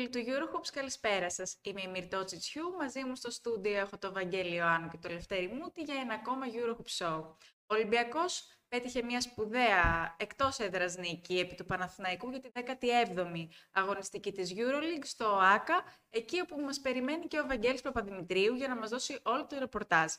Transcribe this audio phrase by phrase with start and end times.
[0.00, 1.58] Φίλοι και φίλοι του Eurohoops, καλησπέρα σας.
[1.62, 2.72] Είμαι η Μυρτώ Τσιτσιού.
[2.78, 6.46] Μαζί μου στο στούντιο έχω το Βαγγέλιο Άνου και το Λευτέρη Μούτη για ένα ακόμα
[6.46, 7.22] Eurohoop Show.
[7.66, 14.32] Ο Ολυμπιακός πέτυχε μια σπουδαία εκτός έδρας νίκη επί του Παναθηναϊκού για τη 17η αγωνιστική
[14.32, 18.90] της Euroleague στο ΆΚΑ, εκεί όπου μας περιμένει και ο Βαγγέλης Παπαδημητρίου για να μας
[18.90, 20.12] δώσει όλο το ρεπορτάζ.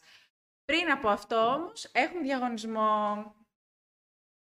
[0.65, 3.35] Πριν από αυτό όμως, έχουμε διαγωνισμό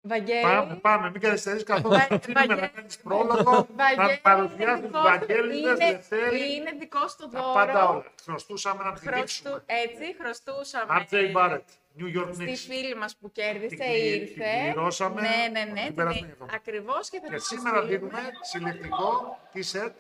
[0.04, 0.42] Βαγγέλη.
[0.42, 1.96] Πάμε, πάμε, μην καθυστερείς καθόλου.
[1.96, 6.54] Αφήνουμε να κάνεις πρόλογο, να παρουσιάσεις τους Βαγγέλιδες, Δευτέρη.
[6.56, 7.54] Είναι δικό σου το Τα δώρο.
[7.54, 8.04] πάντα όλα.
[8.24, 9.64] Χρωστούσαμε να Χρωστού, πηδήξουμε.
[9.66, 11.68] έτσι, χρωστούσαμε RJ Barrett,
[12.00, 12.66] New York στη Knicks.
[12.74, 14.34] φίλη μας που κέρδισε, Την κλη- ήρθε.
[14.34, 15.28] την πληρώσαμε ναι,
[15.60, 16.56] ναι, την ναι, την- περασμένη εβδομάδα.
[16.58, 17.98] ακριβώς και θα Και της σήμερα στείλουμε.
[17.98, 19.92] δίνουμε συλλεκτικό t-shirt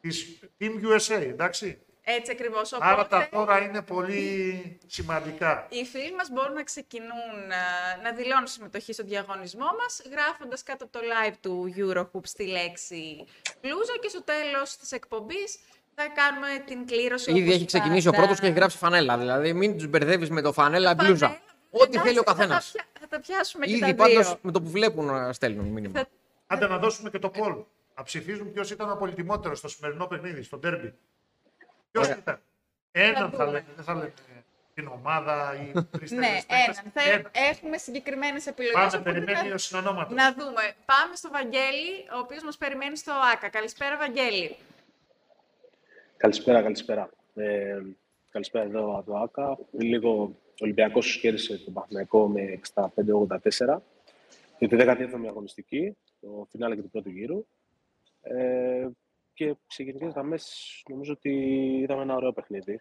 [0.00, 1.78] της Team USA, εντάξει.
[2.08, 2.72] Έτσι ακριβώς.
[2.72, 5.66] Άρα τα Οπότε, τώρα είναι πολύ σημαντικά.
[5.70, 10.84] οι φίλοι μας μπορούν να ξεκινούν α, να δηλώνουν συμμετοχή στο διαγωνισμό μας, γράφοντας κάτω
[10.84, 13.24] από το live του Eurohoop στη λέξη
[13.60, 15.58] πλούζο και στο τέλος της εκπομπής
[15.94, 17.30] θα κάνουμε την κλήρωση.
[17.30, 18.22] Ήδη όπως έχει ξεκινήσει ο πάντα.
[18.22, 19.18] πρώτος και έχει γράψει φανέλα.
[19.18, 21.26] Δηλαδή, μην τους μπερδεύεις με το φανέλα μπλούζα.
[21.26, 22.70] Φανέλα, Ό,τι εντάξει, θέλει ο θα τα καθένας.
[22.72, 24.38] πια- Θα τα πιάσουμε και Ήδη τα πάντως δύο.
[24.42, 25.98] με το που βλέπουν να στέλνουν μήνυμα.
[25.98, 26.06] Θα-
[26.46, 27.64] Άντε να δώσουμε και το poll.
[27.96, 30.94] Να ψηφίζουν ποιος ήταν ο πολυτιμότερος στο σημερινό παιχνίδι, στο ντέρμπι.
[31.96, 32.18] Ποιος Ωραία.
[32.18, 32.40] ήταν;
[32.92, 33.44] Έναν θα δούμε.
[33.44, 34.12] λέμε, δεν θα λέμε
[34.74, 36.74] την ομάδα ή τρεις Ναι, έναν.
[36.92, 37.00] Θα
[37.50, 38.74] έχουμε συγκεκριμένες επιλογές.
[38.76, 40.14] Πάμε, οπότε περιμένει θα- ο συνονόματος.
[40.16, 40.62] Να δούμε.
[40.84, 43.48] Πάμε στο Βαγγέλη, ο οποίος μας περιμένει στο ΆΚΑ.
[43.48, 44.56] Καλησπέρα, Βαγγέλη.
[46.16, 47.10] Καλησπέρα, καλησπέρα.
[47.34, 47.80] Ε,
[48.30, 49.58] καλησπέρα εδώ από το ΆΚΑ.
[49.76, 53.82] Πριν λίγο ο Ολυμπιακός κέρδισε τον Παναθηναϊκό με 65-84
[54.58, 57.46] για τη 17η αγωνιστική, το φινάλε και του πρώτου γύρου.
[58.22, 58.86] Ε,
[59.36, 61.30] και σε γενικές γραμμές νομίζω ότι
[61.82, 62.80] είδαμε ένα ωραίο παιχνίδι.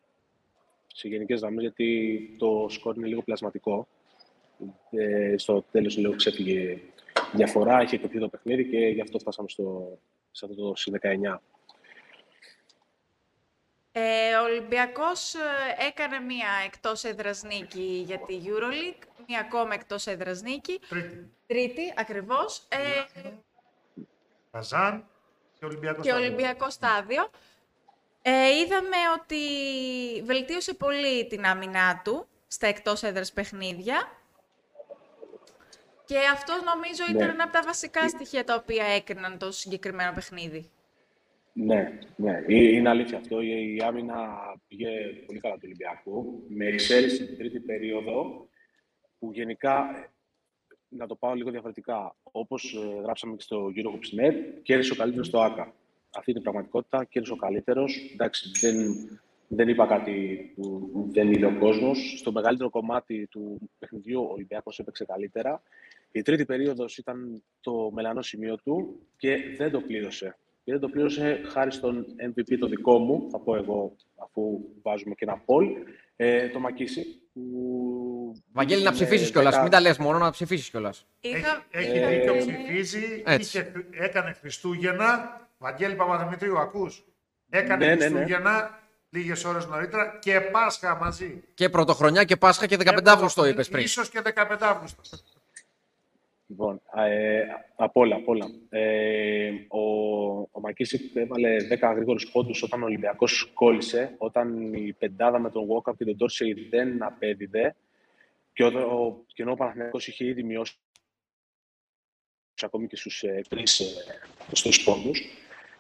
[0.88, 3.88] Σε γενικές γραμμές γιατί το σκορ είναι λίγο πλασματικό.
[4.92, 6.92] Ε, στο τέλος λίγο ξέφυγε η
[7.34, 9.98] διαφορά, είχε κοπεί το παιχνίδι και γι' αυτό φτάσαμε στο,
[10.32, 11.38] σε αυτό το συν 19.
[13.92, 15.40] Ε, ο Ολυμπιακός ε,
[15.88, 21.32] έκανε μία εκτός έδρας νίκη για τη EuroLeague, μία ακόμα εκτός έδρας νίκη, Τρίτη.
[21.48, 23.04] τρίτη ακριβώς, ε,
[24.52, 25.06] Καζάν
[25.60, 26.02] και Ολυμπιακό.
[26.02, 27.30] και Ολυμπιακό στάδιο.
[28.22, 29.38] Ε, είδαμε ότι
[30.24, 34.12] βελτίωσε πολύ την άμυνά του στα εκτός έδρας παιχνίδια.
[36.06, 37.34] Και αυτό νομίζω ήταν Ναι.
[37.34, 40.70] ένα από τα βασικά στοιχεία τα οποία έκριναν το συγκεκριμένο παιχνίδι.
[41.54, 42.44] Ναι, ναι.
[42.48, 43.42] Ε, Είναι αλήθεια αυτό.
[43.42, 44.16] Η η άμυνα
[44.68, 44.90] πήγε
[45.26, 46.44] πολύ καλά του Ολυμπιακού.
[46.50, 48.48] Με εξαίρεση την τρίτη περίοδο,
[49.20, 50.10] που γενικά, ε,
[50.98, 55.42] να το πάω λίγο διαφορετικά, όπως ε, γράψαμε και στο Eurohoops.net, κέρδισε ο καλύτερος στο
[55.42, 55.74] ΆΚΑ.
[56.16, 57.04] Αυτή είναι η πραγματικότητα.
[57.04, 58.10] Κέρδισε ο καλύτερος.
[58.14, 58.96] Εντάξει, δεν,
[59.48, 62.16] δεν είπα κάτι που δεν είδε ο κόσμος.
[62.18, 65.62] Στο μεγαλύτερο κομμάτι του παιχνιδιού ο Ολυμπιακός έπαιξε καλύτερα.
[66.12, 70.38] Η τρίτη περίοδος ήταν το μελανό σημείο του και δεν το πλήρωσε.
[70.64, 75.16] Και δεν το πλήρωσε χάρη στον MVP το δικό μου, θα πω εγώ, αφού βάζουμε
[75.16, 75.68] και ένα poll,
[76.16, 77.20] ε, το Μακίση.
[77.34, 77.42] Που
[78.52, 79.56] Βαγγέλη, να με ψηφίσεις κιόλας.
[79.56, 81.06] 10 Μην τα λες μόνο, να ψηφίσεις κιόλας.
[81.22, 81.66] Είχα...
[81.72, 83.24] Έχει, έχει Ε, δίκιο, ψηφίζει.
[83.26, 83.58] έτσι.
[83.58, 85.40] Είχε, έκανε Χριστούγεννα.
[85.58, 87.06] Βαγγέλη Παπαδημητρίου, ακούς.
[87.50, 88.10] Έκανε Ναι, ναι, ναι.
[88.10, 91.44] Χριστούγεννα λίγες ώρες νωρίτερα και Πάσχα μαζί.
[91.54, 93.84] Και πρωτοχρονιά και Πάσχα και 15 Αύγουστο είπες πριν.
[93.84, 95.02] Ίσως και 15 Αύγουστο.
[96.48, 97.42] Λοιπόν, ε,
[97.76, 98.46] απ' όλα, απ' όλα.
[98.70, 99.80] Ε, ο,
[100.52, 105.64] ο Μακίσικ έβαλε 10 γρήγορους πόντους όταν ο Ολυμπιακός κόλλησε, όταν η πεντάδα με τον
[105.68, 107.76] Walkup και τον Dorsey δεν απέδιδε
[108.56, 110.80] και, ο, ο, και ενώ ο Παναθηναϊκός είχε ήδη μειώσει
[112.62, 113.86] ακόμη και στους ε, τρεις ε,
[114.52, 115.22] στους πόντους.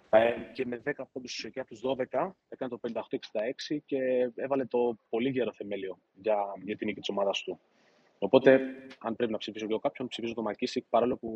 [0.10, 1.82] Ε, και με 10 πόντους και από τους
[2.12, 3.98] 12 έκανε το 58-66 και
[4.36, 7.60] έβαλε το πολύ γέρο θεμέλιο για, για την νίκη της ομάδας του.
[8.18, 8.62] Οπότε,
[9.00, 11.30] αν πρέπει να ψηφίσω για κάποιον, ψηφίζω τον Μακίσικ παρόλο που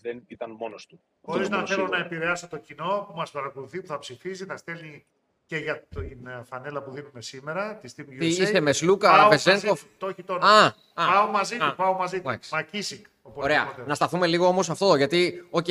[0.00, 1.00] δεν ήταν μόνος του.
[1.20, 1.98] Χωρίς Αυτό να είναι θέλω σίγουρο.
[1.98, 5.06] να επηρεάσω το κοινό που μας παρακολουθεί, που θα ψηφίζει, θα στέλνει
[5.52, 8.16] και για την ε, φανέλα που δίνουμε σήμερα, τη Team USA.
[8.18, 9.64] Τι είσαι με Σλούκα, Πάω Βεζένκοφ.
[9.64, 11.74] μαζί του, Το έχει το Α, α, Πάω μαζί του, α.
[11.74, 12.28] πάω μαζί του.
[12.28, 12.54] Εντάξει.
[12.54, 13.06] Μακίσικ.
[13.22, 13.46] ο Ωραία.
[13.46, 13.88] πολυτιμότερος.
[13.88, 14.94] Να σταθούμε λίγο όμως σε αυτό.
[14.94, 15.66] Γιατί, οκ,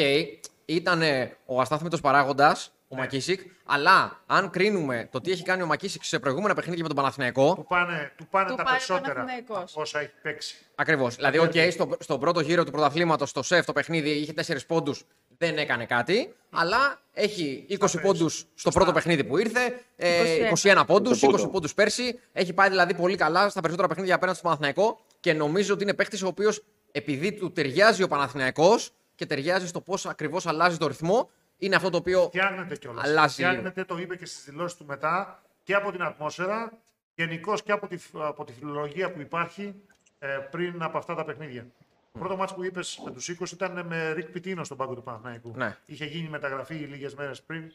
[0.65, 1.01] ήταν
[1.45, 3.01] ο αστάθμητος παράγοντας, ο Ναι.
[3.01, 6.97] Μακίσικ, αλλά αν κρίνουμε το τι έχει κάνει ο Μακίσικ σε προηγούμενα παιχνίδια με τον
[6.97, 9.71] Παναθηναϊκό, Του πάνε, του πάνε Του τα πάει ο περισσότερα Παναθηναϊκός.
[9.71, 10.55] από όσα έχει παίξει.
[10.75, 11.15] Ακριβώς.
[11.15, 15.03] Δηλαδή, οκ, στο, στον πρώτο γύρο του πρωταθλήματος, στο ΣΕΦ το παιχνίδι είχε 4 πόντους,
[15.37, 16.33] δεν έκανε κάτι.
[16.49, 17.99] Αλλά έχει 20 πέρσι.
[17.99, 20.49] πόντους στο πρώτο παιχνίδι που ήρθε, ε, 21.
[20.81, 21.49] 21 πόντους, Το 20 πρώτο.
[21.49, 22.19] πόντους πέρσι.
[22.33, 25.93] Έχει πάει δηλαδή πολύ καλά στα περισσότερα παιχνίδια απέναντι στο Παναθηναϊκό και νομίζω ότι είναι
[25.93, 30.87] παίχτης ο οποίος επειδή του ταιριάζει ο Παναθηναϊκός και ταιριάζει στο πώς ακριβώς αλλάζει το
[30.87, 31.29] ρυθμό,
[31.61, 32.21] είναι αυτό το οποίο.
[32.21, 33.03] Φτιάχνεται κιόλας.
[33.03, 33.51] Αλλάζει λίγο.
[33.51, 36.71] Φτιάχνεται, το είπε και στις δηλώσεις του μετά, και από την ατμόσφαιρα,
[37.15, 39.75] γενικώς και από τη, από τη φιλολογία που υπάρχει
[40.19, 41.65] ε, πριν από αυτά τα παιχνίδια.
[42.11, 45.03] Το πρώτο μάτς που είπες με τους 20 ήταν με Ρικ Πιτίνο στον πάγκο του
[45.03, 45.53] Παναθηναϊκού.
[45.55, 45.77] Ναι.
[45.85, 47.71] Είχε γίνει μεταγραφή λίγες μέρες πριν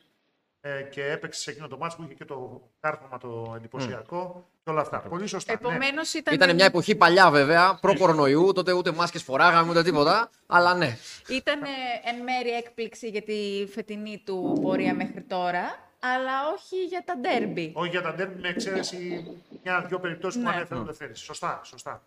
[0.68, 4.70] ε, και έπαιξε σε εκείνο το μάτς που είχε και το κάρφωμα το εντυπωσιακό και
[4.70, 4.98] όλα αυτά.
[4.98, 5.52] Πολύ σωστά.
[5.52, 5.58] ναι.
[5.68, 6.34] Επομένω ήταν.
[6.34, 10.96] Ήταν μια εποχή παλιά βέβαια, προ-κορονοϊού, τότε ούτε μάσκες φοράγαμε ούτε τίποτα, αλλά ναι.
[11.28, 11.60] Ήταν
[12.04, 17.72] εν μέρει έκπληξη για τη φετινή του πορεία μέχρι τώρα, αλλά όχι για τα ντέρμπι.
[17.74, 19.24] Όχι για τα ντέρμπι με εξαίρεση
[19.64, 20.54] μια-δυο περιπτώσεις που Ναι.
[20.54, 21.20] ανέφερε ο Λευτέρης.
[21.20, 22.02] Σωστά, σωστά.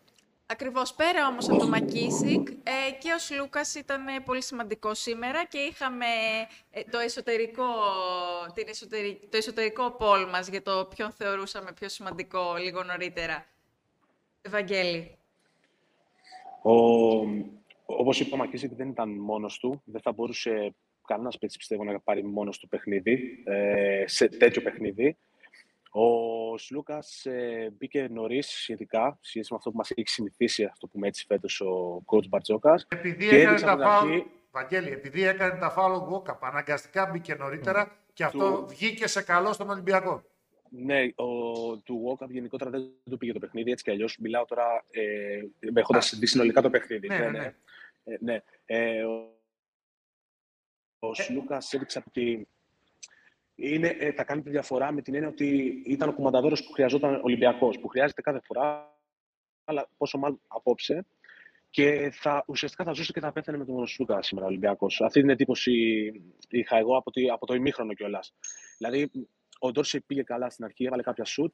[0.52, 5.46] Ακριβώς πέρα όμως από το Μακίσικ ε, και ο Σλούκας ήταν ε, πολύ σημαντικό σήμερα
[5.46, 6.06] και είχαμε
[6.72, 7.64] ε, το, εσωτερικό,
[8.54, 13.46] την εσωτερι- το εσωτερικό πόλ μας για το ποιον θεωρούσαμε πιο σημαντικό λίγο νωρίτερα.
[14.42, 15.18] Ευαγγέλη.
[16.62, 16.74] Ο,
[17.86, 19.82] όπως είπε ο Μακίσικ δεν ήταν μόνος του.
[19.86, 20.74] Δεν θα μπορούσε
[21.08, 25.18] κανένας παίκτης πιστεύω να πάρει μόνος του παιχνίδι, ε, σε τέτοιο παιχνίδι.
[25.92, 30.92] Ο Σλούκας ε, μπήκε νωρίς σχετικά, σχέση με αυτό που μας έχει συνηθίσει, αυτό που
[30.94, 32.86] πούμε έτσι φέτος ο coach Μπαρτζόκας.
[32.90, 36.06] Επειδή Και έκανε έδειξε τα από την φάουλ, αρχή- Βαγγέλη, επειδή έκανε τα φάουλ ο
[36.06, 40.24] Γκόκαπ, αναγκαστικά μπήκε νωρίτερα και αυτό Του- βγήκε σε καλό στον Ολυμπιακό.
[40.72, 44.18] Ναι, ο, του Walkup γενικότερα δεν του πήγε το παιχνίδι, έτσι κι αλλιώς.
[44.18, 45.40] Μιλάω τώρα ε,
[45.74, 47.08] έχοντας δει συνολικά το παιχνίδι.
[47.08, 47.54] Ναι, ναι, ναι.
[48.04, 48.40] Ε, ναι.
[48.66, 49.34] Ε, ο
[51.02, 52.48] ο Σλούκας έδειξε ότι
[53.60, 57.16] είναι, ε, θα κάνει τη διαφορά με την έννοια ότι ήταν ο κομμανταδόρος που χρειαζόταν
[57.16, 58.98] ο Ολυμπιακός, που χρειάζεται κάθε φορά,
[59.64, 61.06] αλλά πόσο μάλλον απόψε.
[61.70, 65.02] Και θα, ουσιαστικά θα ζούσε και θα πέθανε με τον Σλούκα σήμερα ο Ολυμπιακός.
[65.02, 65.74] Αυτή την εντύπωση
[66.50, 68.34] είχα εγώ από, τη, από το ημίχρονο κιόλας.
[68.78, 69.12] Δηλαδή,
[69.60, 71.54] ο Ντόρσεϊ πήγε καλά στην αρχή, έβαλε κάποια σουτ.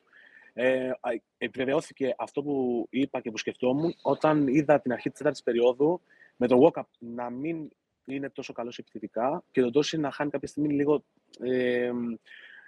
[0.54, 5.44] Ε, α, επιβεβαιώθηκε αυτό που είπα και που σκεφτόμουν όταν είδα την αρχή της τέταρτης
[5.44, 6.02] περίοδου
[6.36, 7.69] με τον Walkup να μην
[8.06, 11.06] είναι τόσο καλός επιθετικά και τον Ντόρσεϊ να χάνει κάποια στιγμή λίγο.
[11.40, 11.92] Ε,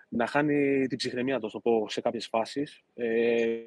[0.10, 2.82] να χάνει την ψυχραιμία του, να το πω, σε κάποιες φάσεις.
[2.94, 3.58] Ε,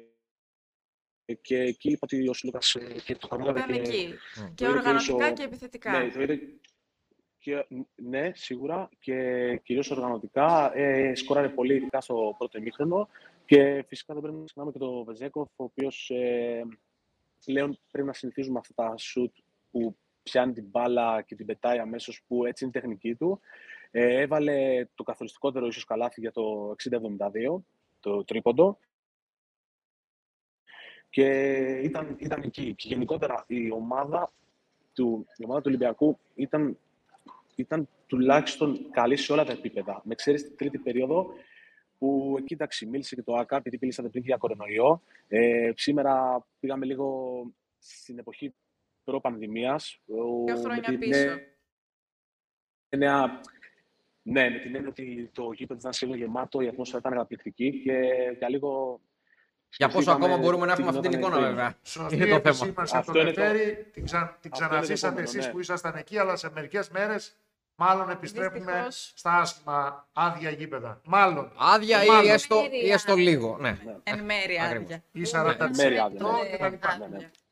[1.41, 4.13] και εκεί είπα ότι ο Σλούκας ε, και το κανόναδε Ήταν και, εκεί.
[4.35, 5.99] το Και είδε οργανωτικά ο- και επιθετικά.
[5.99, 6.39] ναι, το είδε
[7.37, 7.65] και,
[7.95, 9.15] ναι, σίγουρα και
[9.63, 10.77] κυρίως οργανωτικά.
[10.77, 13.09] Ε, σκοράρε πολύ ειδικά στο πρώτο ημίχρονο
[13.45, 16.61] και φυσικά δεν πρέπει να ξεχνάμε και τον Βεζέκοφ, ο οποίος ε,
[17.45, 19.35] πλέον πρέπει να συνηθίζουμε αυτά τα σουτ
[19.71, 23.39] που πιάνει την μπάλα και την πετάει αμέσως, που έτσι είναι η τεχνική του.
[23.91, 26.75] Ε, έβαλε το καθοριστικότερο ίσως καλάθι για το
[27.57, 27.63] 60-72,
[27.99, 28.77] το τρίποντο.
[31.09, 31.25] Και
[31.83, 32.73] ήταν, ήταν εκεί.
[32.75, 34.33] Και γενικότερα η ομάδα
[34.93, 36.77] του, η ομάδα του Ολυμπιακού ήταν,
[37.55, 40.01] ήταν τουλάχιστον καλή σε όλα τα επίπεδα.
[40.05, 41.33] Με ξέρεις την τρίτη περίοδο
[41.97, 45.01] που εκεί εντάξει, μίλησε και το ΑΚΑ επειδή μίλησατε πριν για κορονοϊό.
[45.27, 47.43] Ε, σήμερα πήγαμε λίγο
[47.79, 48.53] στην εποχή
[49.03, 49.99] προ-πανδημίας.
[50.05, 51.19] Δύο ο- χρόνια με την πίσω.
[52.89, 53.41] έννοια-
[54.21, 57.91] ναι, με την έννοια ότι το γήπεδο ήταν σχεδόν γεμάτο, η ατμόσφαιρα ήταν καταπληκτική και
[58.37, 59.01] για λίγο...
[59.77, 61.55] Για πόσο σκεφτήκαμε ακόμα μπορούμε να τι έχουμε αυτή την γινόταν εικόνα, πριν.
[61.55, 61.77] βέβαια.
[61.83, 62.37] Σωστή Είναι το θέμα.
[62.45, 63.85] επισήμανση από Αυτό τον είναι το- Λευτέρη.
[63.91, 64.17] Την, ξα...
[64.17, 65.51] την Αυτό είναι το ξαναζήσατε επόμενο, εσείς ναι.
[65.51, 67.35] που ήσασταν εκεί, αλλά σε μερικές μέρες
[67.75, 69.11] μάλλον επιστρέφουμε Δυστυχώς.
[69.15, 71.01] στα άσχημα άδεια γήπεδα.
[71.05, 71.51] Μάλλον.
[71.57, 72.31] Άδεια ή Μάλλον.
[72.31, 73.57] έστω, ή έστω λίγο.
[73.59, 73.77] Ναι.
[74.03, 74.83] Εν μέρη Ακριβώς.
[74.83, 75.03] άδεια.
[75.11, 75.97] Ή 40% Μέρη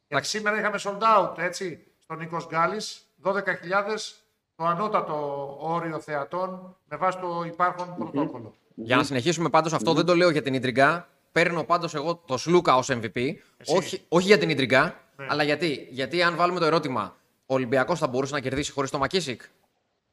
[0.10, 0.60] άδεια, και τα Ε, λοιπά.
[0.60, 0.60] άδεια.
[0.60, 0.60] Ναι, ναι.
[0.60, 4.24] Γιατί σήμερα είχαμε sold out, έτσι, στον Νίκος Γκάλης, 12.000
[4.56, 8.54] το ανώτατο όριο θεατών με βάση το υπάρχον πρωτόκολλο.
[8.76, 11.08] Για να συνεχίσουμε πάντως αυτό, δεν το λέω για την Ίντριγκα.
[11.32, 13.34] Παίρνω πάντως εγώ το Σλούκα ως MVP.
[13.66, 15.26] Όχι, όχι για την Ίντριγκα, Ναι.
[15.30, 15.88] αλλά γιατί.
[15.92, 19.42] Γιατί αν βάλουμε το ερώτημα, ο Ολυμπιακός θα μπορούσε να κερδίσει χωρίς το Μακίσικ;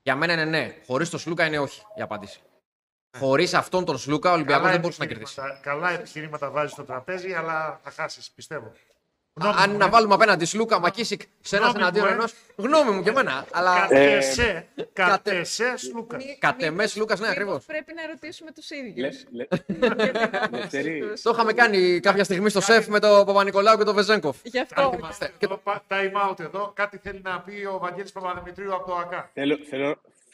[0.03, 0.75] Για μένα είναι ναι.
[0.87, 2.41] Χωρίς το Σλούκα είναι όχι η απάντηση.
[3.19, 5.35] Χωρίς αυτόν τον Σλούκα ο Ολυμπιακός δεν μπορούσε να κερδίσει.
[5.39, 8.73] επιχειρήματα- καλά επιχειρήματα βάζεις στο τραπέζι, αλλά θα χάσεις, πιστεύω.
[9.45, 9.89] Α, Γνώμη Αν μου, να ε.
[9.89, 12.15] βάλουμε απέναντι Σλούκα, Μακίσικ σε ένα Γνώμη εναντίον μου, ε.
[12.15, 12.35] ενός.
[12.57, 13.47] Γνώμη μου και εμένα.
[13.53, 16.17] Αλλά Κατ' Ε, εσέ, κατ' εσέ, Σλούκα.
[16.17, 17.65] Μη- κατ' μήπως- εμέ Λούκας, ναι, μήπως ακριβώς.
[17.65, 19.25] Πρέπει να ερωτήσουμε τους Λε, ίδιους.
[19.33, 21.23] λες, Για την άποψη Λευτέρη, τους.
[21.23, 24.37] Το είχαμε κάνει κάποια στιγμή στο σεφ με τον Παπα-Νικολάου και τον Βεζέγκοφ.
[24.43, 24.83] Γι' αυτό.
[24.83, 26.73] Κάτι είμαστε εδώ, πα- time out εδώ.
[26.75, 29.31] Κάτι θέλει να πει ο Βαγγέλης Παπαδημητρίου από το ΑΚΑ.
[29.35, 29.59] θέλω,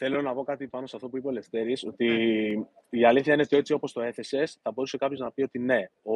[0.03, 2.07] θέλω, θέλω να πω κάτι πάνω σε αυτό που είπε ο Λευτέρης, ότι
[2.91, 5.89] η αλήθεια είναι ότι έτσι όπως το έθεσες, θα μπορούσε κάποιος να πει ότι ναι,
[6.03, 6.15] ο,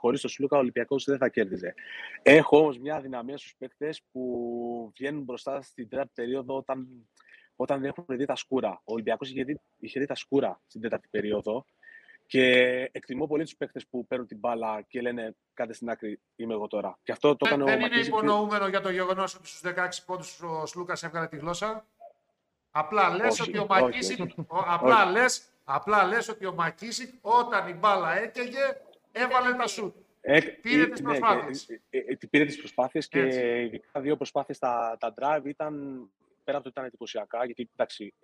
[0.00, 1.74] χωρίς τον Σλούκα ο Ολυμπιακός δεν θα κέρδιζε.
[2.22, 7.08] Έχω όμως μια αδυναμία στους παίκτες που βγαίνουν μπροστά στην τέταρτη περίοδο όταν,
[7.56, 8.80] όταν έχουν δει τα σκούρα.
[8.84, 11.64] Ο Ολυμπιακός είχε δει, είχε δει τα σκούρα στην τέταρτη περίοδο
[12.26, 12.44] και
[12.92, 16.66] εκτιμώ πολύ τους παίκτες που παίρνουν την μπάλα και λένε κάντε στην άκρη, είμαι εγώ
[16.66, 16.98] τώρα.
[17.02, 18.06] Και αυτό το έκανε ο Δεν είναι Μακίζικ.
[18.06, 21.86] υπονοούμενο για το γεγονός ότι στους 16 πόντους ο Σλούκας έβγαλε τη γλώσσα.
[22.70, 24.20] Απλά λες Όχι, ότι ο όχι, Μακίσικ.
[24.20, 24.34] όχι.
[24.40, 28.80] ο- Απλά λες, απλά λες ότι ο Μακίσικ όταν η μπάλα έκαιγε
[29.12, 29.94] έβαλε τα σουτ.
[30.20, 31.64] Ε, Πήρε ε, τις ναι, προσπάθειες.
[31.64, 33.40] και, ε, ε, πήρε τις προσπάθειες και Έτσι.
[33.40, 35.74] ειδικά δύο προσπάθειες στα τα drive ήταν,
[36.44, 38.14] πέρα από το ότι ήταν εντυπωσιακά, γιατί εντάξει,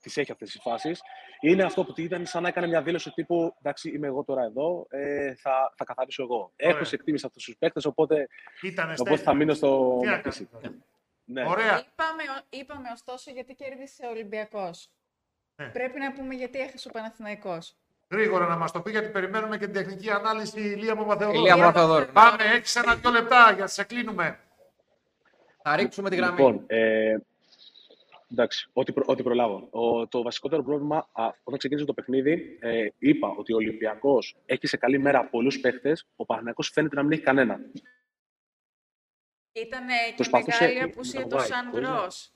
[0.00, 1.00] τις έχει αυτές τις φάσεις.
[1.40, 4.86] Είναι αυτό που ήταν σαν να έκανε μια δήλωση τύπου Εντάξει, είμαι εγώ τώρα εδώ,
[4.90, 6.52] ε, θα, θα καθαρίσω εγώ.
[6.62, 6.74] Ωραία.
[6.76, 8.28] Έχω σε εκτίμηση αυτούς τους παίκτες, οπότε,
[8.62, 10.48] Ήτανε οπότε θα μείνω στο Τι να Μακρύσι.
[10.60, 10.82] κάνουμε.
[11.32, 11.44] Ναι.
[11.48, 11.84] Ωραία.
[11.86, 14.90] Είπαμε, είπαμε ωστόσο γιατί κέρδισε ο Ολυμπιακός.
[15.56, 15.66] Ναι.
[15.66, 17.74] Πρέπει να πούμε γιατί έχασε ο Παναθηναϊκός.
[18.08, 21.38] Γρήγορα να μας το πει γιατί περιμένουμε και την τεχνική ανάλυση Ηλία Παπαθεοδόρου.
[21.38, 22.06] Ηλία Παπαθεοδόρου.
[22.12, 24.38] Πάμε, έχεις ένα-δυο λεπτά για να σε κλείνουμε.
[25.62, 26.36] Θα ρίξουμε τη γραμμή.
[26.36, 27.16] Λοιπόν, ε,
[28.32, 29.68] εντάξει, ό,τι, προ, ό,τι προλάβω.
[29.70, 34.66] Ο, το βασικότερο πρόβλημα, α, όταν ξεκίνησε το παιχνίδι, ε, είπα ότι ο Ολυμπιακός έχει
[34.66, 37.60] σε καλή μέρα πολλούς παίχτες, ο Παναθηναϊκός φαίνεται να μην έχει κανένα.
[39.52, 42.32] Ήταν και Προσπαθούσε μεγάλη να απουσία του βγάλει, Σαντρός.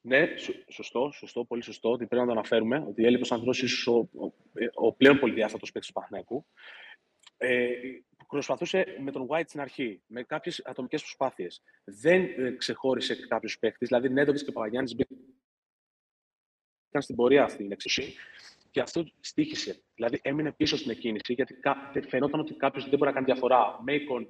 [0.00, 3.62] Ναι, σω- σωστό, σωστό, πολύ σωστό, ότι πρέπει να το αναφέρουμε, ότι έλειπε ο Σαντρός
[3.62, 4.32] ίσως ο, ο,
[4.74, 6.46] ο πλέον πολυδιάστατος παίκτης του Παναθηναϊκού.
[7.36, 7.70] Ε,
[8.28, 11.62] προσπαθούσε με τον White στην αρχή, με κάποιες ατομικές προσπάθειες.
[11.84, 15.16] Δεν ε, ξεχώρισε κάποιους παίκτες, δηλαδή Νέντοβιτς και Παπαγιάννης μπήκαν
[17.02, 18.06] στην πορεία στην εξουσία
[18.70, 19.82] και αυτό στήχησε.
[19.94, 23.78] Δηλαδή έμεινε πίσω στην εκκίνηση γιατί κα- φαινόταν ότι κάποιος δεν μπορεί να κάνει διαφορά.
[23.82, 24.28] Μέικον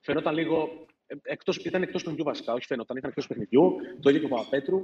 [0.00, 0.86] φαινόταν λίγο.
[1.06, 3.76] ε, Εκτός, ήταν εκτός παιχνιδιού βασικά, όχι φαινόταν, ήταν εκτός παιχνιδιού.
[4.00, 4.80] Το ίδιο και ο Παπαπέτρου.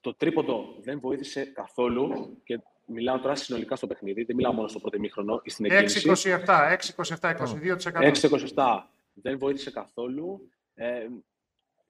[0.00, 4.80] Το τρίποντο δεν βοήθησε καθόλου και μιλάω τώρα συνολικά στο παιχνίδι, δεν μιλάω μόνο στο
[4.80, 6.10] πρώτο ημίχρονο ή στην εκκίνηση.
[6.46, 6.76] 6-27,
[7.20, 8.12] 6-27, 22%.
[8.54, 8.80] 6-27
[9.12, 10.48] δεν βοήθησε καθόλου.
[10.74, 11.06] Ε,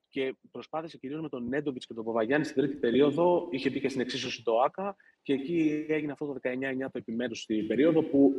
[0.09, 3.47] και προσπάθησε κυρίως με τον Νέντοβιτς και τον Παπαγιάννη στην τρίτη περίοδο.
[3.51, 6.49] Είχε μπει και στην εξίσωση το ΑΚΑ και εκεί έγινε αυτό το 19-9
[6.79, 8.33] το επιμέρους στην περίοδο που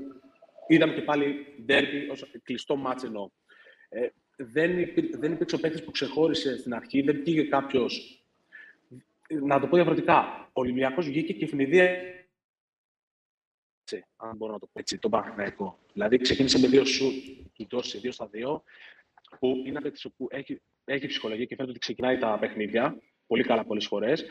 [0.67, 3.29] είδαμε και πάλι ντέρμπι ως κλειστό μάτς εννοώ.
[3.89, 8.25] Ε, δεν, υπή, δεν υπήρξε ο παίκτης που ξεχώρισε στην αρχή, δεν πήγε κάποιος.
[9.29, 10.49] Να το πω διαφορετικά.
[10.53, 12.15] Ο Ολυμπιακός βγήκε και ευνηδία
[14.17, 15.79] αν μπορώ να το πω έτσι, τον Παναθηναϊκό.
[15.93, 17.15] Δηλαδή ξεκίνησε με δύο σουτ
[17.53, 18.63] του Ντόση, δύο στα δύο,
[19.39, 23.43] που είναι ένα παίκτης που έχει, έχει ψυχολογία και φαίνεται ότι ξεκινάει τα παιχνίδια πολύ
[23.43, 24.27] καλά πολλές φορές.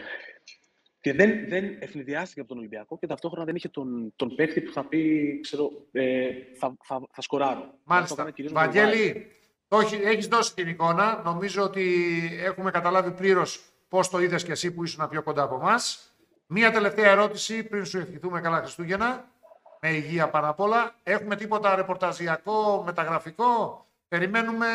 [0.99, 4.71] Και δεν, δεν ευνηδιάστηκε από τον Ολυμπιακό και ταυτόχρονα δεν είχε τον, τον παίκτη που
[4.71, 7.61] θα πει, ξέρω, ε, θα, θα, θα σκοράρω.
[7.61, 8.13] Αυτό Μάλιστα.
[8.13, 8.73] έκανε κυρίως με τον White.
[8.75, 9.31] Βαγγέλη,
[9.73, 11.21] το έχεις, έχεις δώσει την εικόνα.
[11.23, 11.85] Νομίζω ότι
[12.43, 16.13] έχουμε καταλάβει πλήρως πώς το είδες και εσύ που ήσουν πιο κοντά από εμάς.
[16.45, 19.25] Μία τελευταία ερώτηση πριν σου ευχηθούμε καλά Χριστούγεννα.
[19.79, 20.95] Με υγεία πάνω απ' όλα.
[21.03, 24.67] Έχουμε τίποτα ρεπορταζιακό, μεταγραφικό; Περιμένουμε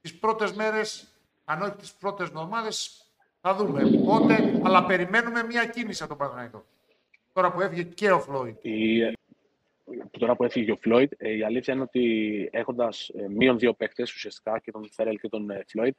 [0.00, 1.06] τις πρώτες μέρες,
[1.44, 3.04] αν όχι τις πρώτες εβδομάδες,
[3.40, 6.64] θα δούμε πότε, αλλά περιμένουμε μία κίνηση από τον Παναγιώτο.
[7.32, 8.56] Τώρα που έφυγε και ο Φλόιντ.
[9.90, 13.72] Η, που τώρα που έφυγε ο Φλόιντ, ε, η αλήθεια είναι ότι έχοντας μείον δύο
[13.74, 15.94] παίκτες ουσιαστικά και τον Φερέλ και τον ε, Φλόιντ,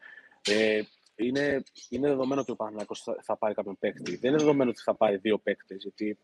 [0.49, 0.81] ε,
[1.15, 4.15] είναι, είναι δεδομένο ότι ο Παναθηναϊκός θα, θα πάρει κάποιον παίκτη.
[4.17, 5.81] Δεν είναι δεδομένο ότι θα πάρει δύο παίκτες.
[5.81, 6.17] Γιατί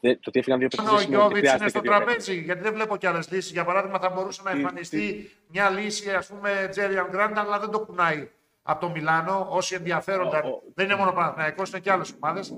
[0.00, 0.92] δεν, το ότι έφυγαν δύο παίκτες.
[1.04, 3.52] Ο Γιώβιτς είναι στο τραπέζι, γιατί δεν βλέπω κι άλλες λύσεις.
[3.52, 7.70] Για παράδειγμα, θα μπορούσε να Τι- εμφανιστεί μια λύση, ας πούμε, Τζέριαν Γκραντ, αλλά δεν
[7.70, 8.30] το κουνάει
[8.62, 9.46] από το Μιλάνο.
[9.50, 12.54] Όσοι ενδιαφέρονταν, Ο- ο- δεν είναι μόνο Παναθηναϊκός, είναι και άλλες ομάδες.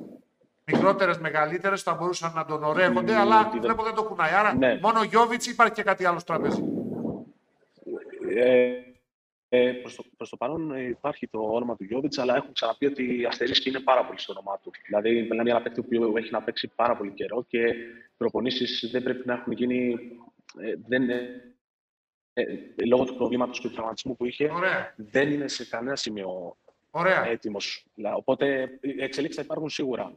[0.72, 4.32] Μικρότερες, μεγαλύτερες, θα μπορούσαν να τον ορέχονται, Mm, αλλά τι δεν- βλέπω δεν το κουνάει.
[4.32, 4.78] Άρα, Ναι.
[4.82, 6.62] μόνο ο Γιώβιτς υπάρχει και κάτι άλλο στο τραπέζι.
[8.36, 8.72] Ε,
[9.48, 12.86] ε, προς, το, προς το παρόν ε, υπάρχει το όνομα του Γιώβιτς, αλλά έχουν ξαναπεί
[12.86, 14.70] ότι η αστερίσκη είναι πάρα πολύ στο όνομά του.
[14.86, 17.74] Δηλαδή, μιλάμε για ένα παίκτη που έχει να παίξει πάρα πολύ καιρό και οι
[18.16, 19.94] προπονήσεις δεν πρέπει να έχουν γίνει.
[20.60, 21.54] Ε, δεν, ε,
[22.32, 22.44] ε,
[22.86, 24.94] λόγω του προβλήματος και του τραυματισμού που είχε, Ωραία.
[24.96, 26.56] δεν είναι σε κανένα σημείο
[26.90, 27.26] Ωραία.
[27.26, 27.86] έτοιμος.
[27.94, 30.14] Δηλαδή, Οπότε, οι εξελίξεις θα υπάρχουν σίγουρα.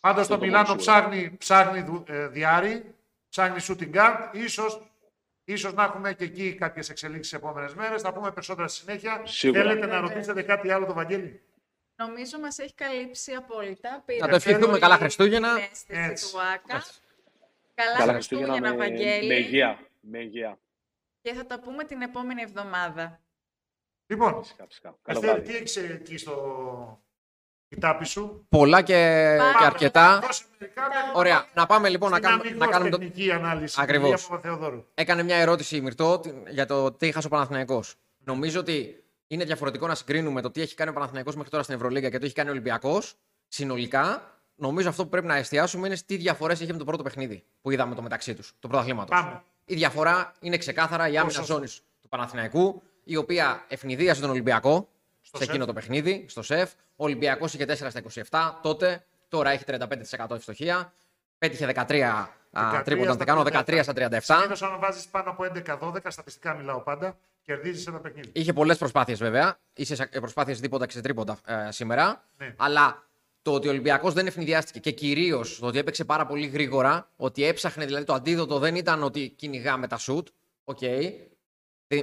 [0.00, 1.00] Πάντω αυτό το το Μιλάνο μόνο σίγουρα.
[1.08, 2.94] ψάχνει, ψάχνει δου- ε, διάρρη,
[3.28, 4.28] ψάχνει shooting guard.
[4.32, 4.90] Ίσως,
[5.44, 8.02] ίσως να έχουμε και εκεί κάποιες εξελίξεις τι επόμενες μέρες.
[8.02, 9.22] Θα πούμε περισσότερα στη συνέχεια.
[9.24, 9.60] Σίγουρα.
[9.60, 10.00] Θέλετε να Βέβαια.
[10.00, 11.40] ρωτήσετε κάτι άλλο, το Βαγγέλη;
[11.96, 13.90] Νομίζω μας έχει καλύψει απόλυτα.
[13.90, 15.54] Να Πήρε το ευχηθούμε πολύ καλά Χριστούγεννα.
[15.54, 16.32] την αίσθηση Έτσι.
[16.32, 16.76] του Άκα.
[16.76, 16.92] Έτσι.
[17.74, 19.26] Καλά, Καλά Χριστούγεννα, Χριστούγεννα με, Βαγγέλη.
[19.28, 19.78] με υγεία.
[20.00, 20.58] Με υγεία.
[21.22, 23.20] Και θα τα πούμε την επόμενη εβδομάδα.
[24.06, 24.96] Λοιπόν, Φυσικά, φυσικά.
[25.02, 25.52] Καλό Αστέρη, βράδυ.
[25.52, 27.00] τι έχεις εκεί στο
[27.68, 28.46] κοιτάπι σου.
[28.48, 30.18] Πολλά και, Πάρα και αρκετά.
[30.22, 32.98] Δώσε μερικά, με- Ωραία, να πάμε λοιπόν να στην κάνουμε, να αμυγός κάνουμε το...
[32.98, 33.76] τεχνική ανάλυση.
[33.82, 34.08] Ακριβώς.
[34.08, 34.84] Ηλία Παπαθεοδόρου.
[34.94, 37.94] Έκανε μια ερώτηση η Μυρτώ τι- για το τι έχασε ο Παναθηναϊκός.
[38.24, 41.74] Νομίζω ότι είναι διαφορετικό να συγκρίνουμε το τι έχει κάνει ο Παναθηναϊκός μέχρι τώρα στην
[41.74, 43.14] Ευρωλίγα και το έχει κάνει ο Ολυμπιακός
[43.48, 44.30] συνολικά.
[44.58, 47.70] Νομίζω αυτό που πρέπει να εστιάσουμε είναι τι διαφορέ έχει με το πρώτο παιχνίδι που
[47.70, 49.20] είδαμε το μεταξύ τους, του πρωταθλήματος.
[49.20, 49.42] Πάμε.
[49.64, 51.52] Η διαφορά είναι ξεκάθαρα η άμυνα σωστό.
[51.54, 54.95] ζώνης του Παναθηναϊκού, η οποία ευνηδίασε τον Ολυμπιακό Στο
[55.36, 55.66] σε εκείνο σεφ.
[55.66, 56.70] το παιχνίδι, στο σεφ.
[56.96, 60.92] Ο Ολυμπιακός είχε 4 στα 27 τότε, τώρα έχει 35% ευστοχία.
[61.38, 63.64] Πέτυχε 13 α, 13 τρίποντα στα δεκάνο, 37.
[63.64, 64.20] 13 στα 37.
[64.22, 68.30] Συνήθω, αν βάζεις πάνω από 11-12, στατιστικά μιλάω πάντα, κερδίζεις ένα παιχνίδι.
[68.32, 69.58] Είχε πολλές προσπάθειες βέβαια.
[69.74, 72.24] Είσαι προσπάθειες δίποτα και σε τρίποντα ε, σήμερα.
[72.36, 72.54] Ναι.
[72.56, 73.06] Αλλά
[73.42, 77.44] το ότι ο Ολυμπιακός δεν ευνηδιάστηκε και κυρίως το ότι έπαιξε πάρα πολύ γρήγορα, ότι
[77.44, 80.28] έψαχνε δηλαδή το αντίδοτο δεν ήταν ότι κυνηγάμε τα σουτ.
[80.64, 80.78] Οκ.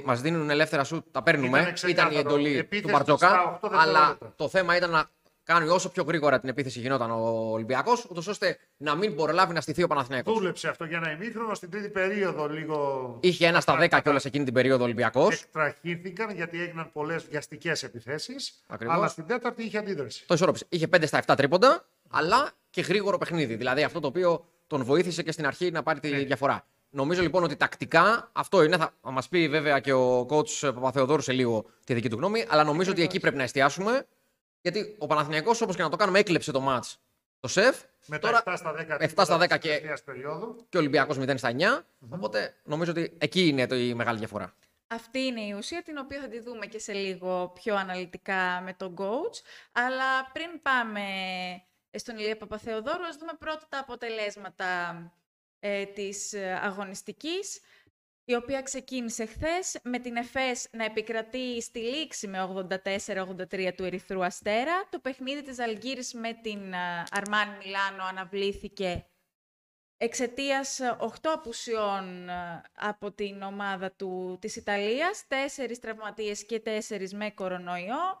[0.04, 1.48] Μας δίνουν ελεύθερα σουτ, τα παίρνουμε.
[1.58, 2.14] Ήτανε Ήταν ξεκάθαρο.
[2.14, 3.28] η εντολή του Επίθεση Μπαρτζόκα.
[3.28, 4.32] στα οκτώ Αλλά δευτερόλεπτα.
[4.36, 5.04] το θέμα ήταν να
[5.44, 9.60] κάνει όσο πιο γρήγορα την επίθεση γινόταν ο Ολυμπιακός, ούτως ώστε να μην προλάβει να
[9.60, 10.34] στηθεί ο Παναθηναϊκός.
[10.34, 11.54] Δούλεψε αυτό για ένα ημίχρονο.
[11.54, 15.42] Στην τρίτη περίοδο λίγο Είχε ένα στα 10 κιόλας εκείνη την περίοδο ο Ολυμπιακός.
[15.42, 18.62] εκτραχύθηκαν γιατί έγιναν πολλές βιαστικές επιθέσεις.
[18.66, 18.96] Ακριβώς.
[18.96, 20.24] Αλλά στην τέταρτη είχε αντίδραση.
[20.26, 20.66] Το ισορρόπησε.
[20.68, 23.54] Είχε 5 στα 7 τρίποντα, αλλά και γρήγορο παιχνίδι.
[23.54, 26.18] Δηλαδή αυτό το οποίο τον βοήθησε και στην αρχή να πάρει τη Ναι.
[26.18, 26.66] διαφορά.
[26.96, 28.76] Νομίζω λοιπόν ότι τακτικά αυτό είναι.
[28.76, 32.64] Θα μας πει βέβαια και ο coach Παπαθεοδόρου σε λίγο τη δική του γνώμη, αλλά
[32.64, 34.06] νομίζω ότι εκεί πρέπει να εστιάσουμε.
[34.60, 36.92] Γιατί ο Παναθηναϊκός όπως και να το κάνουμε έκλεψε το match
[37.40, 37.80] το σεφ.
[38.06, 40.66] Με Τώρα τα 7 στα 10, 7 στα 10 της και- τελευταίας περίοδου.
[40.68, 41.84] και ο Ολυμπιακός 0 στα 9.
[42.10, 44.54] Οπότε νομίζω ότι εκεί είναι το, η μεγάλη διαφορά.
[44.86, 48.72] Αυτή είναι η ουσία την οποία θα τη δούμε και σε λίγο πιο αναλυτικά με
[48.76, 49.40] τον coach.
[49.72, 51.00] Αλλά πριν πάμε
[51.90, 54.66] στον Ηλία Παπαθεοδόρου, ας δούμε πρώτα τα αποτελέσματα
[55.66, 57.60] ε, της ε, αγωνιστικής,
[58.24, 62.66] η οποία ξεκίνησε χθες με την ΕΦΕΣ να επικρατεί στη λήξη με
[63.06, 64.88] 84-83 του Ερυθρού Αστέρα.
[64.90, 69.06] Το παιχνίδι της Αλγύρης με την ε, Αρμάν Μιλάνο αναβλήθηκε
[69.96, 75.26] εξαιτίας 8 απουσιών ε, από την ομάδα του, της Ιταλίας,
[75.66, 78.20] 4 τραυματίες και 4 με κορονοϊό.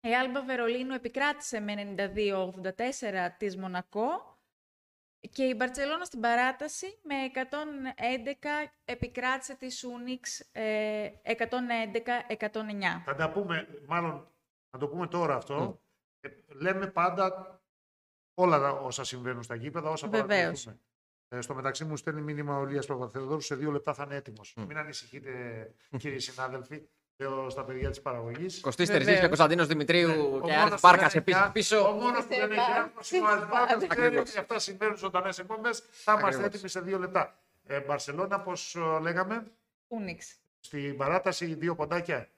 [0.00, 4.33] Η Άλμπα Βερολίνου επικράτησε με 92-84 της Μονακό
[5.30, 11.36] και η Μπαρτσελώνα στην παράταση με 111 επικράτησε τη Σούνιξ ε, 111-109.
[13.04, 14.28] Θα τα πούμε, μάλλον
[14.70, 15.80] να το πούμε τώρα αυτό.
[16.20, 17.58] Ε, λέμε πάντα
[18.34, 20.28] όλα τα όσα συμβαίνουν στα γήπεδα, όσα Βεβαίως.
[20.28, 20.78] παρακολουθούμε.
[21.28, 24.54] Ε, στο μεταξύ μου στέλνει μήνυμα ο Λίας Παπαθεοδόρου, σε δύο λεπτά θα είναι έτοιμος.
[24.56, 25.30] Μην ανησυχείτε
[25.98, 26.88] κύριοι συνάδελφοι, λέω
[27.48, 28.60] στα παιδιά της παραγωγής.
[28.60, 29.04] Κωστής Βεβαίως.
[29.04, 31.52] Τερζής και Κωνσταντίνος Δημητρίου Ναι, Ο και μόνος Άρης που Μπάρκα δεν επίση έχει- Ο
[31.52, 31.90] πίσω.
[31.92, 32.76] μόνος που δεν έχει Βάρκας.
[32.78, 34.30] άγνωση είναι ο Άρης Μπάρκας, ξέρει Ακριβώς.
[34.30, 35.78] ότι αυτά συμβαίνουν ζωντανές εκπομπές.
[35.90, 36.46] Θα είμαστε Ακριβώς.
[36.46, 37.38] έτοιμοι σε δύο λεπτά.
[37.66, 39.46] Ε, Μπαρσελόνα, πώς λέγαμε,
[39.88, 40.36] Σούνιξ.
[40.60, 42.28] στην παράταση δύο ποντάκια.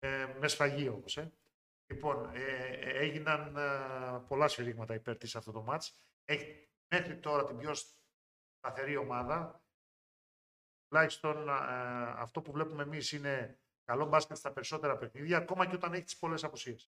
[0.00, 1.16] Ε, με σφαγή όμως.
[1.16, 1.32] Ε.
[1.86, 5.98] Λοιπόν, ε, ε, έγιναν ε, πολλά σφυρίγματα υπέρ της αυτό το μάτς.
[6.24, 7.72] Έχει μέχρι τώρα την πιο
[8.60, 9.60] σταθερή ομάδα.
[10.88, 11.52] Τουλάχιστον ε,
[12.16, 16.18] αυτό που βλέπουμε εμείς είναι καλό μπάσκετ στα περισσότερα παιχνίδια, ακόμα και όταν έχεις τις
[16.18, 16.90] πολλές απουσίες.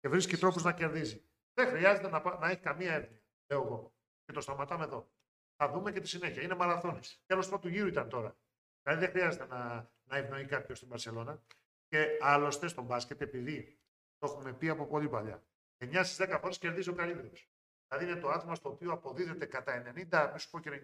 [0.00, 1.24] Και βρίσκει τρόπους να κερδίζει.
[1.52, 3.94] Δεν χρειάζεται να, πα- να έχει καμία έρευνα, λέω εγώ.
[4.24, 5.10] Και το σταματάμε εδώ.
[5.56, 6.42] Θα δούμε και τη συνέχεια.
[6.42, 7.22] Είναι μαραθώνες.
[7.26, 8.36] Τέλος πρώτου γύρου ήταν τώρα.
[8.82, 11.42] Δηλαδή δεν χρειάζεται να, να ευνοεί κάποιος στην Παρσελώνα.
[11.88, 13.80] Και άλλωστε στον μπάσκετ, επειδή
[14.18, 15.44] το έχουμε πει από πολύ παλιά,
[15.84, 17.50] 9 στις 10 φορές κερδίζει ο καλύτερος.
[17.88, 20.82] Δηλαδή είναι το άθλημα στο οποίο αποδίδεται κατά 90, μη σου πω και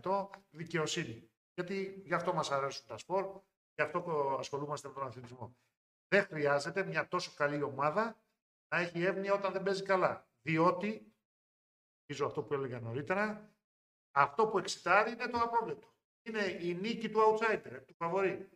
[0.00, 1.30] 95% δικαιοσύνη.
[1.54, 3.42] Γιατί γι' αυτό μας αρέσουν τα σπορ,
[3.74, 5.56] γι' αυτό ασχολούμαστε με τον αθλητισμό.
[6.08, 8.16] Δεν χρειάζεται μια τόσο καλή ομάδα
[8.68, 10.28] να έχει εύνοια όταν δεν παίζει καλά.
[10.42, 11.12] Διότι,
[12.06, 13.50] νομίζω αυτό που έλεγα νωρίτερα,
[14.16, 15.92] αυτό που εξητάρει είναι το απρόβλεπτο.
[16.22, 18.48] Είναι η νίκη του outsider, του φαβορή.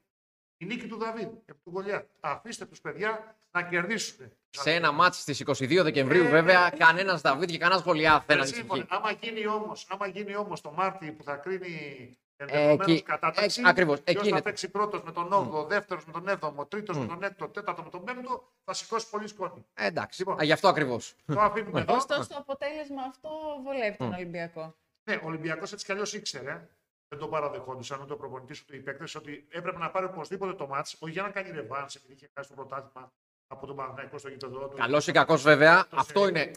[0.61, 2.05] Η νίκη του Δαβίδ, επί του Γολιάθ.
[2.21, 4.33] Αφήστε τους παιδιά να κερδίσουν.
[4.51, 8.41] Σε ένα μάτσο στις 22 Δεκεμβρίου, Ε, βέβαια, κανένας Δαβίδ και κανένας Γολιάθ δεν Ε,
[8.41, 8.59] ανησυχεί.
[8.61, 8.87] σύμφωνα.
[8.89, 13.61] Άμα γίνει όμως, άμα γίνει όμως το Μάρτι που θα κρίνει Ε, ενδεχομένως εκεί- κατάταξη,
[13.65, 14.43] ε, ακριβώς, ποιος εκεί θα είναι.
[14.43, 17.09] παίξει πρώτος με τον 8ο, δεύτερος με τον 7ο, τρίτος με Μμ.
[17.09, 19.65] τον 6ο, τέταρτο με τον 5ο, θα σηκώσει πολύ σκόνη.
[19.75, 20.21] Ε, εντάξει.
[20.21, 20.41] Λοιπόν.
[20.41, 21.15] Α, γι' αυτό ακριβώς.
[21.27, 21.95] το αφήνουμε εδώ.
[21.95, 23.29] Ωστόσο, το αποτέλεσμα αυτό
[23.65, 24.75] βολεύει τον Ολυμπιακό.
[25.11, 26.69] Ναι, ο Ολυμπιακός έτσι κι αλλιώς ήξερε,
[27.09, 30.67] δεν το παραδεχόντουσαν ούτε ο προπονητής ούτε οι παίκτες, ότι έπρεπε να πάρει οπωσδήποτε το
[30.67, 33.13] μάτς, όχι για να κάνει ρεβάν, επειδή είχε χάσει το πρωτάθλημα
[33.47, 34.77] από τον Παναθηναϊκό στο γήπεδο του.
[34.77, 36.51] Καλός ή κακός, βέβαια, Το αυτό σε- είναι.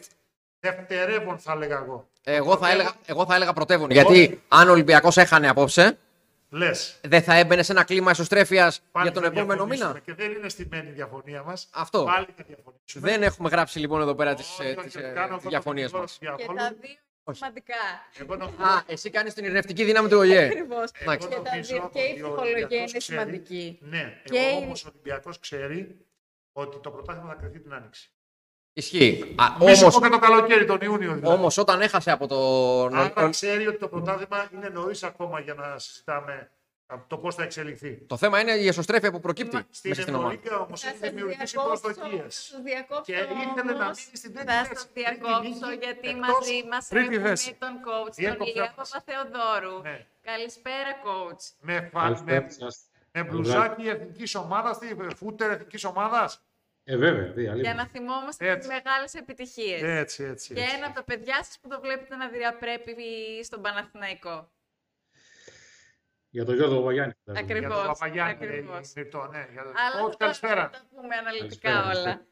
[0.66, 2.08] Δευτερεύον, θα έλεγα εγώ.
[2.24, 3.90] Εγώ θα έλεγα, εγώ θα έλεγα πρωτεύον.
[3.90, 5.98] Γιατί αν ο Ολυμπιακός έχανε απόψε,
[6.50, 6.98] Λες.
[7.02, 8.72] δεν θα έμπαινε σε ένα κλίμα εσωστρέφεια
[9.02, 10.00] για τον επόμενο μήνα.
[10.04, 11.68] Και δεν είναι στημένη η διαφωνία μας.
[11.72, 12.04] Αυτό.
[12.04, 13.10] Πάλι θα διαφωνήσουμε.
[13.10, 16.02] Δεν έχουμε γράψει λοιπόν εδώ πέρα τις Όχι, όχι, όχι, κάνω αυτό το διαφωνίες δικηγόρο
[16.02, 16.18] μας.
[16.18, 16.58] του Και διαβόλου.
[16.58, 17.36] τα δύο Όχι.
[17.38, 17.74] σημαντικά.
[18.20, 20.44] Εγώ νομίζω- Α, εσύ κάνεις την ειρηνευτική δύναμη του ΟΗΕ.
[20.44, 20.90] Ακριβώς.
[20.98, 21.28] Εντάξει.
[21.28, 23.78] Και, τα νομίζω δύο, και η ότι ο ψυχολογία Ολυμπιακός είναι ξέρει- σημαντική.
[23.80, 25.96] Ναι, Και εγώ η- όμως ο Ολυμπιακός ξέρει
[26.52, 28.10] ότι το πρωτάθλημα θα κρυθεί την Άνοιξη.
[28.72, 29.34] Ισχύει.
[29.60, 31.36] Μη σου πω Όμω και το καλοκαίρι, τον Ιούνιο δηλαδή.
[31.36, 32.94] όμως, όταν έχασε από τον.
[32.94, 36.50] Άρα ξέρει ότι το πρωτάθλημα είναι νωρίς ακόμα για να συζητάμε
[37.06, 37.94] το πώς θα εξελιχθεί.
[38.06, 40.32] Το θέμα είναι η εσωστρέφεια που προκύπτει Στην μέσα στην ομάδα.
[40.32, 42.22] Ευρωλίγκα όμως Θα έχει σας δημιουργήσει διακόψω, προσδοκίες.
[42.22, 43.98] θα σας διακόψω Και ήθελε να όμως.
[43.98, 44.70] μείνει στην τρίτη Θα θέση.
[44.74, 47.56] σας Τρίτη διακόψω νίκη, γιατί εκτός μαζί μας τρίτη έχουμε θέση.
[47.58, 48.88] τον coach, τον Διέκοψα Ηλία μας.
[48.90, 49.76] Παπαθεοδόρου.
[49.82, 50.06] Ναι.
[50.30, 51.42] Καλησπέρα coach.
[51.68, 52.00] Με, φα...
[52.00, 52.76] Καλησπέρα με, σας.
[53.12, 54.78] με μπλουζάκι εθνικής ομάδας,
[55.20, 56.28] φούτερ εθνικής ομάδας;
[56.84, 57.74] Ε, βέβαια, δει, Για αλήθεια.
[57.74, 58.58] να θυμόμαστε Έτσι.
[58.68, 59.82] τις μεγάλες επιτυχίες.
[59.82, 60.54] Έτσι, έτσι.
[60.54, 60.74] Και έτσι.
[60.76, 62.94] ένα από τα παιδιά σας που το βλέπετε να διαπρέπει
[63.44, 64.52] στον Παναθηναϊκό.
[66.28, 67.12] Για τον Γιώργο Παπαγιάννη.
[67.24, 67.52] φαντάζομαι.
[67.52, 67.74] Ακριβώς.
[67.76, 68.74] Για τον Παπαγιάννη, ακριβώς.
[68.94, 69.48] λέει, Μυρτώ, ναι.
[69.52, 69.62] Για...
[69.62, 70.62] Αλλά Coach, τώρα καλησπέρα.
[70.62, 71.92] θα τα πούμε αναλυτικά Καλησπέρα, όλα.
[71.92, 72.26] καλησπέρα.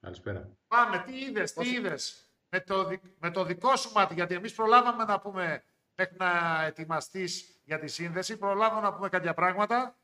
[0.00, 0.56] Καλησπέρα.
[0.68, 4.54] Πάμε, τι είδες, τι είδες; Με, το, δι- με το δικό σου μάτι, γιατί εμείς
[4.54, 9.98] προλάβαμε να πούμε μέχρι να ετοιμαστείς για τη σύνδεση, προλάβαμε να πούμε κάποια πράγματα.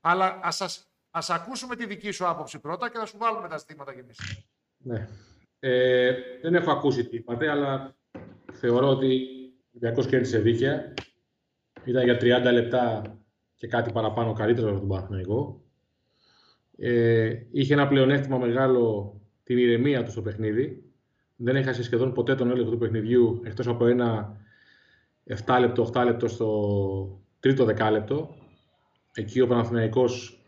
[0.00, 3.92] Αλλά ας ας ακούσουμε τη δική σου άποψη πρώτα και θα σου βάλουμε τα ζητήματα
[3.94, 4.18] κι εμείς.
[4.76, 5.08] Ναι.
[5.58, 7.96] Ε, δεν έχω ακούσει τι είπατε, αλλά
[8.52, 10.94] θεωρώ ότι ο Ολυμπιακός κέρδισε δίκαια.
[11.84, 12.16] Ήταν για
[12.48, 13.02] 30 λεπτά
[13.54, 15.62] και κάτι παραπάνω καλύτερο από τον Παναθηναϊκό.
[16.76, 20.84] Ε, είχε ένα πλεονέκτημα μεγάλο την ηρεμία του στο παιχνίδι.
[21.36, 24.36] Δεν έχασε σχεδόν ποτέ τον έλεγχο του παιχνιδιού, εκτός από ένα
[25.46, 28.34] 7 λεπτό, 8 λεπτό στο τρίτο δεκάλεπτο.
[29.14, 30.39] Εκεί ο Παναθηναϊκός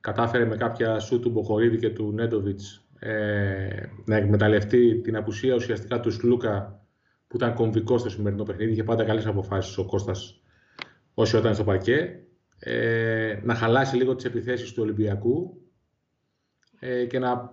[0.00, 6.00] κατάφερε με κάποια σου του Μποχορίδη και του Νέντοβιτς ε, να εκμεταλλευτεί την απουσία ουσιαστικά
[6.00, 6.84] του Σλούκα
[7.26, 8.72] που ήταν κομβικό στο σημερινό παιχνίδι.
[8.72, 10.42] Είχε πάντα καλές αποφάσεις ο Κώστας
[11.14, 12.24] όσο ήταν στο παρκέ.
[12.58, 15.60] Ε, να χαλάσει λίγο τις επιθέσεις του Ολυμπιακού
[16.78, 17.50] ε, και, να,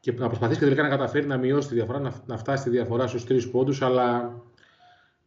[0.00, 2.70] και να προσπαθήσει και τελικά να καταφέρει να μειώσει τη διαφορά, να, να φτάσει τη
[2.70, 3.82] διαφορά στους τρεις πόντους.
[3.82, 4.40] Αλλά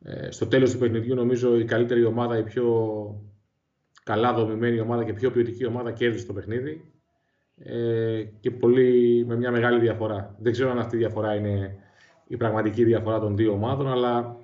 [0.03, 2.65] ε, στο τέλος του παιχνιδιού, νομίζω η καλύτερη ομάδα, η πιο
[4.03, 6.91] καλά δομημένη ομάδα και πιο ποιοτική ομάδα κέρδισε το παιχνίδι
[7.57, 10.35] ε, και πολύ, με μια μεγάλη διαφορά.
[10.39, 11.77] Δεν ξέρω αν αυτή η διαφορά είναι
[12.27, 14.35] η πραγματική διαφορά των δύο ομάδων, αλλά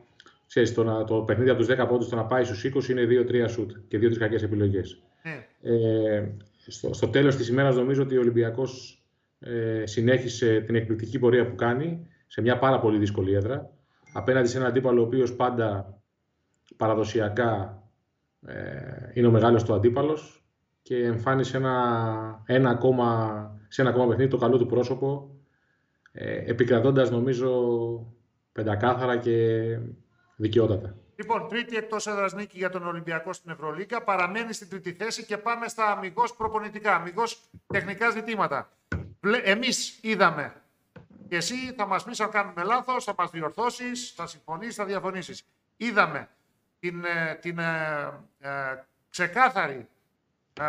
[0.47, 3.07] ξέρεις, το, το παιχνίδι από τους 10 πόντους το να πάει στους 20 είναι
[3.45, 5.01] 2-3 σουτ και 2-3 κακές επιλογές.
[5.23, 5.71] Ναι.
[5.71, 6.31] Ε,
[6.67, 9.01] στο, στο τέλος της ημέρας νομίζω ότι ο Ολυμπιακός
[9.39, 13.69] ε, συνέχισε την εκπληκτική πορεία που κάνει σε μια πάρα πολύ δύσκολη έδρα.
[14.13, 15.99] Απέναντι σε έναν αντίπαλο ο οποίος πάντα
[16.77, 17.81] παραδοσιακά
[18.45, 20.45] ε, είναι ο μεγάλος του αντίπαλος
[20.81, 25.35] και εμφάνισε ένα, ένα ακόμα, σε ένα ακόμα παιχνίδι το καλό του πρόσωπο,
[26.11, 27.51] ε, επικρατώντας νομίζω
[28.51, 29.79] πεντακάθαρα και
[30.35, 30.95] δικαιότατα.
[31.15, 34.03] Λοιπόν, τρίτη εκτός έδρας νίκη για τον Ολυμπιακό στην Ευρωλίγκα.
[34.03, 38.71] Παραμένει στην τρίτη θέση και πάμε στα αμυγός προπονητικά, αμυγός τεχνικά ζητήματα.
[39.43, 40.53] Εμείς είδαμε
[41.27, 45.43] και εσύ θα μας πεις αν κάνουμε λάθος, θα μας διορθώσεις, θα συμφωνήσεις, θα διαφωνήσεις.
[45.77, 46.29] Είδαμε
[46.79, 48.49] την, ε, την ε, ε,
[49.09, 49.87] ξεκάθαρη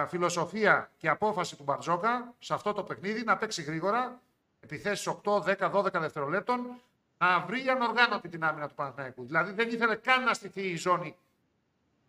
[0.08, 4.20] φιλοσοφία και απόφαση του Μπαρτζόκα σε αυτό το παιχνίδι να παίξει γρήγορα,
[4.60, 6.80] επιθέσεις 8, 10, 12 δευτερολέπτων,
[7.18, 9.24] να βρει ανοργάνωτη την άμυνα του Παναθηναϊκού.
[9.24, 11.16] Δηλαδή δεν ήθελε καν να στηθεί η ζώνη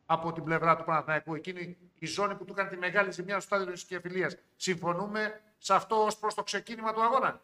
[0.05, 1.35] από την πλευρά του Παναθηναϊκού.
[1.35, 4.31] Εκείνη η ζώνη που του κάνει τη μεγάλη ζημιά στο στάδιο τη Κεφυλία.
[4.55, 7.41] Συμφωνούμε σε αυτό ως προς το ξεκίνημα του αγώνα;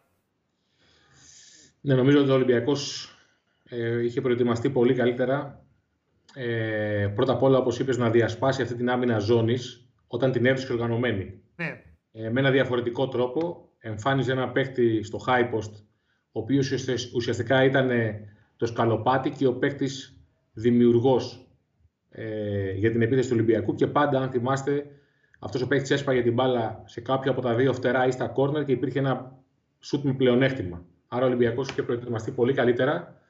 [1.80, 3.10] Ναι, νομίζω ότι ο Ολυμπιακός
[3.64, 5.65] ε, είχε προετοιμαστεί πολύ καλύτερα.
[6.38, 10.72] Ε, πρώτα απ' όλα, όπως είπες, να διασπάσει αυτή την άμυνα ζώνης όταν την έβρισκε
[10.72, 11.40] οργανωμένη.
[11.56, 11.82] Ναι.
[12.12, 15.72] Ε, με ένα διαφορετικό τρόπο εμφάνιζε ένα παίκτη στο high post,
[16.32, 16.72] ο οποίος
[17.14, 17.90] ουσιαστικά ήταν
[18.56, 20.20] το σκαλοπάτι και ο παίκτης
[20.52, 21.48] δημιουργός
[22.10, 24.86] ε, για την επίθεση του Ολυμπιακού και πάντα, αν θυμάστε,
[25.38, 28.64] αυτός ο παίκτης έσπαγε την μπάλα σε κάποιο από τα δύο φτερά ή στα κόρνερ
[28.64, 29.38] και υπήρχε ένα
[29.80, 30.84] σουτ με πλεονέκτημα.
[31.08, 33.20] Άρα ο Ολυμπιακός είχε προετοιμαστεί πολύ καλύτερα,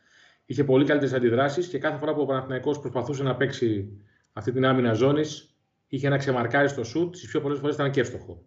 [0.47, 3.89] είχε πολύ καλύτερες αντιδράσεις και κάθε φορά που ο Παναθηναϊκός προσπαθούσε να παίξει
[4.33, 5.57] αυτή την άμυνα ζώνης,
[5.89, 8.47] είχε ένα ξεμαρκάρι στο σουτ, τις πιο πολλές φορές ήταν και εύστοχο.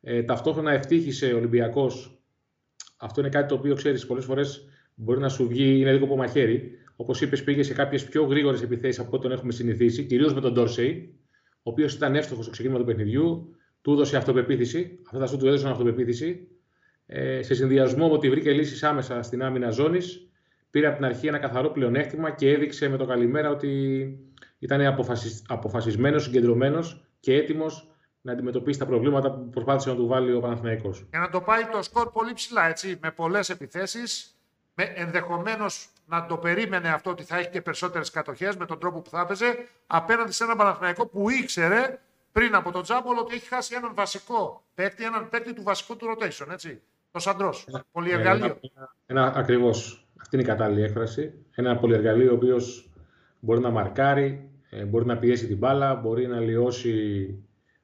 [0.00, 2.22] Ε, ταυτόχρονα ευτύχησε ο Ολυμπιακός.
[2.96, 6.16] Αυτό είναι κάτι το οποίο ξέρεις πολλές φορές μπορεί να σου βγει, είναι λίγο από
[6.16, 6.70] μαχαίρι.
[6.96, 10.40] Όπως είπες, πήγε σε κάποιες πιο γρήγορες επιθέσεις από ό,τι τον έχουμε συνηθίσει, κυρίως με
[10.40, 11.14] τον Ντόρσεϊ,
[11.62, 14.98] ο οποίος ήταν εύστοχος στο ξεκίνημα του παιχνιδιού, του έδωσε αυτοπεποίθηση.
[15.06, 16.48] Αυτά τα σου του έδωσαν αυτοπεποίθηση.
[17.06, 20.31] Ε, σε συνδυασμό με ότι βρήκε λύσεις άμεσα στην άμυνα ζώνης,
[20.72, 24.18] πήρε από την αρχή ένα καθαρό πλεονέκτημα και έδειξε με το καλημέρα ότι
[24.58, 25.44] ήταν αποφασισ...
[25.48, 31.06] αποφασισμένος, συγκεντρωμένος και έτοιμος να αντιμετωπίσει τα προβλήματα που προσπάθησε να του βάλει ο Παναθηναϊκός.
[31.10, 34.36] Για να το πάει το σκορ πολύ ψηλά, έτσι, με πολλές επιθέσεις,
[34.74, 39.00] με ενδεχομένως να το περίμενε αυτό ότι θα έχει και περισσότερες κατοχές με τον τρόπο
[39.00, 41.98] που θα έπαιζε, απέναντι σε έναν Παναθηναϊκό που ήξερε
[42.32, 46.06] πριν από τον Τζάμπολ ότι έχει χάσει έναν βασικό παίκτη, έναν παίκτη του βασικού του
[46.06, 46.82] rotation, έτσι.
[47.10, 47.68] Το Σαντρός.
[47.92, 48.44] Πολυεργαλείο.
[48.44, 48.58] Ένα,
[49.06, 50.06] ένα, ένα ακριβώς.
[50.34, 51.32] Αυτή είναι η κατάλληλη έκφραση.
[51.54, 52.92] Ένα πολυεργαλείο ο οποίος
[53.40, 56.94] μπορεί να μαρκάρει, ε, μπορεί να πιέσει την μπάλα, μπορεί να λιώσει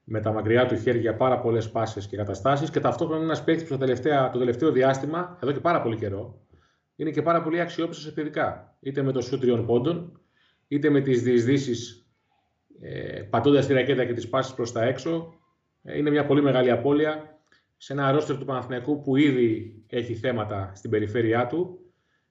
[0.05, 3.65] με τα μακριά του χέρια πάρα πολλές πάσει και καταστάσεις και ταυτόχρονα είναι ένας παίκτης
[3.65, 6.41] που το τελευταίο, το τελευταίο διάστημα, εδώ και πάρα πολύ καιρό,
[6.97, 8.77] είναι και πάρα πολύ αξιόπιστος επιθετικά.
[8.81, 10.21] Είτε με το σου τριών πόντων,
[10.69, 12.07] είτε με τις διεισδύσεις
[12.81, 15.35] ε, πατώντας τη ρακέτα και τις πάσει προς τα έξω.
[15.83, 17.41] Ε, είναι μια πολύ μεγάλη απώλεια
[17.77, 21.83] σε ένα αρρώστιο του Παναθηναϊκού που ήδη έχει θέματα στην περιφέρειά του.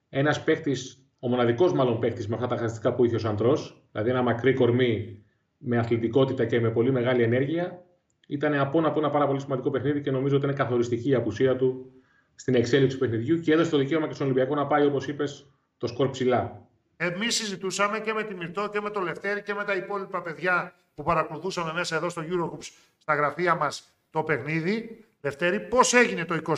[0.09, 4.09] Ένας παίκτης ο μοναδικός μάλλον παίκτης με αυτά τα χαρακτηριστικά που είχε ο Σαντρός, δηλαδή
[4.09, 5.23] ένα μακρύ κορμί
[5.57, 7.85] με αθλητικότητα και με πολύ μεγάλη ενέργεια,
[8.27, 11.13] ήταν από ένα, από ένα πάρα πολύ σημαντικό παιχνίδι και νομίζω ότι είναι καθοριστική η
[11.13, 11.91] απουσία του
[12.35, 15.45] στην εξέλιξη του παιχνιδιού και έδωσε το δικαίωμα και στον Ολυμπιακό να πάει, όπως είπες,
[15.77, 16.67] το σκορ ψηλά.
[16.97, 20.73] Εμείς συζητούσαμε και με τη Μυρτό και με το Λευτέρη και με τα υπόλοιπα παιδιά
[20.95, 25.05] που παρακολουθούσαμε μέσα εδώ στο Eurohoops στα γραφεία μας το παιχνίδι.
[25.21, 26.57] Λευτέρη, πώς έγινε το 23-39,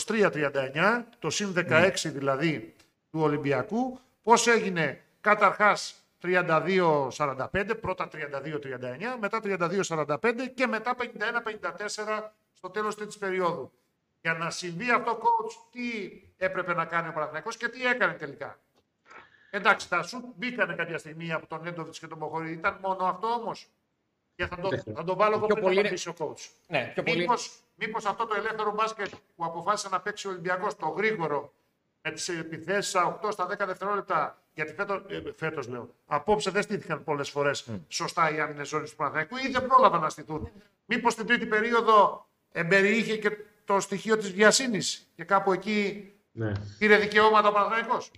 [1.20, 1.92] το συν 16 mm.
[2.04, 2.74] δηλαδή
[3.12, 12.96] του Ολυμπιακού, Πώς έγινε καταρχάς 32-45, πρώτα 32-39, μετά 32-45 και μετά 51-54 στο τέλος
[12.96, 13.72] της περίοδου.
[14.22, 18.60] Για να συμβεί αυτό, coach, τι έπρεπε να κάνει ο Παναθηναϊκός και τι έκανε τελικά;
[19.50, 22.52] Εντάξει, τα σουτ μπήκανε κάποια στιγμή από τον Νέντοβιτ και τον Μποχορή.
[22.52, 23.68] Ήταν μόνο αυτό όμως.
[24.36, 26.50] Και θα το, θα το βάλω εγώ Πιο πριν πολύ να είναι- απαντήσει ο coach.
[26.68, 27.18] Ναι, πιο πολύ.
[27.18, 31.54] Μήπως, μήπως αυτό το ελεύθερο μπάσκετ που αποφάσισε να παίξει ο Ολυμπιακός, το γρήγορο,
[32.04, 36.62] με τις επιθέσεις στα 8 στα 10 δευτερόλεπτα, γιατί φέτος, ε, φέτος λέω, απόψε δεν
[36.62, 40.50] στήθηκαν πολλές φορές σωστά οι άμυνες ζώνες του Παναθηναϊκού ή δεν πρόλαβαν να στηθούν.
[40.86, 43.30] Μήπως στην τρίτη περίοδο εμπεριείχε και
[43.66, 46.52] το στοιχείο της βιασύνης και κάπου εκεί Ναι.
[46.78, 48.12] πήρε δικαιώματα ο Παναθηναϊκός;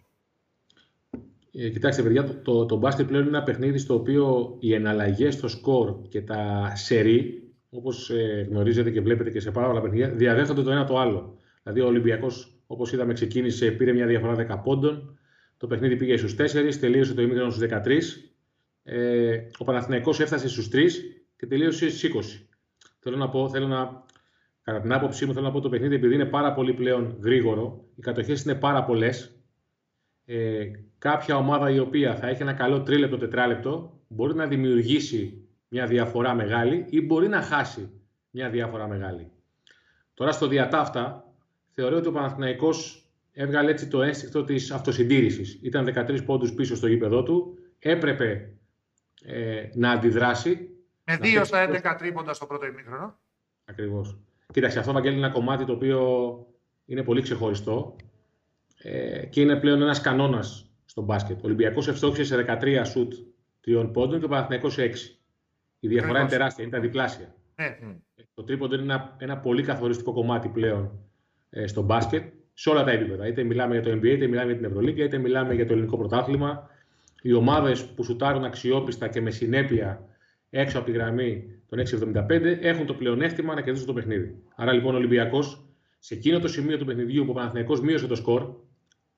[1.54, 5.34] Ε, κοιτάξτε, παιδιά, το, το, το μπάσκετ πλέον είναι ένα παιχνίδι στο οποίο οι εναλλαγές
[5.34, 10.10] στο σκορ και τα σερί, όπως ε, γνωρίζετε και βλέπετε και σε πάρα πολλά παιχνίδια,
[10.10, 11.38] διαδέχονται το ένα το άλλο.
[11.63, 15.20] Δηλαδή, ο Ολυμπιακός, όπως είδαμε, ξεκίνησε, πήρε μια διαφορά 10 πόντων.
[15.58, 18.32] Το παιχνίδι πήγε στους 4, τελείωσε το ημίχρονο στους 13.
[18.84, 20.90] Ε, ο Παναθηναϊκός έφτασε στους 3
[21.38, 22.48] και τελείωσε στις 20.
[23.00, 24.04] Θέλω να πω, θέλω να,
[24.62, 27.86] κατά την άποψή μου, θέλω να πω το παιχνίδι, επειδή είναι πάρα πολύ πλέον γρήγορο,
[27.96, 29.36] οι κατοχές είναι πάρα πολλές,
[30.26, 30.66] ε,
[30.98, 36.34] κάποια ομάδα η οποία θα έχει ένα καλό τρίλεπτο, τετράλεπτο, μπορεί να δημιουργήσει μια διαφορά
[36.34, 37.90] μεγάλη ή μπορεί να χάσει
[38.30, 39.32] μια διαφορά μεγάλη.
[40.14, 41.31] Τώρα στο διατάφτα,
[41.82, 45.60] θεωρώ ότι ο Παναθηναϊκός έβγαλε έτσι το ένστικτο της αυτοσυντήρησης.
[45.62, 48.54] Ήταν 13 πόντους πίσω στο γήπεδό του, έπρεπε
[49.24, 50.50] ε, να αντιδράσει.
[51.04, 53.20] Με Να 2 παίξει στα το- 11 τρίποντα στο πρώτο ημίχρονο.
[53.65, 54.17] Ακριβώς.
[54.54, 56.00] Κοίταξε, αυτό Βαγγέλη είναι ένα κομμάτι το οποίο
[56.86, 57.96] είναι πολύ ξεχωριστό
[58.78, 61.38] ε, και είναι πλέον ένας κανόνας στο μπάσκετ.
[61.38, 63.13] Ο Ολυμπιακός ευστόχησε σε 13 σουτ
[63.62, 64.96] τριών πόντων και ο Παναθηναϊκός σε 6.
[65.80, 66.38] Η διαφορά είναι Ακριβώς.
[66.38, 67.36] τεράστια, είναι τα διπλάσια.
[67.56, 67.78] Ναι.
[68.34, 71.11] Το τρίποντο είναι ένα, ένα πολύ καθοριστικό κομμάτι πλέον ε,
[71.66, 73.28] στο μπάσκετ σε όλα τα επίπεδα.
[73.28, 75.98] Είτε μιλάμε για το NBA, είτε μιλάμε για την Ευρωλίγκα, είτε μιλάμε για το ελληνικό
[75.98, 76.70] πρωτάθλημα.
[77.22, 80.08] Οι ομάδες που σουτάρουν αξιόπιστα και με συνέπεια
[80.50, 84.36] έξω από τη γραμμή των 6,75 έχουν το πλεονέκτημα να κερδίσουν το παιχνίδι.
[84.56, 85.66] Άρα λοιπόν ο Ολυμπιακός
[86.00, 88.54] σε εκείνο το σημείο του παιχνιδιού που ο Παναθηναϊκός μείωσε το σκορ,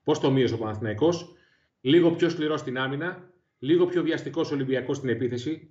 [0.03, 1.33] πώς το μείωσε ο Παναθηναϊκός,
[1.81, 5.69] λίγο πιο σκληρό στην άμυνα, λίγο πιο βιαστικός Ολυμπιακός στην επίθεση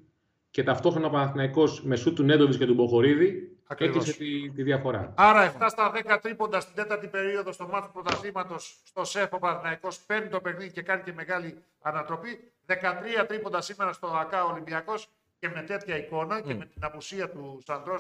[0.51, 3.62] και ταυτόχρονα ο Παναθηναϊκός με σου του Νέντοβιτ και του Μποχορίδη Ακριβώς.
[3.69, 5.13] Έκλεισε τη, τη διαφορά.
[5.17, 9.39] Άρα 7 στα 10 τρίποντα στην τέταρτη περίοδο στο μάτι του πρωταθλήματος στο ΣΕΦ ο
[9.39, 12.53] Παναθηναϊκός παίρνει το παιχνίδι και κάνει και μεγάλη ανατροπή.
[12.67, 17.61] 13 τρίποντα σήμερα στο ΑΚΑ Ολυμπιακός και με τέτοια εικόνα και με την απουσία του
[17.67, 17.97] Σαντρό,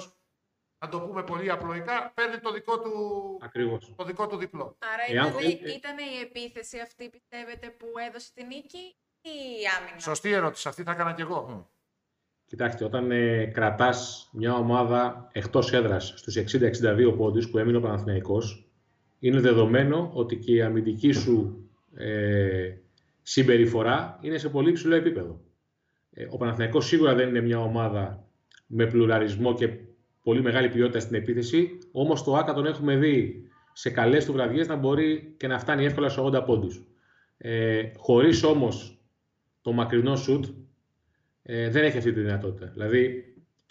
[0.78, 2.92] να το πούμε πολύ απλοϊκά, παίρνει το δικό του,
[3.42, 3.92] Ακριβώς.
[3.96, 4.76] το δικό του διπλό.
[4.92, 8.78] Άρα Εάν δηλαδή θέλετε- ήταν η επίθεση αυτή, πιστεύετε, που έδωσε την νίκη
[9.20, 9.30] ή
[9.62, 11.70] η άμυνα; Σωστή ερώτηση, αυτή θα έκανα κι εγώ.
[12.52, 18.66] Κοιτάξτε, όταν ε, κρατάς μια ομάδα εκτός έδρας στους 60-62 πόντους που έμεινε ο Παναθηναϊκός,
[19.18, 22.72] είναι δεδομένο ότι και η αμυντική σου ε,
[23.22, 25.40] συμπεριφορά είναι σε πολύ ψηλό επίπεδο.
[26.12, 28.24] Ε, ο Παναθηναϊκός σίγουρα δεν είναι μια ομάδα
[28.66, 29.68] με πλουραρισμό και
[30.22, 34.68] πολύ μεγάλη ποιότητα στην επίθεση, όμως το ΆΚΑ τον έχουμε δει σε καλές του βραδιές
[34.68, 36.82] να μπορεί και να φτάνει εύκολα σε 80 πόντους.
[37.38, 38.98] Ε, χωρίς όμως
[39.62, 40.44] το μακρινό σουτ,
[41.42, 42.66] ε, δεν έχει αυτή τη δυνατότητα.
[42.66, 43.24] Δηλαδή,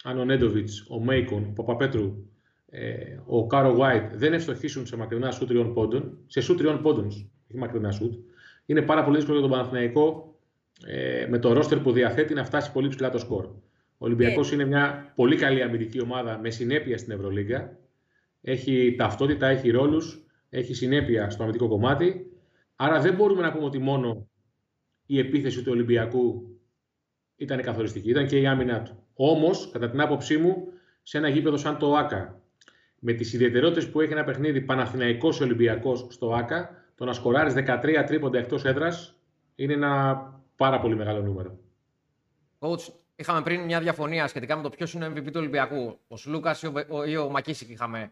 [0.03, 2.25] αν ο Νέντοβιτς, ο Μέικον, ο Παπαπέτρου,
[2.69, 7.05] ε, ο Κάρο White δεν ευστοχήσουν σε μακρινά σουτ τριών πόντων, σε σουτ τριών πόντων,
[7.05, 8.13] όχι μακρινά σουτ,
[8.65, 10.35] είναι πάρα πολύ δύσκολο για τον Παναθηναϊκό
[10.85, 13.45] ε, με το ρόστερ που διαθέτει να φτάσει πολύ ψηλά το σκορ.
[13.97, 17.77] Ο Ολυμπιακός είναι μια πολύ καλή αμυντική ομάδα με συνέπεια στην Ευρωλίγκα.
[18.41, 22.31] Έχει ταυτότητα, έχει ρόλους, έχει συνέπεια στο αμυντικό κομμάτι.
[22.75, 24.27] Άρα δεν μπορούμε να πούμε ότι μόνο
[25.05, 26.50] η επίθεση του Ολυμπιακού
[27.43, 28.09] ήταν καθοριστική.
[28.09, 29.03] Ήταν και η άμυνά του.
[29.15, 30.67] Όμως, κατά την άποψή μου,
[31.03, 32.39] σε ένα γήπεδο σαν το ΑΚΑ,
[32.99, 38.03] με τις ιδιαιτερότητες που έχει ένα παιχνίδι Παναθηναϊκός Ολυμπιακός στο ΑΚΑ, το να σκοράρεις 13
[38.07, 39.15] τρίποντα εκτός έδρας
[39.55, 40.23] είναι ένα
[40.55, 41.57] πάρα πολύ μεγάλο νούμερο.
[42.59, 45.99] Coach, είχαμε πριν μια διαφωνία σχετικά με το ποιος είναι ο MVP του Ολυμπιακού.
[46.07, 48.11] Ο Σλούκας ή ο, Βε- ο, ή ο Μακίσικ είχαμε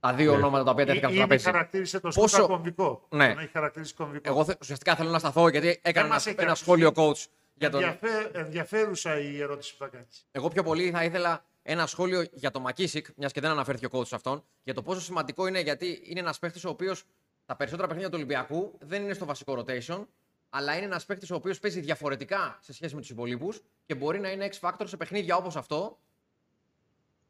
[0.00, 0.36] τα δύο Ναι.
[0.36, 1.44] ονόματα τα οποία τέθηκαν στο Ήδη τραπέζι.
[1.50, 3.06] χαρακτήρισε το Πόσο- Σούκα κομβικό.
[3.10, 3.28] Ναι.
[3.28, 4.30] Τον έχει χαρακτηρίσει κομβικό.
[4.30, 6.64] Εγώ θε- ουσιαστικά θέλω να σταθώ γιατί έκανα μας ένα, έχει ένα αφήσει.
[6.64, 7.82] σχόλιο coach για τον.
[7.82, 10.26] Ενδιαφέ- ενδιαφέρουσα η ερώτηση που θα κάνεις.
[10.30, 13.88] Εγώ πιο πολύ θα ήθελα ένα σχόλιο για τον Μακίσικ, μιας και δεν αναφέρθηκε ο
[13.92, 17.04] coach σε αυτόν, για το πόσο σημαντικό είναι γιατί είναι ένας παίχτης ο οποίος
[17.46, 20.06] τα περισσότερα παιχνίδια του Ολυμπιακού δεν είναι στο βασικό rotation,
[20.50, 24.20] αλλά είναι ένας παίχτης ο οποίος παίζει διαφορετικά σε σχέση με τους υπολείπους και μπορεί
[24.20, 25.98] να είναι X factor σε παιχνίδια όπως αυτό,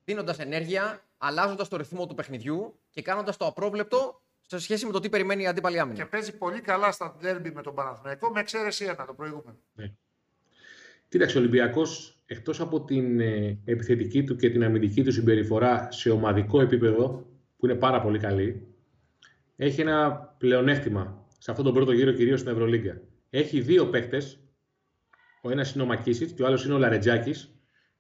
[0.05, 5.01] δίνοντας ενέργεια, αλλάζοντας το ρυθμό του παιχνιδιού και κάνοντας το απρόβλεπτο σε σχέση με το
[5.01, 6.07] τι περιμένει η αντίπαλη Και άμυνα.
[6.07, 9.59] παίζει πολύ καλά στα ντέρμπι με τον Παναθηναϊκό, με εξαίρεση ένα το προηγούμενο.
[11.15, 16.11] Κοίταξε, ο Ολυμπιακός εκτός από την ε, επιθετική του και την αμυντική του συμπεριφορά σε
[16.11, 18.67] ομαδικό επίπεδο, που είναι πάρα πολύ καλή,
[19.57, 23.01] έχει ένα πλεονέκτημα σε αυτόν τον πρώτο γύρο, κυρίως στην Ευρωλίγκα.
[23.31, 24.39] Έχει δύο παίκτες,
[25.43, 27.55] ο ένας είναι ο Μακίσιτς και ο άλλος είναι ο Λαρετζάκης,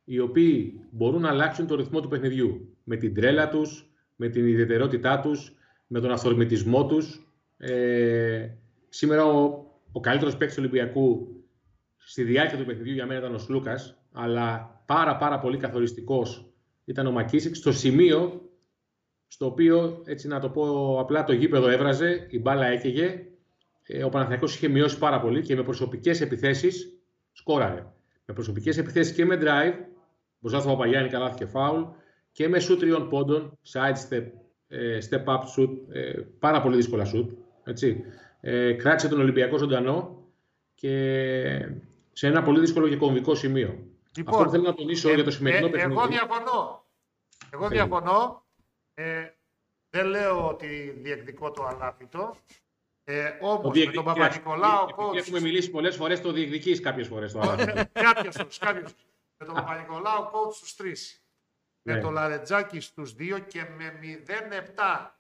[0.05, 2.77] οι οποίοι μπορούν να αλλάξουν το ρυθμό του παιχνιδιού.
[2.85, 5.55] Με την τρέλα τους, με με την ιδιαιτερότητά τους,
[5.87, 7.33] με τον αυθορμητισμό τους.
[7.57, 8.49] Ε,
[8.89, 11.34] σήμερα ο, ο καλύτερος παίκτης του Ολυμπιακού
[12.07, 16.47] στη διάρκεια του παιχνιδιού για μένα ήταν ο Σλούκας, αλλά πάρα πάρα πολύ καθοριστικός
[16.85, 18.49] ήταν ο Μακίσικ στο σημείο
[19.27, 23.27] στο οποίο, έτσι να το πω απλά, το γήπεδο έβραζε, η μπάλα έκαιγε,
[23.87, 26.99] ε, ο Παναθηναϊκός είχε μειώσει πάρα πολύ και με προσωπικές επιθέσεις
[27.33, 27.87] σκόραρε.
[28.25, 29.75] Με προσωπικές επιθέσεις και με drive,
[30.39, 31.83] μπροστά στο Παπαγιάννη καλά και φάουλ,
[32.33, 34.25] και με shoot τριών πόντων, side step,
[34.69, 37.27] ε, step up shoot, ε, πάρα πολύ δύσκολα shoot.
[37.65, 38.05] Έτσι.
[38.41, 40.25] Ε, κράτησε τον Ολυμπιακό ζωντανό
[40.75, 41.69] και
[42.15, 43.87] σε ένα πολύ δύσκολο και κομβικό σημείο.
[44.17, 45.93] Λοιπόν, Αυτό που θέλω να τονίσω για το σημερινό ε, παιχνίδι.
[46.01, 46.87] Εγώ διαφωνώ.
[47.51, 47.75] Εγώ Φύγε.
[47.75, 48.45] διαφωνώ.
[48.95, 49.31] Ε,
[49.91, 52.37] δεν λέω ότι διεκδικώ το αλάπητο.
[53.05, 53.95] Ε, Το Όμω με διεκδικείς.
[53.95, 57.87] τον Παπα-Νικολάου, Επειδή coach, Έχουμε μιλήσει πολλές φορές, το διεκδικείς κάποιες φορές το άλλο.
[57.93, 59.07] Κάποιος τους, κάποιος τους.
[59.39, 61.25] Με τον Παπα-Νικολάου coach στους τρεις.
[61.83, 62.01] Με Ναι.
[62.01, 65.19] τον Λαρετζάκη στους δύο και με 0-7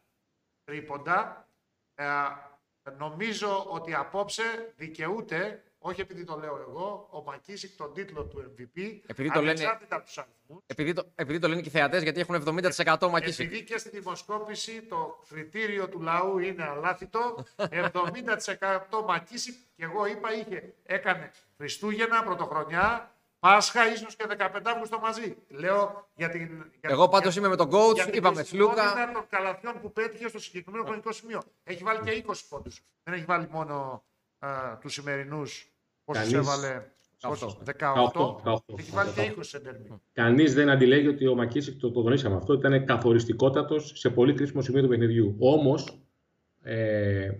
[0.64, 1.48] τρίποντα.
[1.94, 2.04] Ε,
[2.98, 9.00] νομίζω ότι απόψε δικαιούται, όχι επειδή το λέω εγώ, ο Μακίσικ τον τίτλο του MVP,
[9.06, 10.62] Επειδή το λένε- ανεξάρτητα από τους αριθμούς.
[10.66, 13.46] Επειδή το, επειδή το λένε και οι θεατές, γιατί έχουν 70% μακίσικ.
[13.46, 17.44] Επειδή και στη δημοσκόπηση το κριτήριο του λαού είναι αλάθητο,
[18.98, 25.36] 70% Μακίσικ και εγώ είπα είχε, έκανε Χριστούγεννα, Πρωτοχρονιά, Πάσχα, ίσως και 15 Αύγουστο μαζί.
[25.48, 26.40] Λέω για την...
[26.80, 28.72] Για, Εγώ πάντως για- είμαι με τον για coach, την είπαμε Σλούκα.
[28.82, 31.42] χρησιμότητα των καλαθιών που πέτυχε στο συγκεκριμένο χρονικό σημείο.
[31.64, 32.80] Έχει βάλει και 20 πόντους.
[33.02, 34.04] Δεν έχει βάλει μόνο
[34.38, 34.98] α, τους
[36.12, 36.48] σημερινούς, όσους Κανείς.
[36.48, 36.86] έβαλε,
[37.20, 38.10] πόσους, 18.
[38.44, 39.88] 18, Έχει βάλει και 20 σε ντέρμπι.
[40.12, 44.62] Κανείς δεν αντιλέγει ότι ο Μακίσικ, το, το τονίσαμε αυτό, ήταν καθοριστικότατος σε πολύ κρίσιμο
[44.62, 45.36] σημείο του παιχνιδιού.
[45.38, 46.02] Όμως,
[46.62, 47.30] ε,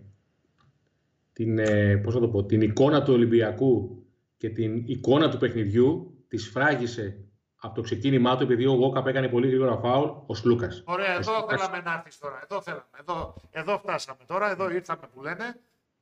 [1.33, 4.05] την, ε, πώς να το πω, την εικόνα του Ολυμπιακού
[4.37, 7.19] και την εικόνα του παιχνιδιού της φράγισε
[7.57, 10.83] από το ξεκίνημά του, επειδή ο Γόκαπ έκανε πολύ γρήγορα φάουλ, ο Σλούκας.
[10.87, 12.41] Ωραία, εδώ Σλούκας- θέλαμε να έρθεις τώρα.
[12.43, 12.85] Εδώ θέλαμε.
[13.01, 14.51] Εδώ, εδώ φτάσαμε τώρα.
[14.51, 15.61] Εδώ ήρθαμε που λένε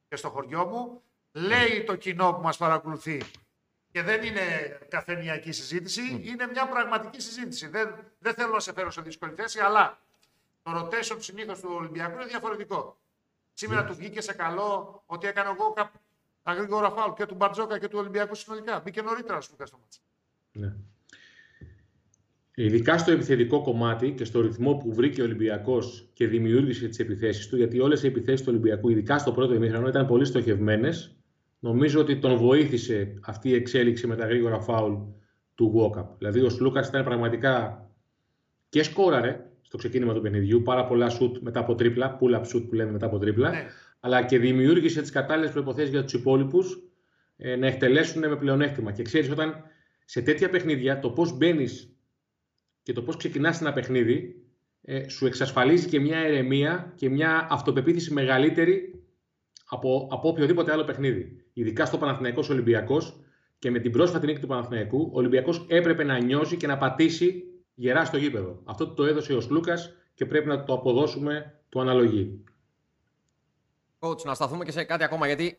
[0.09, 1.03] και στο χωριό μου.
[1.33, 3.23] Λέει το κοινό που μας παρακολουθεί
[3.90, 4.40] και δεν είναι
[4.88, 7.68] καφενιακή συζήτηση, είναι μια πραγματική συζήτηση.
[7.68, 9.99] Δεν, δεν θέλω να σε φέρω σε δύσκολη θέση, αλλά
[10.62, 12.97] το rotation συνήθως του Ολυμπιακού είναι διαφορετικό.
[13.53, 15.92] Σήμερα του βγήκε σε καλό ότι έκανε ο Γκόκα
[16.42, 18.81] τα γρήγορα φάουλ και του Μπαρτζόκα και του Ολυμπιακού συνολικά.
[18.81, 20.03] Μπήκε νωρίτερα σου στο μάτς.
[20.53, 20.75] Ναι.
[22.55, 27.49] Ειδικά στο επιθετικό κομμάτι και στο ρυθμό που βρήκε ο Ολυμπιακός και δημιούργησε τις επιθέσεις
[27.49, 31.16] του, γιατί όλες οι επιθέσεις του Ολυμπιακού, ειδικά στο πρώτο ημίχρονο, ήταν πολύ στοχευμένες.
[31.64, 34.94] Νομίζω ότι τον βοήθησε αυτή η εξέλιξη με τα γρήγορα φάουλ
[35.55, 36.16] του Βόκαπ.
[36.18, 37.87] Δηλαδή, ο Σλούκας ήταν πραγματικά
[38.68, 42.75] και σκόραρε στο ξεκίνημα του παιχνιδιού πάρα πολλά σουτ μετά από τρίπλα, pull-up shoot που
[42.75, 43.66] λέμε μετά από τρίπλα, Ναι.
[44.01, 46.79] αλλά και δημιούργησε τις κατάλληλες προποθέσει για τους υπόλοιπους
[47.37, 48.92] ε, να εκτελέσουν με πλεονέκτημα.
[48.92, 49.55] Και ξέρεις, όταν
[50.05, 51.96] σε τέτοια παιχνίδια το πώς μπαίνεις
[52.83, 54.42] και το πώς ξεκινάς ένα παιχνίδι
[54.83, 59.05] ε, σου εξασφαλίζει και μια ερεμία και μια αυτοπεποίθηση μεγαλύτερη
[59.68, 61.41] από, από οποιοδήποτε άλλο παιχνίδι.
[61.52, 63.20] Ειδικά στο Παναθηναϊκός Ολυμπιακός
[63.58, 67.44] και με την πρόσφατη νίκη του Παναθηναϊκού, ο Ολυμπιακός έπρεπε να νιώσει και να πατήσει
[67.74, 68.60] γερά στο γήπεδο.
[68.64, 72.44] Αυτό το έδωσε ο Σλούκας και πρέπει να το αποδώσουμε του αναλογή.
[73.98, 75.58] Coach, να σταθούμε και σε κάτι ακόμα, γιατί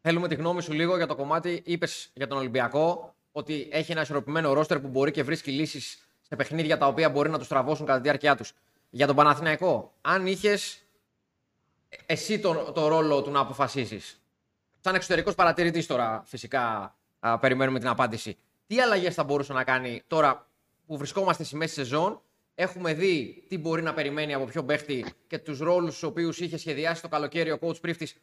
[0.00, 1.62] θέλουμε τη γνώμη σου λίγο για το κομμάτι.
[1.64, 6.36] Είπες για τον Ολυμπιακό ότι έχει ένα ισορροπημένο ρόστερ που μπορεί και βρίσκει λύσεις σε
[6.36, 8.52] παιχνίδια τα οποία μπορεί να τους τραβώσουν κατά τη διάρκεια τους.
[8.90, 10.82] Για τον Παναθηναϊκό, αν είχες
[12.06, 14.23] εσύ το, το ρόλο του να αποφασίσεις,
[14.84, 18.36] σαν εξωτερικός παρατηρητής τώρα, φυσικά α, περιμένουμε την απάντηση.
[18.66, 20.46] Τι αλλαγές θα μπορούσε να κάνει τώρα
[20.86, 22.22] που βρισκόμαστε στη μέση σεζόν,
[22.54, 26.56] έχουμε δει τι μπορεί να περιμένει από ποιο παίχτη και τους ρόλους του οποίους είχε
[26.58, 28.16] σχεδιάσει το καλοκαίρι ο coach Πρίφτης.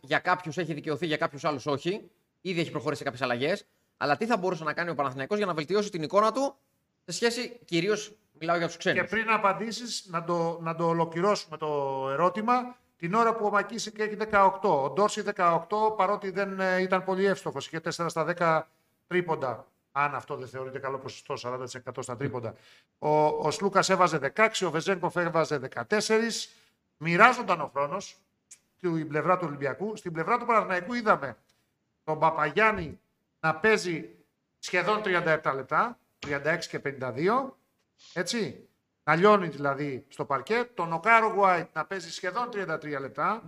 [0.00, 2.10] Για κάποιους έχει δικαιωθεί, για κάποιους άλλους όχι.
[2.40, 3.66] Ήδη έχει προχωρήσει σε κάποιες αλλαγές.
[3.96, 6.56] Αλλά τι θα μπορούσε να κάνει ο Παναθηναϊκός για να βελτιώσει την εικόνα του
[7.04, 9.00] σε σχέση κυρίως, μιλάω για τους ξένους.
[9.00, 11.66] Και πριν απαντήσεις, να το, να το ολοκληρώσουμε το
[12.10, 12.78] ερώτημα.
[13.00, 14.50] Την ώρα που ο Μακίσικ έχει 18.
[14.62, 15.60] Ο Ντόρση 18,
[15.96, 17.66] παρότι δεν ε, ήταν πολύ εύστοχος.
[17.66, 18.62] Είχε 4 στα 10
[19.06, 19.66] τρίποντα.
[19.92, 21.66] Αν αυτό δεν θεωρείται καλό ποσοστό, 40%
[21.98, 22.54] στα τρίποντα.
[22.98, 25.84] Ο, ο Σλούκας έβαζε 16, ο Βεζέγκοφ έβαζε 14.
[26.96, 28.16] Μοιράζονταν ο χρόνος
[28.76, 29.96] στην πλευρά του Ολυμπιακού.
[29.96, 31.36] Στην πλευρά του Παναθηναϊκού είδαμε
[32.04, 33.00] τον Παπαγιάννη
[33.40, 34.10] να παίζει
[34.58, 37.54] σχεδόν 37 λεπτά, 36 και 52.
[38.12, 38.68] Έτσι.
[39.04, 40.64] Να λιώνει δηλαδή στο παρκέ.
[40.74, 43.42] Τον Νοκάρο Γουάιτ να παίζει σχεδόν 33 λεπτά.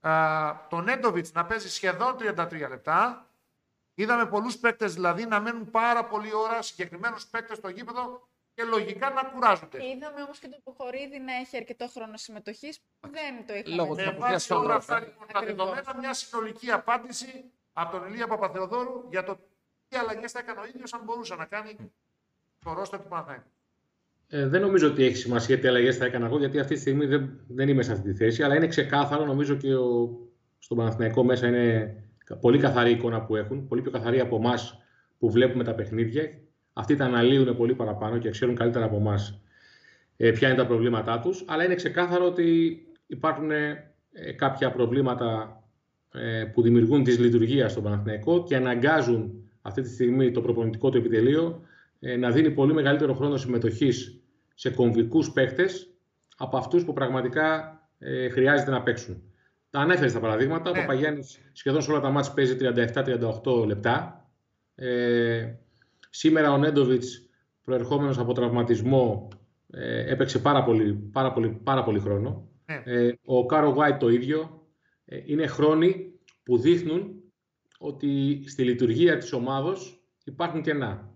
[0.00, 3.26] Α, τον Νέντοβιτς να παίζει σχεδόν 33 λεπτά.
[3.94, 9.10] Είδαμε πολλούς παίκτες δηλαδή να μένουν πάρα πολλή ώρα, συγκεκριμένους παίκτες στο γήπεδο και λογικά
[9.10, 9.86] να κουράζονται.
[9.86, 13.74] Είδαμε όμως και τον Ποχορίδη να έχει αρκετό χρόνο συμμετοχής που δεν το είχαμε.
[13.76, 14.02] Λόγω δει.
[14.02, 15.08] του Με αποκλείας βάση όλα των αυτά Ρώσων.
[15.08, 15.66] λοιπόν, τα Ακριβώς.
[15.66, 19.38] δεδομένα, μια συνολική απάντηση από τον Ηλία Παπαθεοδόρου για το
[19.88, 21.92] τι αλλαγές θα έκανε ο ίδιος αν μπορούσε να κάνει
[22.64, 23.50] το ρόστο του Παναθηναϊκού.
[24.30, 27.06] Ε, δεν νομίζω ότι έχει σημασία τι αλλαγές θα έκανα εγώ, γιατί αυτή τη στιγμή
[27.06, 28.42] δεν, δεν είμαι σε αυτή τη θέση.
[28.42, 30.18] Αλλά είναι ξεκάθαρο, νομίζω και ο,
[30.58, 31.96] στον Παναθηναϊκό μέσα είναι
[32.40, 34.78] πολύ καθαρή εικόνα που έχουν, πολύ πιο καθαρή από εμάς
[35.18, 36.22] που βλέπουμε τα παιχνίδια.
[36.72, 39.40] Αυτοί τα αναλύουν πολύ παραπάνω και ξέρουν καλύτερα από εμάς
[40.16, 41.44] ε, ποια είναι τα προβλήματά τους.
[41.46, 43.92] Αλλά είναι ξεκάθαρο ότι υπάρχουν ε,
[44.36, 45.60] κάποια προβλήματα
[46.12, 50.96] ε, που δημιουργούν τη λειτουργία στον Παναθηναϊκό και αναγκάζουν αυτή τη στιγμή το προπονητικό του
[50.96, 51.67] επιτελείο ε,
[52.18, 54.20] να δίνει πολύ μεγαλύτερο χρόνο συμμετοχής
[54.54, 55.66] σε κομβικούς παίχτε
[56.36, 59.22] από αυτούς που πραγματικά ε, χρειάζεται να παίξουν.
[59.70, 60.70] Τα ανέφερες τα παραδείγματα.
[60.70, 60.78] Ναι.
[60.78, 62.56] Ο Παπαγιάννης σχεδόν σε όλα τα μάτια παίζει
[63.44, 64.26] 37-38 λεπτά.
[64.74, 65.54] Ε,
[66.10, 67.28] σήμερα ο Νέντοβιτς,
[67.64, 69.28] προερχόμενος από τραυματισμό,
[69.70, 72.48] ε, έπαιξε πάρα πολύ, πάρα πολύ, πάρα πολύ χρόνο.
[72.66, 72.82] Ναι.
[72.84, 74.66] Ε, ο Κάρο Γουάιτ το ίδιο.
[75.04, 77.22] Ε, είναι χρόνοι που δείχνουν
[77.78, 81.07] ότι στη λειτουργία της ομάδος υπάρχουν κενά.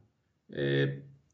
[0.55, 0.87] Ε,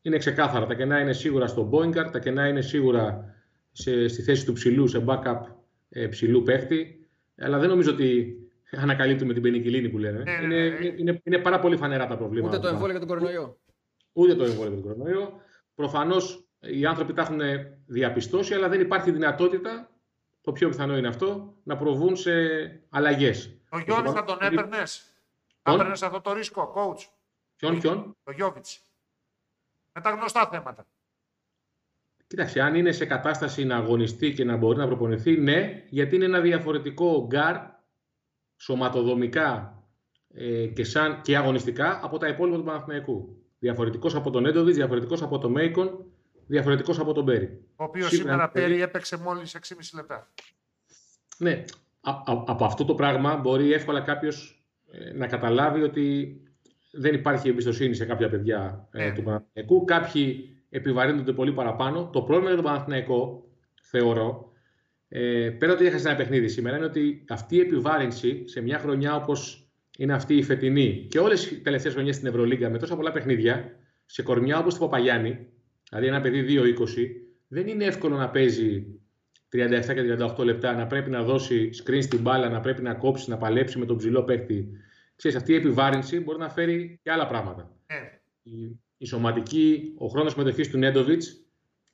[0.02, 0.66] είναι ξεκάθαρα.
[0.66, 3.34] Τα κενά είναι σίγουρα στο Μπόιγκαρ, τα κενά είναι σίγουρα
[3.72, 5.40] σε, στη θέση του ψηλού, σε backup
[5.88, 7.08] ε, ψηλού παίχτη.
[7.38, 8.36] Αλλά δεν νομίζω ότι
[8.70, 10.22] ανακαλύπτουμε την πενικιλίνη που λένε.
[10.22, 10.86] Ναι, ναι, είναι, ναι.
[10.96, 12.56] είναι, είναι, πάρα πολύ φανερά τα προβλήματα.
[12.56, 13.58] Ούτε το εμβόλιο για τον κορονοϊό.
[14.12, 15.32] Ούτε το εμβόλιο για τον κορονοϊό.
[15.74, 17.40] Προφανώς οι άνθρωποι τα έχουν
[17.86, 19.90] διαπιστώσει, αλλά δεν υπάρχει δυνατότητα,
[20.40, 22.32] το πιο πιθανό είναι αυτό, να προβούν σε
[22.88, 23.56] αλλαγές.
[23.70, 25.14] Ο Γιώργος θα τον έπαιρνες;
[25.62, 27.06] Θα έπαιρνες αυτό το ρίσκο, coach;
[27.56, 28.87] Ποιον, ποιον; Το Γιώβιτς.
[29.98, 30.86] Με τα γνωστά θέματα.
[32.26, 36.24] Κοίταξε, αν είναι σε κατάσταση να αγωνιστεί και να μπορεί να προπονηθεί, ναι, γιατί είναι
[36.24, 37.56] ένα διαφορετικό γκάρ
[38.56, 39.82] σωματοδομικά
[40.34, 43.42] ε, και, σαν, και αγωνιστικά από τα υπόλοιπα του Παναθηναϊκού.
[43.58, 46.04] Διαφορετικός από τον Έντοβιτς, διαφορετικός από τον Μέικον,
[46.46, 47.64] διαφορετικός από τον Μπέρι.
[47.76, 50.32] Ο οποίος σήμερα Μπέρι έπαιξε μόλις 6,5 λεπτά.
[51.38, 51.64] Ναι,
[52.00, 56.36] α, α, από αυτό το πράγμα μπορεί εύκολα κάποιος ε, να καταλάβει ότι
[56.90, 59.12] δεν υπάρχει εμπιστοσύνη σε κάποια παιδιά ε, ναι.
[59.12, 59.84] του Παναθηναϊκού.
[59.84, 62.10] Κάποιοι επιβαρύνονται πολύ παραπάνω.
[62.12, 63.48] Το πρόβλημα για τον Παναθηναϊκό,
[63.82, 64.52] θεωρώ,
[65.08, 69.14] ε, πέρα ότι έχασε ένα παιχνίδι σήμερα, είναι ότι αυτή η επιβάρυνση σε μια χρονιά
[69.14, 69.68] όπως
[69.98, 73.76] είναι αυτή η φετινή και όλες οι τελευταίες χρονιές στην Ευρωλίγκα με τόσα πολλά παιχνίδια,
[74.06, 75.46] σε κορμιά όπως το Παπαγιάννη,
[75.90, 76.74] δηλαδή ένα παιδί 2-20,
[77.48, 78.86] δεν είναι εύκολο να παίζει
[79.52, 83.30] 37 και 38 λεπτά, να πρέπει να δώσει screen στην μπάλα, να πρέπει να κόψει,
[83.30, 84.68] να παλέψει με τον ψηλό παίκτη.
[85.18, 87.76] Ξέρεις, αυτή η επιβάρυνση μπορεί να φέρει και άλλα πράγματα.
[87.86, 87.94] Ε.
[88.42, 91.44] Η, η σωματική, ο χρόνος συμμετοχής του Νέντοβιτς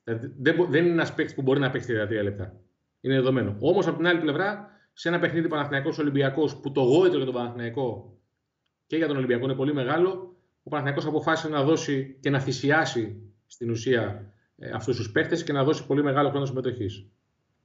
[0.04, 2.60] δεν, δεν είναι ένας παίκτης που μπορεί να παίξει 33 λεπτά.
[3.00, 3.56] Είναι δεδομένο.
[3.60, 7.34] Όμως από την άλλη πλευρά, σε ένα παιχνίδι Παναθηναϊκός Ολυμπιακός που το γόητρο για τον
[7.34, 8.18] Παναθηναϊκό
[8.86, 13.32] και για τον Ολυμπιακό είναι πολύ μεγάλο, ο Παναθηναϊκός αποφάσισε να δώσει και να θυσιάσει
[13.46, 17.06] στην ουσία ε, αυτούς τους παίχτε και να δώσει πολύ μεγάλο χρόνο συμμετοχής.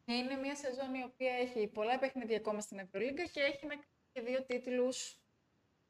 [0.06, 3.66] Είναι μια σεζόν η οποία έχει πολλά παιχνίδια ακόμα στην Ευρωλίγκα και έχει
[4.12, 5.20] και δύο τίτλους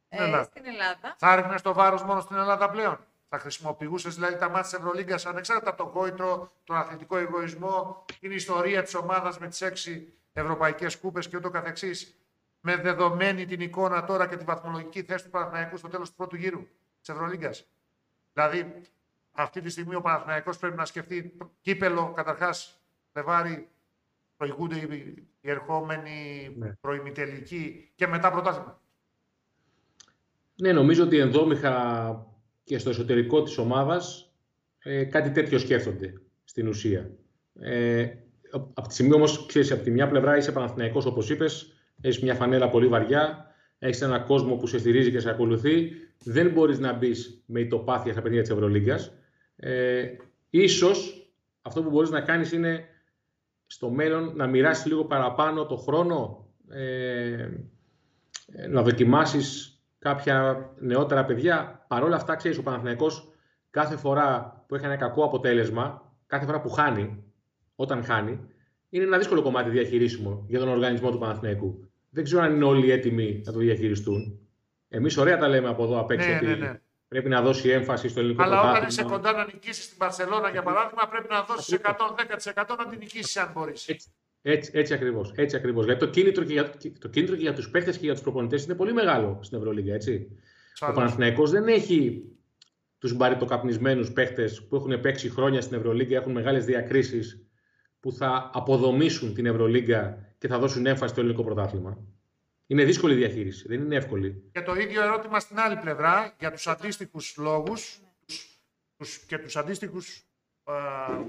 [0.10, 0.44] ε, ναι, ναι.
[0.44, 1.16] στην Ελλάδα.
[1.18, 3.00] Θα ρίχνει το βάρος μόνο στην Ελλάδα πλέον.
[3.30, 8.32] Θα χρησιμοποιούσες δηλαδή τα μάτια της Ευρωλίγκας ανεξάρτητα από τον κόητρο, τον αθλητικό εγωισμό, την
[8.32, 12.14] ιστορία της ομάδας με τις έξι ευρωπαϊκές κούπες και ούτω καθεξής.
[12.62, 16.36] Με δεδομένη την εικόνα τώρα και τη βαθμολογική θέση του Παναθηναϊκού στο τέλος του πρώτου
[16.36, 16.68] γύρου
[17.00, 17.68] της Ευρωλίγκας.
[18.34, 18.82] Δηλαδή,
[19.32, 22.80] αυτή τη στιγμή ο Παναθηναϊκός πρέπει να σκεφτεί κύπελο καταρχάς
[23.12, 23.70] Φλεβάρι,
[24.38, 26.70] προηγούνται οι ερχόμενοι ναι.
[26.82, 28.80] προημιτελικοί και μετά πρωτάθλημα.
[30.62, 32.28] Ναι, νομίζω ότι ενδόμηχα
[32.64, 34.34] και στο εσωτερικό της ομάδας
[34.80, 37.12] ε, κάτι τέτοιο σκέφτονται στην ουσία.
[37.60, 38.08] Ε,
[38.52, 42.36] από τη στιγμή όμως, ξέρεις, από τη μια πλευρά είσαι Παναθηναϊκός όπως είπες, έχεις μια
[42.36, 45.92] φανέλα πολύ βαριά, έχεις ένα κόσμο που σε στηρίζει και σε ακολουθεί,
[46.24, 49.14] δεν μπορείς να μπεις με ητοπάθεια στα παιδιά της Ευρωλίγκας.
[49.56, 50.06] Ε,
[50.50, 51.30] ίσως
[51.62, 52.86] αυτό που μπορείς να κάνεις είναι
[53.66, 57.50] στο μέλλον να μοιράσεις λίγο παραπάνω το χρόνο, ε,
[58.70, 61.86] να δοκιμάσεις κάποια νεότερα παιδιά.
[61.88, 63.32] Παρ' όλα αυτά, ξέρεις, ο Παναθηναϊκός
[63.70, 67.24] κάθε φορά που έχει ένα κακό αποτέλεσμα, κάθε φορά που χάνει,
[67.76, 68.40] όταν χάνει,
[68.90, 71.90] είναι ένα δύσκολο κομμάτι διαχειρίσιμο για τον οργανισμό του Παναθηναϊκού.
[72.10, 74.40] Δεν ξέρω αν είναι όλοι έτοιμοι να το διαχειριστούν.
[74.88, 76.30] Εμείς ωραία τα λέμε από εδώ απ' έξω.
[76.30, 76.80] Ναι, ότι ναι, ναι.
[77.08, 80.64] Πρέπει να δώσει έμφαση στο ελληνικό Αλλά όταν είσαι κοντά να νικήσει την Παρσελώνα, για
[80.64, 84.10] παράδειγμα, πρέπει να δώσει 110% να την νικήσει, αν μπορείς.
[84.42, 85.32] Έτσι, έτσι ακριβώς.
[85.36, 85.86] Έτσι ακριβώς.
[85.86, 86.70] Γιατί το κίνητρο και για,
[87.00, 89.94] το κίνητρο και για τους παίχτε και για τους προπονητές είναι πολύ μεγάλο στην Ευρωλίγα.
[89.94, 90.28] Έτσι.
[90.80, 92.24] Ο Παναθηναϊκός δεν έχει
[92.98, 97.44] τους μπαριτοκαπνισμένους παίχτε που έχουν παίξει χρόνια στην Ευρωλίγα, έχουν μεγάλες διακρίσεις
[98.00, 101.98] που θα αποδομήσουν την Ευρωλίγα και θα δώσουν έμφαση στο ελληνικό πρωτάθλημα.
[102.68, 104.50] Είναι δύσκολη διαχείριση, δεν είναι εύκολη.
[104.52, 108.00] Και το ίδιο ερώτημα στην άλλη πλευρά για τους αντίστοιχους λόγους
[109.28, 110.18] και τους αντίστοιχους
[110.64, 110.72] ε,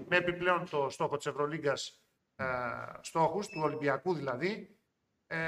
[0.08, 2.00] με επιπλέον το στόχο της Ευρωλίγκας
[2.40, 4.76] ε, στόχους, του Ολυμπιακού δηλαδή,
[5.26, 5.38] ε,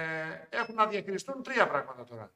[0.49, 2.33] έχουν να διαχειριστούν τρία πράγματα τώρα.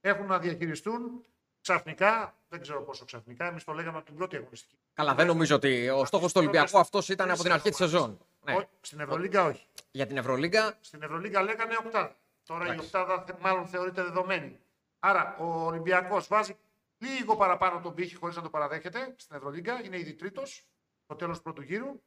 [0.00, 1.24] Έχουν να διαχειριστούν
[1.60, 4.78] ξαφνικά, δεν ξέρω πόσο ξαφνικά, εμείς το λέγαμε από την πρώτη αγωνιστική.
[4.94, 8.18] Καλά, δεν νομίζω ότι ο στόχος του Ολυμπιακού αυτός ήταν από την αρχή της σεζόν.
[8.44, 8.54] Ναι.
[8.54, 9.66] Όχι, Στην Ευρωλίγκα όχι.
[9.90, 12.16] Για την Ευρωλίγκα, Στην Ευρωλίγκα λέγανε οκτάδα.
[12.46, 12.86] Τώρα η Εντάξει.
[12.86, 14.58] οκτάδα θε- μάλλον θεωρείται δεδομένη.
[14.98, 16.56] Άρα ο Ολυμπιακός βάζει
[16.98, 19.84] λίγο παραπάνω τον πύχη χωρίς να το παραδέχεται στην Ευρωλίγκα.
[19.84, 20.64] Είναι ήδη τρίτος
[21.04, 22.00] στο τέλος του πρώτου γύρου.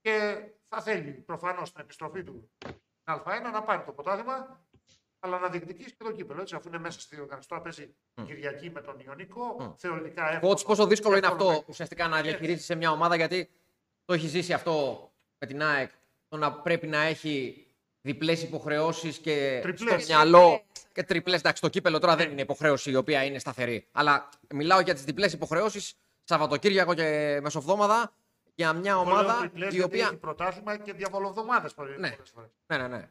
[0.00, 4.64] Και θα θέλει προφανώς την επιστροφή του στην Α1 να πάρει το ποτάθημα,
[5.18, 6.40] αλλά να διεκδικήσει και το κύπελο.
[6.40, 7.48] Έτσι, αφού είναι μέσα στη διοργάνωση.
[7.48, 7.94] Τώρα παίζει
[8.26, 9.56] Κυριακή με τον Ιωνικό.
[9.60, 9.72] Μμ.
[9.76, 10.52] Θεωρητικά εύκολο.
[10.52, 13.50] coach, πόσο δύσκολο είναι εύκολο αυτό ουσιαστικά να διαχειρίσεις σε μια ομάδα γιατί
[14.04, 15.90] το έχει ζήσει αυτό με την ΑΕΚ.
[16.28, 17.66] Το να πρέπει να έχει
[18.00, 20.02] διπλές υποχρεώσεις και Τριπλές.
[20.02, 20.62] στο μυαλό.
[20.92, 21.38] Και τριπλές.
[21.38, 23.86] Εντάξει, το κύπελο τώρα δεν είναι υποχρέωση η οποία είναι σταθερή.
[23.92, 25.94] Αλλά μιλάω για τις διπλές υποχρεώσεις
[26.24, 28.12] Σαββατοκύριακο και Μεσοβδόμαδα
[28.60, 30.06] για μια Εγώ λέω ομάδα τριπλές η γιατί οποία.
[30.06, 32.16] Έχει πρωτάθλημα και διαβολοβδομάδες Ναι.
[32.66, 33.08] Ναι, ναι, ναι.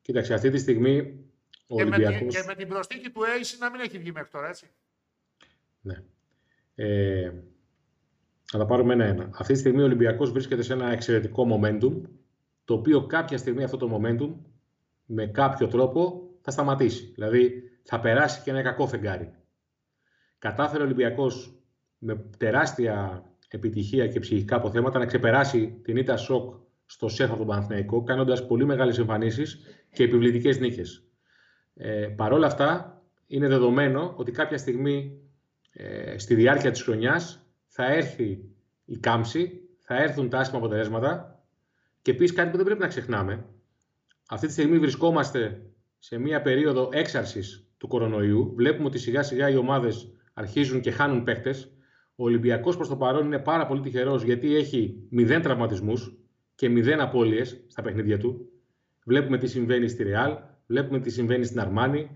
[0.00, 1.24] Κοίταξε, αυτή τη στιγμή
[1.66, 2.34] ο Και με, την, Ολυμπιακός...
[2.34, 4.70] και με την προσθήκη του Ace να μην έχει βγει μέχρι τώρα, έτσι.
[5.80, 6.02] Ναι.
[6.74, 7.32] Ε,
[8.44, 9.30] θα τα πάρουμε ένα-ένα.
[9.34, 12.00] Αυτή τη στιγμή ο Ολυμπιακός βρίσκεται σε ένα εξαιρετικό momentum,
[12.64, 14.34] το οποίο κάποια στιγμή αυτό το momentum
[15.04, 17.04] με κάποιο τρόπο θα σταματήσει.
[17.14, 19.34] Δηλαδή θα περάσει και ένα κακό φεγγάρι.
[20.38, 21.54] Κατάφερε ο Ολυμπιακός
[21.98, 23.24] με τεράστια
[23.54, 26.54] επιτυχία και ψυχικά αποθέματα να ξεπεράσει την ήττα σοκ
[26.86, 29.58] στο ΣΕΦ από τον Παναθηναϊκό, κάνοντας πολύ μεγάλες εμφανίσεις
[29.90, 31.02] και επιβλητικές νίκες.
[31.74, 35.18] Ε, Παρ' όλα αυτά, είναι δεδομένο ότι κάποια στιγμή
[35.72, 38.44] ε, στη διάρκεια της χρονιάς θα έρθει
[38.84, 41.42] η κάμψη, θα έρθουν τα άσχημα αποτελέσματα
[42.02, 43.44] και επίσης κάτι που δεν πρέπει να ξεχνάμε.
[44.28, 45.62] Αυτή τη στιγμή βρισκόμαστε
[45.98, 48.52] σε μια περίοδο έξαρσης του κορονοϊού.
[48.56, 51.73] Βλέπουμε ότι σιγά σιγά οι ομάδες αρχίζουν και χάνουν παίχτες.
[52.16, 56.16] Ο Ολυμπιακός προς το παρόν είναι πάρα πολύ τυχερός γιατί έχει μηδέν τραυματισμούς
[56.54, 58.48] και μηδέν απώλειες στα παιχνίδια του.
[59.04, 60.36] Βλέπουμε τι συμβαίνει στη Ρεάλ,
[60.66, 62.10] βλέπουμε τι συμβαίνει στην Αρμάνη.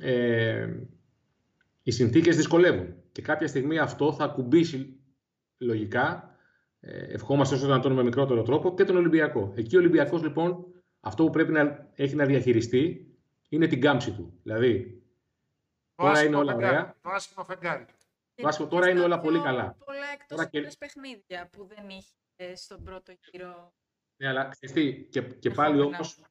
[0.00, 0.68] Ε,
[1.82, 5.00] οι συνθήκες δυσκολεύουν και κάποια στιγμή αυτό θα ακουμπήσει
[5.58, 6.36] λογικά,
[6.80, 9.52] ε, ευχόμαστε όσο δυνατόν με μικρότερο τρόπο, και τον Ολυμπιακό.
[9.56, 10.64] Εκεί ο Ολυμπιακός λοιπόν
[11.00, 13.14] αυτό που πρέπει να έχει να διαχειριστεί
[13.48, 14.38] είναι την κάμψη του.
[14.42, 15.02] Δηλαδή,
[15.94, 16.96] Το Τώρα άσχημο είναι όλα φεγγάρι, ωραία.
[17.02, 17.84] Το άσχημο φεγγάρι.
[18.42, 19.76] Βάσκο, τώρα είναι όλα πολύ καλά.
[19.84, 23.72] Πολλά εκτός Τώρα και- έδρας παιχνίδια που δεν είχε στον πρώτο γύρο.
[24.16, 25.96] ναι, αλλά ξέρεις τι, και, και πάλι Δεχόμενα.
[25.96, 26.22] όμως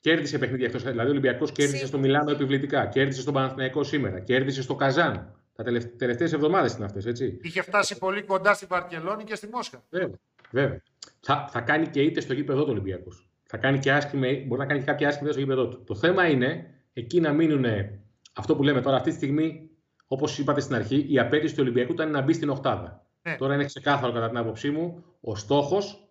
[0.00, 0.82] κέρδισε παιχνίδια εκτός.
[0.82, 2.02] Δηλαδή, ο Ολυμπιακός κέρδισε στο Σίγουρα.
[2.02, 5.38] Μιλάνο επιβλητικά, κέρδισε στον Παναθηναϊκό σήμερα, κέρδισε στο Καζάν.
[5.56, 7.38] Τα τελευταίε τελευταίες εβδομάδες είναι αυτές, έτσι.
[7.42, 9.84] Είχε φτάσει πολύ κοντά στη Βαρκελόνη και στη Μόσχα.
[9.90, 10.18] Βέβαια.
[10.50, 10.82] βέβαια.
[11.20, 13.28] Θα, θα κάνει και είτε στο γήπεδο του Ολυμπιακός.
[13.46, 15.84] Θα κάνει και άσχημη, μπορεί να κάνει και κάποια άσχημη ιδέα στο γήπεδο του.
[15.84, 17.64] Το θέμα είναι εκεί να μείνουν
[18.34, 18.96] αυτό που λέμε τώρα.
[18.96, 19.70] Αυτή τη στιγμή,
[20.06, 23.06] όπως είπατε στην αρχή, η απέτηση του Ολυμπιακού ήταν να μπει στην Οχτάδα.
[23.22, 23.36] Ναι.
[23.36, 25.04] Τώρα είναι ξεκάθαρο κατά την άποψή μου.
[25.20, 26.08] Ο στόχος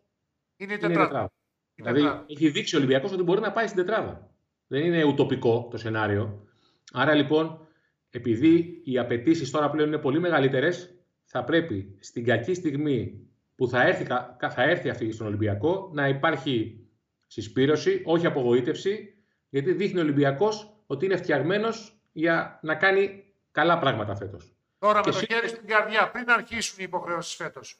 [0.58, 1.08] Είναι η είναι η τετράδα.
[1.08, 1.32] τετράδα.
[1.76, 2.26] Η Δηλαδή τετράδα.
[2.30, 4.30] έχει δείξει ο Ολυμπιακός ότι μπορεί να πάει στην τετράδα.
[4.68, 6.48] Δεν είναι ουτοπικό το σενάριο.
[6.94, 7.68] Άρα λοιπόν,
[8.10, 13.88] επειδή οι απαιτήσεις τώρα πλέον είναι πολύ μεγαλύτερες, θα πρέπει στην κακή στιγμή που θα
[13.88, 16.86] έρθει, κα- θα έρθει αυτή στον Ολυμπιακό να υπάρχει
[17.28, 19.14] συσπήρωση, όχι απογοήτευση,
[19.50, 23.23] γιατί δείχνει ο Ολυμπιακός ότι είναι φτιαγμένος για να κάνει
[23.54, 24.52] καλά πράγματα φέτος.
[24.80, 27.80] Τώρα και με το σίγουρα- χέρι στην καρδιά, πριν αρχίσουν οι υποχρεώσεις φέτος.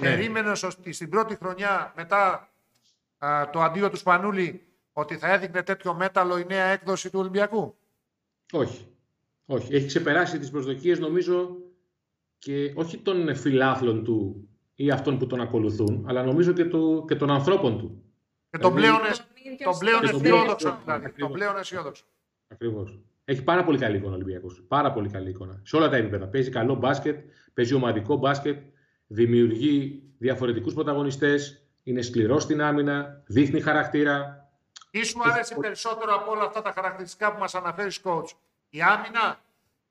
[0.00, 0.08] Ναι.
[0.08, 2.48] Περίμενες ότι στην πρώτη χρονιά μετά
[3.18, 4.62] α, το αντίο του Σπανούλη
[4.92, 7.74] ότι θα έδειχνε τέτοιο μέταλλο η νέα έκδοση του Ολυμπιακού;
[8.52, 8.88] Όχι.
[9.46, 9.74] Όχι.
[9.74, 11.56] Έχει ξεπεράσει τις προσδοκίες νομίζω
[12.38, 17.14] και όχι των φιλάθλων του ή αυτών που τον ακολουθούν, αλλά νομίζω και, του, και
[17.14, 18.02] των ανθρώπων του.
[18.50, 20.56] Και τον Δηλαδή- πλέον, Τον ίδιο τον πλέον Και τον αισιόδοξο.
[20.68, 21.32] πλέον- Δηλαδή, τον Ακριβώς.
[21.32, 22.04] πλέον αισιόδοξο.
[22.48, 22.98] Ακριβώς.
[23.24, 24.62] Έχει πάρα πολύ καλή εικόνα ο Ολυμπιακός.
[24.68, 25.60] Πάρα πολύ καλή εικόνα.
[25.64, 26.26] Σε όλα τα επίπεδα.
[26.26, 28.58] Παίζει καλό μπάσκετ, παίζει ομαδικό μπάσκετ,
[29.06, 34.48] δημιουργεί διαφορετικούς πρωταγωνιστές, είναι σκληρός στην άμυνα, δείχνει χαρακτήρα.
[34.90, 38.28] Τι σου Έχει αρέσει πολύ- περισσότερο από όλα αυτά τα χαρακτηριστικά που μας αναφέρει coach.
[38.68, 39.40] Η άμυνα,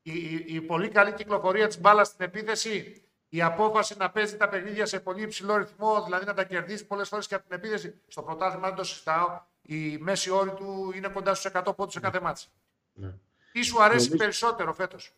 [0.01, 4.49] η, η, η πολύ καλή κυκλοφορία της μπάλας στην επίθεση, η απόφαση να παίζει τα
[4.49, 8.01] παιχνίδια σε πολύ υψηλό ρυθμό, δηλαδή να τα κερδίσει πολλές φορές και από την επίθεση.
[8.07, 9.41] Στο πρωτάθλημα δεν το συζητάω.
[9.61, 12.51] Η μέση όρη του είναι κοντά στους 100 πόντους σε κάθε μάτς.
[12.93, 13.13] Ναι.
[13.51, 15.15] Τι σου αρέσει Νομίζω- περισσότερο φέτος;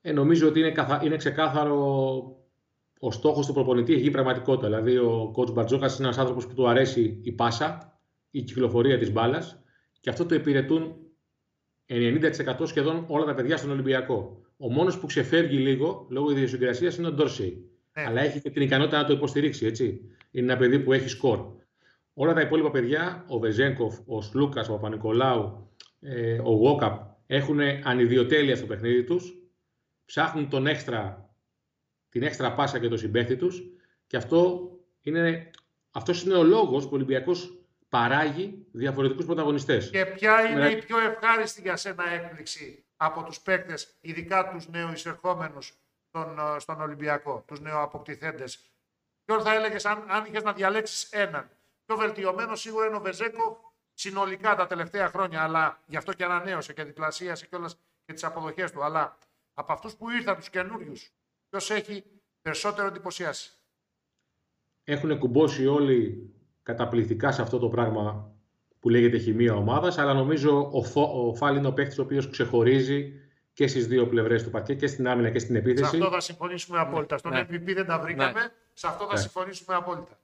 [0.00, 1.00] Ε, νομίζω ότι είναι, καθα...
[1.04, 1.76] είναι ξεκάθαρο
[3.04, 4.66] ο στόχος του προπονητή έχει γίνει πραγματικότητα.
[4.66, 7.98] Δηλαδή, ο coach Μπαρτζόκας είναι ένας άνθρωπος που του αρέσει η πάσα,
[8.30, 9.62] η κυκλοφορία της μπάλας
[10.00, 10.96] και αυτό το υπηρετούν
[11.86, 14.40] 90% σχεδόν όλα τα παιδιά στον Ολυμπιακό.
[14.56, 17.70] Ο μόνος που ξεφεύγει λίγο λόγω ιδιοσυγκρασίας είναι ο Ντόρσεϊ.
[17.92, 18.04] Ναι.
[18.06, 20.00] Αλλά έχει και την ικανότητα να το υποστηρίξει, έτσι.
[20.30, 21.46] Είναι ένα παιδί που έχει σκορ.
[22.14, 25.70] Όλα τα υπόλοιπα παιδιά, ο Βεζέγκοφ, ο Σλούκας, ο Παπα-Νικολάου,
[26.00, 27.00] ε, ο Γόκαπ,
[27.34, 29.34] έχουν ανιδιοτέλεια στο παιχνίδι τους.
[30.04, 31.30] Ψάχνουν τον έξτρα,
[32.08, 33.62] την έξτρα πάσα και το συμπέχτη τους.
[34.06, 34.70] Και αυτό
[35.00, 35.50] είναι,
[35.90, 37.56] αυτός είναι ο λόγος που ο Ολυμπιακός
[37.88, 39.90] παράγει διαφορετικούς πρωταγωνιστές.
[39.90, 40.70] Και ποια είναι Ναι.
[40.70, 45.78] η πιο ευχάριστη για σένα έκπληξη από τους παίκτες, ειδικά τους νεοεισερχόμενους
[46.08, 48.66] στον, ε, στον Ολυμπιακό, τους νεοαποκτηθέντες;
[49.24, 51.50] Ποιον θα έλεγες αν, αν είχες να διαλέξεις έναν;
[51.86, 53.71] Πιο βελτιωμένο σίγουρα είναι ο Βεζέκο
[54.02, 58.24] συνολικά τα τελευταία χρόνια, αλλά γι' αυτό και ανανέωσε και διπλασίασε και όλες και τις
[58.24, 58.84] αποδοχές του.
[58.84, 59.18] Αλλά
[59.54, 61.12] από αυτούς που ήρθαν, τους καινούριους,
[61.48, 62.04] ποιος έχει
[62.42, 63.52] περισσότερο εντυπωσιάσει;
[64.84, 66.30] Έχουν κουμπώσει όλοι
[66.62, 68.32] καταπληκτικά σε αυτό το πράγμα
[68.78, 72.30] που λέγεται χημεία ομάδας, αλλά νομίζω ο, Φο, ο Φάλ είναι ο παίκτης ο οποίος
[72.30, 73.12] ξεχωρίζει
[73.52, 75.90] και στις δύο πλευρές του παρκέ, και στην άμυνα και στην επίθεση.
[75.90, 77.18] Σε αυτό θα συμφωνήσουμε απόλυτα.
[77.18, 77.40] Στον Ναι.
[77.40, 78.40] MVP δεν τα βρήκαμε.
[78.40, 78.48] Ναι.
[78.72, 79.20] Σε αυτό θα Ναι.
[79.20, 80.18] συμφωνήσουμε απόλυτα.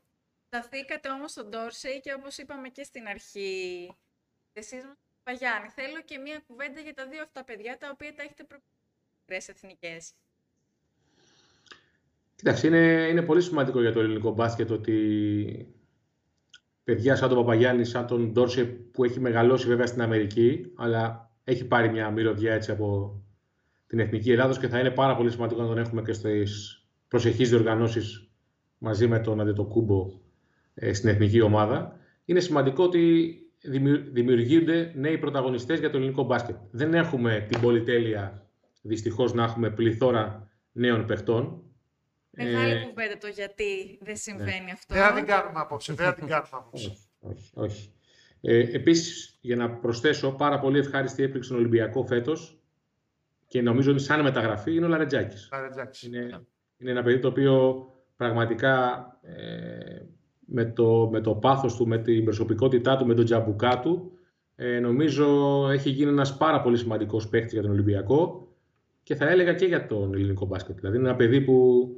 [0.51, 3.53] Σταθήκατε όμως στον Ντόρσεϊ και όπως είπαμε και στην αρχή,
[4.53, 8.23] εσείς μας, Παγιάννη, θέλω και μία κουβέντα για τα δύο αυτά παιδιά τα οποία τα
[8.23, 10.13] έχετε προπηρές εθνικές.
[12.35, 15.75] Κοιτάξτε, είναι, είναι πολύ σημαντικό για το ελληνικό μπάσκετ ότι
[16.85, 21.65] παιδιά σαν τον Παπαγιάννη, σαν τον Ντόρσε που έχει μεγαλώσει βέβαια στην Αμερική, αλλά έχει
[21.65, 23.21] πάρει μια μυρωδιά έτσι από
[23.87, 27.49] την Εθνική Ελλάδος και θα είναι πάρα πολύ σημαντικό να τον έχουμε και στις προσεχείς
[27.49, 28.31] διοργανώσεις
[28.79, 30.28] μαζί με τον Αντετοκούμπο ε,
[30.93, 31.97] στην εθνική ομάδα.
[32.25, 36.57] Είναι σημαντικό ότι δημιου- δημιουργούνται νέοι πρωταγωνιστές για το ελληνικό μπάσκετ.
[36.71, 38.47] Δεν έχουμε την πολυτέλεια
[38.83, 41.63] δυστυχώς να έχουμε πληθώρα νέων παιχτών.
[42.31, 44.95] Μεγάλη Ε, κουβέντα το γιατί δεν συμβαίνει αυτό.
[44.95, 45.93] Δεν θα την κάνουμε απόψε.
[45.93, 46.89] Δεν θα την κάνουμε απόψε.
[46.89, 47.93] Όχι, όχι, όχι.
[48.41, 52.61] Ε, επίσης, για να προσθέσω, πάρα πολύ ευχάριστη έπληξη στον Ολυμπιακό φέτος
[53.47, 55.49] και νομίζω ότι σαν μεταγραφή είναι ο Λαρετζάκης.
[55.49, 56.03] Παρετζάκης.
[56.03, 56.47] Είναι,
[56.79, 60.03] είναι ένα παιδί το οποίο πραγματικά ε,
[60.51, 64.13] με, το, με το πάθος του, με την προσωπικότητά του, με τον τζαμπουκά του,
[64.57, 65.27] ε, νομίζω
[65.71, 68.49] έχει γίνει ένας πάρα πολύ σημαντικός παίκτης για τον Ολυμπιακό
[69.03, 70.77] και θα έλεγα και για τον ελληνικό μπάσκετ.
[70.77, 71.89] Δηλαδή είναι ένα παιδί που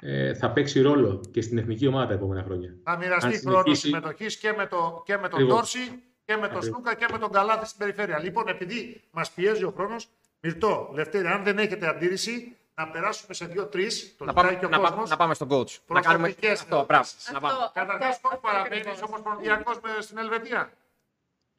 [0.00, 2.74] ε, θα παίξει ρόλο και στην εθνική ομάδα τα επόμενα χρόνια.
[2.82, 5.54] Θα μοιραστεί Αν χρόνο συνεχίσει- συμμετοχής και με, το, και με τον Ακριβώς.
[5.54, 5.78] Τόρση
[6.24, 6.64] και με τον Ακριβώς.
[6.64, 8.18] Σλούκα και με τον Καλάθι στην περιφέρεια.
[8.18, 10.08] Λοιπόν, επειδή μας πιέζει ο χρόνος,
[10.40, 14.14] Μυρτό, Λευτέρη, αν δεν έχετε αντίρρηση, να περάσουμε σε δύο-τρεις.
[14.18, 14.94] Το Να ζητάει πάμε, και ο να, κόσμος.
[14.96, 15.78] πάμε, να πάμε στον coach.
[15.86, 16.92] Να κάνουμε Προσωπικές αυτό, μπράβο.
[16.92, 17.30] ερωτήσεις.
[17.32, 17.54] Να πάμε.
[17.74, 19.02] Καταρχάς, Αυτό- πώ αυτό παραμένεις ακριβώς.
[19.02, 20.72] ομοσπονδιακό στην Ελβετία;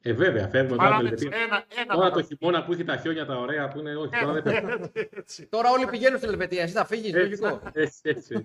[0.02, 0.88] Ε, βέβαια, φεύγουμε τώρα.
[0.90, 1.46] Παράμε από την Ελβετία.
[1.46, 3.96] ένα, ένα Τώρα θα το χειμώνα που έχει τα χιόνια τα ωραία που είναι.
[3.96, 5.08] Όχι, τώρα δεν πέφτει.
[5.20, 5.46] Έτσι.
[5.46, 6.62] Τώρα όλοι πηγαίνουν στην Ελβετία.
[6.62, 7.60] Εσύ θα φύγεις, λογικό.
[7.72, 8.42] Έτσι, έτσι.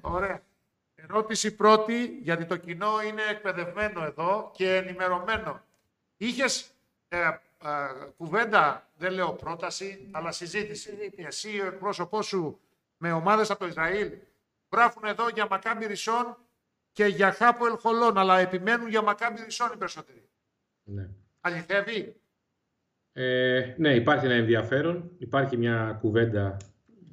[0.00, 0.42] Ωραία.
[0.94, 5.60] Ερώτηση πρώτη, γιατί το κοινό είναι εκπαιδευμένο εδώ και ενημερωμένο.
[6.16, 6.70] Είχες
[7.08, 7.40] ε, ε,
[8.16, 10.90] κουβέντα, δεν λέω πρόταση, αλλά συζήτηση.
[10.90, 11.26] Συζήτηση.
[11.26, 12.60] Εσύ, ο εκπρόσωπός σου
[12.96, 14.12] με ομάδες από το Ισραήλ,
[14.72, 16.36] γράφουν εδώ για Μακάμπι Ρισόν
[16.92, 20.28] και για Χάπο Ελχολόν, αλλά επιμένουν για Μακάμπι Ρισόν οι περισσότεροι.
[20.84, 21.08] ναι.
[21.40, 22.20] Αληθεύει;
[23.12, 25.10] Ε, ναι, υπάρχει ένα ενδιαφέρον.
[25.18, 26.56] Υπάρχει μια κουβέντα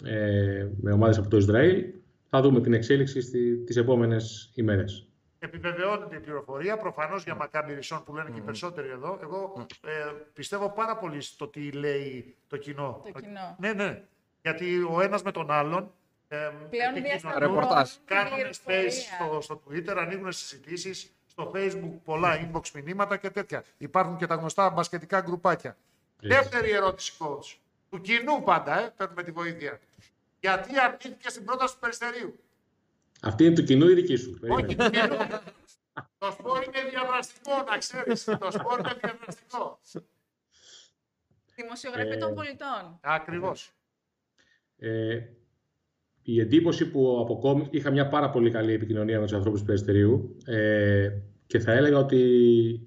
[0.04, 1.94] ε, με ομάδες από το Ισραήλ.
[2.30, 5.07] Θα δούμε την εξέλιξη στη, τις επόμενες ημέρες.
[5.40, 6.78] Επιβεβαιώνεται η πληροφορία.
[6.78, 9.20] Προφανώς για Μακάμπι Ρισόν που λένε και οι περισσότεροι εδώ.
[9.22, 9.92] Εγώ ε,
[10.34, 13.02] πιστεύω πάρα πολύ στο τι λέει το κοινό.
[13.14, 13.56] Το κοινό.
[13.60, 14.04] Ναι, ναι.
[14.42, 15.92] Γιατί ο ένας με τον άλλον.
[16.28, 17.90] Ε, Πλέον επικοινωνούν, διασταυρώνουν Ρεπορτάζ.
[17.90, 18.82] την Κάνουν πληροφορία.
[18.90, 21.12] space στο, στο Twitter, ανοίγουν συζητήσεις.
[21.26, 23.64] Στο Facebook πολλά inbox μηνύματα και τέτοια.
[23.78, 25.78] Υπάρχουν και τα γνωστά μπασκετικά γκρουπάκια.
[26.22, 26.36] Έτσι.
[26.38, 27.56] Δεύτερη ερώτηση, coach.
[27.90, 29.80] Του κοινού πάντα, ε, παίρνουμε τη βοήθεια.
[30.40, 32.40] Γιατί αρνήθηκε στην πρόταση του Περιστερίου;
[33.22, 34.40] Αυτή είναι του κοινού ή δική σου.
[34.50, 34.76] Όχι, Περίμενε.
[34.76, 35.18] του κοινού.
[36.18, 38.24] Το σπορ είναι διαδραστικό, να ξέρεις.
[38.24, 39.80] Το σπορ είναι διαδραστικό.
[41.56, 43.00] Δημοσιογραφία Ε, των πολιτών.
[43.02, 43.72] Ακριβώς.
[44.78, 45.20] Ε,
[46.22, 50.38] η εντύπωση που αποκόμισα, είχα μια πάρα πολύ καλή επικοινωνία με τους ανθρώπους του Περιστερίου
[50.46, 51.10] ε,
[51.48, 52.20] και θα έλεγα ότι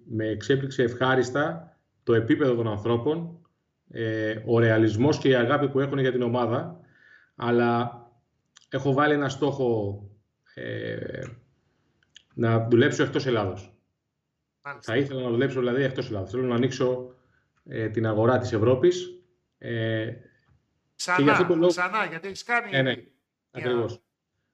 [0.06, 3.40] με εξέπληξε ευχάριστα το επίπεδο των ανθρώπων,
[3.90, 6.80] ε, ο ρεαλισμός και η αγάπη που έχουν για την ομάδα,
[7.34, 7.92] αλλά
[8.68, 10.02] έχω βάλει ένα στόχο
[10.54, 11.22] ε,
[12.34, 13.74] να δουλέψω εκτός Ελλάδος.
[14.62, 14.92] Μάλιστα.
[14.92, 16.30] Θα ήθελα να δουλέψω δηλαδή εκτός Ελλάδος.
[16.30, 17.14] Θέλω να ανοίξω
[17.64, 19.06] ε, την αγορά της Ευρώπης.
[19.58, 22.70] Ε, Και για Ξανά, αυτό το λόγο- ξανά, γιατί έχεις κάνει.
[22.70, 22.90] ναι, ναι.
[22.92, 23.04] Για-
[23.50, 24.02] Ακριβώς.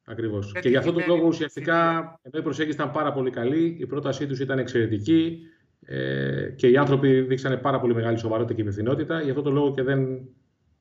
[0.05, 0.45] Ακριβώς.
[0.45, 1.89] Γιατί Και για αυτόν τον κειμένη- λόγο ουσιαστικά
[2.23, 5.41] ενώ η προσέγγιση ήταν πάρα πολύ καλή, η πρότασή τους ήταν εξαιρετική
[5.81, 9.21] ε, και οι άνθρωποι δείξανε πάρα πολύ μεγάλη σοβαρότητα και υπευθυνότητα.
[9.23, 10.29] Γι' αυτόν τον λόγο και δεν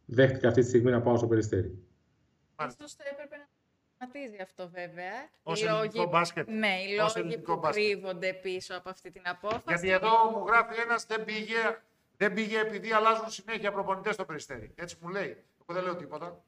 [0.05, 1.83] δέχτηκα αυτή τη στιγμή να πάω στο περιστέρι.
[2.57, 2.83] Μάλιστα.
[2.83, 3.44] Ίσως θα έπρεπε
[3.99, 5.13] να σταματήσει αυτό βέβαια.
[5.43, 6.47] Ως Οι ελληνικό λόγοι- μπάσκετ.
[6.49, 7.83] Ναι, οι Ως λόγοι ελληνικό που μπάσκετ.
[7.83, 9.63] κρύβονται πίσω από αυτή την απόφαση.
[9.67, 11.61] Γιατί εδώ μου γράφει ένας δεν πήγε,
[12.17, 14.71] δεν πήγε επειδή αλλάζουν συνέχεια προπονητές στο περιστέρι.
[14.75, 15.37] Έτσι μου λέει.
[15.61, 16.43] Εγώ δεν λέω τίποτα.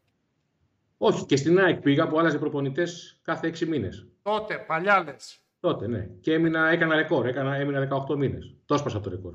[0.98, 4.06] Όχι, και στην ΑΕΚ πήγα που άλλαζε προπονητές κάθε 6 μήνες.
[4.22, 5.40] Τότε, παλιά λες.
[5.60, 6.08] Τότε, ναι.
[6.22, 7.26] Και έμεινα, έκανα ρεκόρ.
[7.28, 8.56] Έκανα, έμεινα 18 μήνες.
[8.66, 9.34] Το έσπασα το ρεκόρ.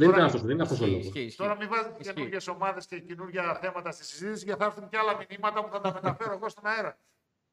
[0.00, 1.06] Δεν Τώρα- ήταν αυτός δεν είναι αυτός ο Ισχύει, λόγος.
[1.06, 1.36] ισχύει, ισχύει.
[1.42, 2.12] Τώρα μην βάζετε Ισχύει.
[2.14, 5.80] καινούργιες ομάδες και καινούργια θέματα στη συζήτηση γιατί θα έρθουν και άλλα μηνύματα που θα
[5.80, 6.96] τα μεταφέρω εγώ στον αέρα.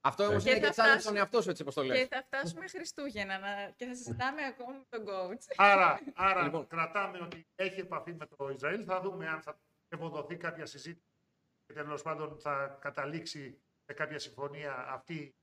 [0.02, 1.98] Αυτό όμως Και είναι και θα τσάλε στον φτάσουμε- εαυτός σου έτσι όπως το λες.
[2.00, 3.48] Και θα φτάσουμε Χριστούγεννα να...
[3.76, 5.54] και θα συζητάμε ακόμα με τον coach.
[5.56, 6.68] Άρα, άρα Λοιπόν.
[6.68, 8.84] κρατάμε ότι έχει επαφή με το Ισραήλ.
[8.88, 11.06] Θα δούμε αν θα ευοδοθεί κάποια συζήτηση
[11.66, 15.36] και τέλος πάντων θα καταλήξει σε κάποια συμφωνία αυτή η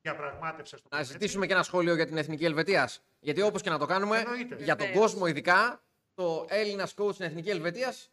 [0.00, 0.76] διαπραγμάτευση.
[0.76, 3.02] στο Να ζητήσουμε και ένα σχόλιο για την εθνική Ελβετίας.
[3.18, 4.56] Γιατί όπως και να το κάνουμε, Εννοείται.
[4.56, 5.02] για τον Βεβαίως.
[5.04, 5.82] κόσμο ειδικά,
[6.16, 8.10] το Έλληνας coach στην εθνική Ελβετίας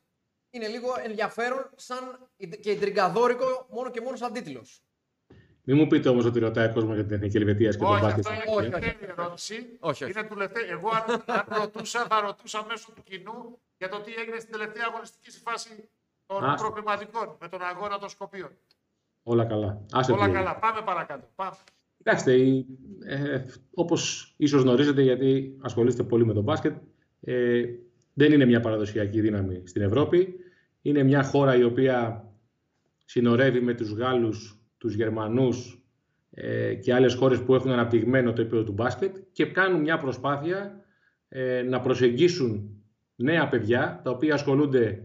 [0.49, 2.29] είναι λίγο ενδιαφέρον σαν
[2.61, 4.81] και ιντριγκαδόρικο μόνο και μόνο σαν τίτλος.
[5.65, 8.01] Μην μου πείτε όμως ότι ρωτάει ο κόσμο για την εθνική Ελβετίας και τον Όχι,
[8.01, 8.27] μπάσκετ.
[8.27, 8.85] αυτό Όχι, είναι όχι.
[8.85, 9.77] η δεύτερη ερώτηση.
[9.79, 10.11] Όχι, όχι.
[10.19, 14.13] Είναι του λευτε- Εγώ, αν, αν ρωτούσα, θα ρωτούσα μέσω του κοινού για το τι
[14.13, 15.89] έγινε στην τελευταία αγωνιστική στη φάση
[16.25, 16.55] των Α.
[16.55, 18.49] προκριματικών με τον αγώνα των Σκοπίων.
[19.23, 19.85] Όλα καλά.
[19.91, 20.55] Άσε Όλα τι καλά.
[20.59, 21.27] Πάμε παρακάτω.
[21.35, 21.55] Πάμε.
[21.97, 22.65] Κοιτάξτε, η-
[23.05, 23.43] ε,
[23.73, 26.75] όπως ίσως γνωρίζετε γιατί ασχολείστε πολύ με το μπάσκετ,
[27.21, 27.63] ε,
[28.13, 30.35] δεν είναι μια παραδοσιακή δύναμη στην Ευρώπη.
[30.81, 32.27] Είναι μια χώρα η οποία
[33.05, 35.83] συνορεύει με τους Γάλλους, τους Γερμανούς
[36.31, 40.85] ε, και άλλες χώρες που έχουν αναπτυγμένο το επίπεδο του μπάσκετ και κάνουν μια προσπάθεια
[41.29, 42.83] ε, να προσεγγίσουν
[43.15, 45.03] νέα παιδιά τα οποία ασχολούνται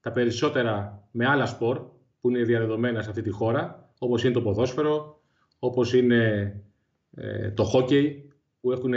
[0.00, 1.80] τα περισσότερα με άλλα σπορ
[2.20, 5.22] που είναι διαδεδομένα σε αυτή τη χώρα, όπως είναι το ποδόσφαιρο,
[5.58, 6.52] όπως είναι
[7.14, 8.92] ε, το χόκεϊ, που έχουν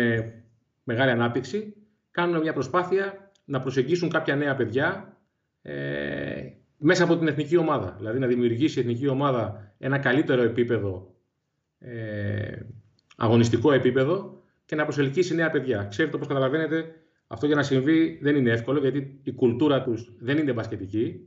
[0.83, 1.75] μεγάλη ανάπτυξη,
[2.11, 5.17] κάνουν μια προσπάθεια να προσεγγίσουν κάποια νέα παιδιά
[5.61, 6.41] ε,
[6.77, 7.95] μέσα από την εθνική ομάδα.
[7.97, 11.15] Δηλαδή να δημιουργήσει η εθνική ομάδα ένα καλύτερο επίπεδο,
[11.79, 12.59] ε,
[13.17, 15.85] αγωνιστικό επίπεδο και να προσελκύσει νέα παιδιά.
[15.89, 16.95] Ξέρετε, όπως καταλαβαίνετε,
[17.27, 21.19] αυτό για να συμβεί δεν είναι εύκολο, γιατί η κουλτούρα τους δεν είναι μπασκετική,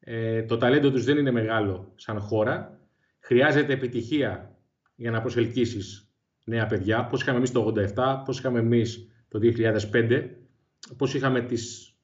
[0.00, 2.80] ε, το ταλέντο τους δεν είναι μεγάλο σαν χώρα,
[3.18, 4.56] χρειάζεται επιτυχία
[4.94, 6.10] για να προσελκύσεις
[6.44, 10.45] νέα παιδιά, πώς είχαμε εμείς το 87, πώς είχαμε εμείς το 2005,
[10.96, 11.94] πώς είχαμε τις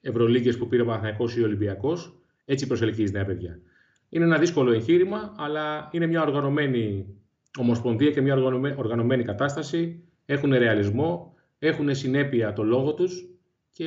[0.00, 2.14] Ευρωλίγκες που πήρε ο Παναθηναϊκός ή ο Ολυμπιακός,
[2.44, 3.58] έτσι προσελκύεις νέα παιδιά.
[4.08, 7.06] Είναι ένα δύσκολο εγχείρημα, αλλά είναι μια οργανωμένη
[7.58, 13.24] ομοσπονδία και μια οργανωμέ- οργανωμένη κατάσταση, έχουν ρεαλισμό, έχουν συνέπεια το λόγο τους
[13.70, 13.86] και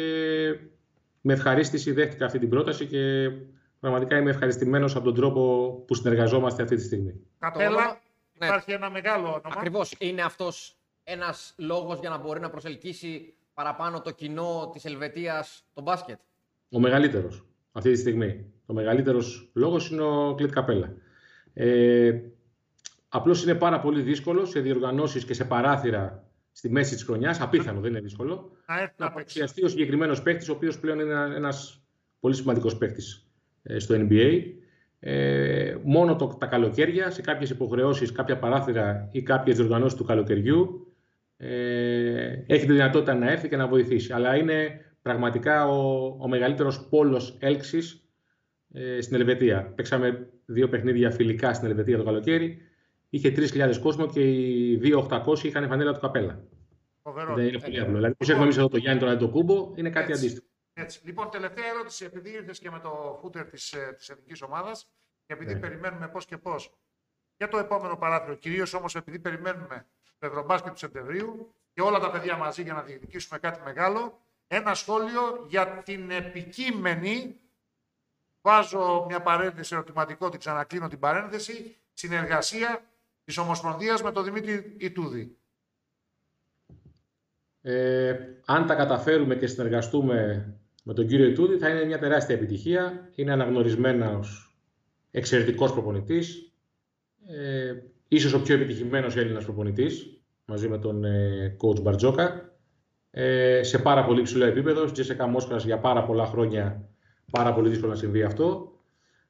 [1.21, 3.31] με ευχαρίστηση δέχτηκα αυτή την πρόταση και
[3.79, 7.13] πραγματικά είμαι ευχαριστημένος από τον τρόπο που συνεργαζόμαστε αυτή τη στιγμή.
[7.39, 7.99] Καπέλα, όνομα-
[8.39, 8.45] ναι.
[8.45, 9.41] υπάρχει ένα μεγάλο όνομα.
[9.55, 9.95] Ακριβώς.
[9.99, 13.33] Είναι αυτός ένας λόγος για να μπορεί να προσελκύσει
[13.63, 16.19] παραπάνω το κοινό της Ελβετίας το μπάσκετ;
[16.71, 18.45] Ο μεγαλύτερος αυτή τη στιγμή.
[18.65, 20.93] Ο μεγαλύτερος λόγος είναι ο Κλίτ Καπέλα.
[21.53, 22.19] Ε,
[23.09, 27.79] απλώς είναι πάρα πολύ δύσκολο σε διοργανώσεις και σε παράθυρα στη μέση της χρονιάς, απίθανο
[27.79, 29.13] δεν είναι δύσκολο, Να έρθει να να παίξει.
[29.13, 31.81] παρουσιαστεί ο συγκεκριμένος παίκτης, ο οποίος πλέον είναι ένας ένας
[32.19, 33.27] πολύ σημαντικός παίκτης
[33.77, 34.43] στο NBA.
[34.99, 40.83] Ε, μόνο το, τα καλοκαίρια, σε κάποιες υποχρεώσεις, κάποια παράθυρα ή κάποιες διοργανώσεις του καλοκαιριού,
[40.85, 40.88] ε,
[42.47, 44.13] έχει τη δυνατότητα να έρθει και να βοηθήσει.
[44.13, 48.03] Αλλά είναι πραγματικά ο, ο μεγαλύτερος πόλος έλξης
[48.73, 49.71] ε, στην Ελβετία.
[49.75, 52.61] Παίξαμε δύο παιχνίδια φιλικά στην Ελβετία το καλοκαίρι.
[53.09, 56.43] Είχε 3.000 κόσμο και οι 2.800 είχαν φανέλα του καπέλα.
[57.03, 57.35] Φοβερό.
[57.35, 57.95] Δεν είναι πολύ απλό.
[57.95, 60.23] Δηλαδή, πώς έχουμε εμείς εδώ το Γιάννη τον Αντοκούμπο, είναι κάτι Έτσι.
[60.25, 60.47] αντίστοιχο.
[60.73, 61.01] Έτσι.
[61.05, 64.93] Λοιπόν, τελευταία ερώτηση, επειδή ήρθες και με το φούτερ της της εθνική ομάδας
[65.25, 65.59] και επειδή Ναι.
[65.59, 66.73] περιμένουμε πώς και πώς
[67.37, 69.85] για το επόμενο παράθυρο, κυρίως όμως επειδή περιμένουμε
[70.19, 74.73] το Ευρωμπάσκετ του Σεπτεμβρίου και όλα τα παιδιά μαζί για να διεκδικήσουμε κάτι μεγάλο, ένα
[74.73, 77.39] σχόλιο για την επικείμενη.
[78.41, 81.75] Βάζω μια παρένθεση ερωτηματικό, την ξανακλίνω την παρένθεση.
[81.93, 82.81] Συνεργασία
[83.23, 85.37] της Ομοσπονδίας με τον Δημήτρη Ιτούδη.
[87.61, 88.15] Ε,
[88.45, 90.47] αν τα καταφέρουμε και συνεργαστούμε
[90.83, 93.09] με τον κύριο Ιτούδη, θα είναι μια τεράστια επιτυχία.
[93.15, 94.57] Είναι αναγνωρισμένος
[95.11, 96.53] εξαιρετικός προπονητής.
[97.27, 97.75] Ε,
[98.09, 102.53] ίσως ο πιο επιτυχημένος Έλληνας προπονητής, μαζί με τον ε, coach Μπαρτζόκα.
[103.11, 104.81] Ε, σε πάρα πολύ ψηλό επίπεδο.
[104.81, 106.89] Στη Τζέσσεκα Μόσχας για πάρα πολλά χρόνια
[107.31, 108.71] πάρα πολύ δύσκολο να συμβεί αυτό.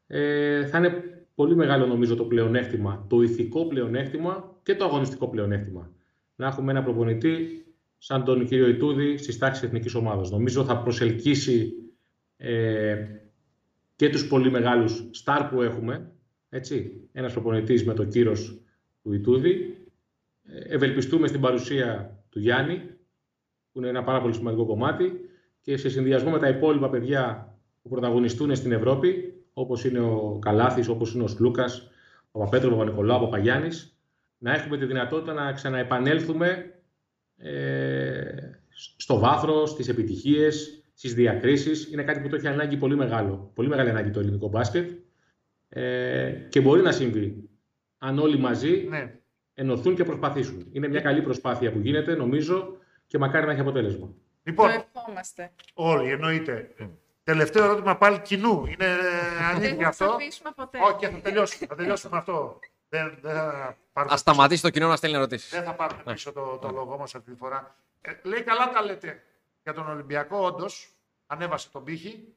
[0.07, 1.03] Ε, θα είναι
[1.35, 5.91] πολύ μεγάλο νομίζω το πλεονέκτημα, το ηθικό πλεονέκτημα και το αγωνιστικό πλεονέκτημα.
[6.35, 7.65] Να έχουμε ένα προπονητή
[7.97, 10.31] σαν τον κύριο Ιτούδη στις τάξεις εθνικής ομάδας.
[10.31, 11.73] Νομίζω θα προσελκύσει
[12.37, 12.95] ε,
[13.95, 16.11] και τους πολύ μεγάλους στάρ που έχουμε.
[16.49, 18.61] Έτσι, ένας προπονητής με το κύρος
[19.03, 19.77] του Ιτούδη.
[20.43, 22.81] Ε, ευελπιστούμε στην παρουσία του Γιάννη,
[23.71, 25.29] που είναι ένα πάρα πολύ σημαντικό κομμάτι
[25.61, 30.87] και σε συνδυασμό με τα υπόλοιπα παιδιά που πρωταγωνιστούν στην Ευρώπη, όπως είναι ο Καλάθης,
[30.87, 31.89] όπως είναι ο Σλούκας,
[32.31, 33.97] ο Παπέτρο, ο Παπα-Νικολάου, ο Παπαγιάννης,
[34.37, 36.73] να έχουμε τη δυνατότητα να ξαναεπανέλθουμε
[37.37, 38.59] ε,
[38.97, 41.91] στο βάθρο, στις επιτυχίες, στις διακρίσεις.
[41.91, 44.89] Είναι κάτι που το έχει ανάγκη πολύ μεγάλο, πολύ μεγάλη ανάγκη το ελληνικό μπάσκετ
[45.69, 47.48] ε, και μπορεί να συμβεί
[47.99, 49.13] αν όλοι μαζί Ναι.
[49.53, 50.67] ενωθούν και προσπαθήσουν.
[50.71, 52.77] Είναι μια καλή προσπάθεια που γίνεται, νομίζω,
[53.07, 54.07] και μακάρι να έχει αποτέλεσμα.
[54.07, 55.51] Το Λοιπόν, ευχόμαστε.
[55.73, 56.75] όλοι εννοείται.
[57.23, 58.65] Τελευταίο ερώτημα πάλι κοινού.
[58.65, 58.95] Είναι
[59.37, 60.05] Δεν αλήθεια θα αυτό.
[60.05, 60.77] αφήσουμε ποτέ.
[60.81, 61.65] Όχι, θα τελειώσουμε.
[61.67, 62.59] Θα τελειώσουμε με αυτό.
[62.89, 65.49] Δεν, δεν θα πάρουμε Α σταματήσει το κοινό να στέλνει ερωτήσεις.
[65.51, 67.75] Δεν θα πάρουμε πίσω το, το λόγο μα αυτή τη φορά.
[68.01, 69.23] Ε, λέει καλά τα λέτε
[69.63, 70.89] για τον Ολυμπιακό, όντως.
[71.27, 72.33] Ανέβασε τον πύχη.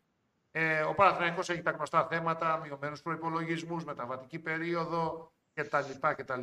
[0.51, 6.09] Ε, ο Παναθηναϊκός έχει τα γνωστά θέματα, μειωμένους προπολογισμού, μεταβατική περίοδο κτλ.
[6.17, 6.43] κτλ.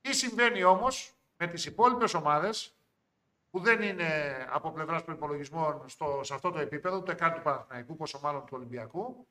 [0.00, 2.74] Τι συμβαίνει όμως με τις υπόλοιπες ομάδες
[3.50, 4.08] που δεν είναι
[4.50, 5.84] από πλευράς προπολογισμών
[6.20, 9.26] σε αυτό το επίπεδο, ούτε καν του Παναθηναϊκού, πόσο μάλλον του Ολυμπιακού,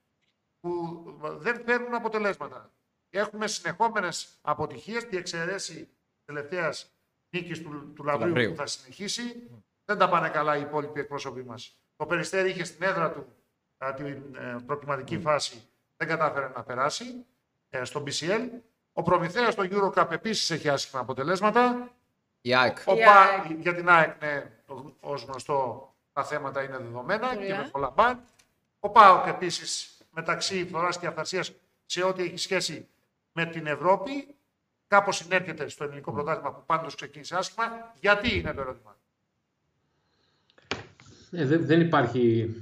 [0.59, 2.71] που δεν παίρνουν αποτελέσματα.
[3.09, 5.89] Έχουμε συνεχόμενες αποτυχίες, τη εξαιρέση
[6.25, 6.93] τελευταίας
[7.29, 8.49] νίκης του, του Λαβρίου Λαβρίου.
[8.49, 9.49] που θα συνεχίσει.
[9.85, 11.79] Δεν τα πάνε καλά οι υπόλοιποι εκπρόσωποι μας.
[11.95, 13.35] Το Περιστέρι είχε στην έδρα του
[13.77, 17.25] α, την ε, προκριματική φάση, δεν κατάφερε να περάσει
[17.69, 18.47] ε, στο BCL.
[18.93, 21.91] Ο Προμηθέας στο Eurocup επίσης έχει άσχημα αποτελέσματα.
[22.41, 22.77] Η ΑΕΚ.
[22.85, 23.59] Ο Η Πα- ΑΕΚ.
[23.61, 24.51] για την ΑΕΚ, ναι,
[24.99, 27.47] ως γνωστό, τα θέματα είναι δεδομένα Ωραία.
[27.47, 28.19] και με πολλά μπαν.
[28.79, 31.51] Ο ΠΑΟΚ επίσης μεταξύ φθοράς και αυθαρσίας
[31.85, 32.87] σε ό,τι έχει σχέση
[33.31, 34.35] με την Ευρώπη,
[34.87, 37.93] κάπως συνέρχεται στο ελληνικό πρωτάθλημα που πάντως ξεκίνησε άσχημα.
[37.99, 38.97] Γιατί είναι το ερώτημα;
[41.31, 42.53] Ε, δεν, δεν υπάρχει.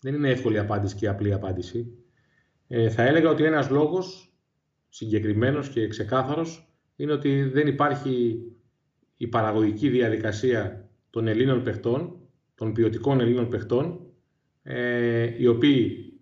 [0.00, 1.99] Δεν είναι εύκολη απάντηση και απλή απάντηση.
[2.72, 4.32] Ε, θα έλεγα ότι ένας λόγος
[4.88, 8.42] συγκεκριμένος και ξεκάθαρος είναι ότι δεν υπάρχει
[9.16, 12.18] η παραγωγική διαδικασία των Ελλήνων παιχτών,
[12.54, 14.00] των ποιοτικών Ελλήνων παιχτών,
[14.62, 16.12] ε, οι οποίοι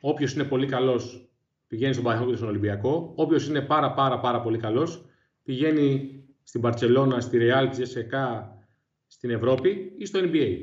[0.00, 1.30] όποιος είναι πολύ καλός
[1.66, 5.04] πηγαίνει στον Παναθηναϊκό και στον Ολυμπιακό, όποιος είναι πάρα πάρα πάρα πολύ καλός
[5.42, 8.58] πηγαίνει στην Παρτσελώνα, στη Real, στη ΣΕΚΑ,
[9.06, 10.58] στην Ευρώπη ή στο NBA.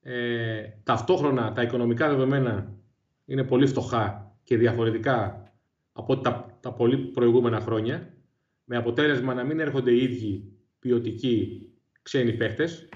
[0.00, 2.74] Ε, ταυτόχρονα τα οικονομικά δεδομένα
[3.24, 5.46] είναι πολύ φτωχά και διαφορετικά
[5.92, 8.14] από τα, τα πολύ προηγούμενα χρόνια,
[8.64, 11.68] με αποτέλεσμα να μην έρχονται οι ίδιοι ποιοτικοί
[12.02, 12.88] ξένοι παίχτες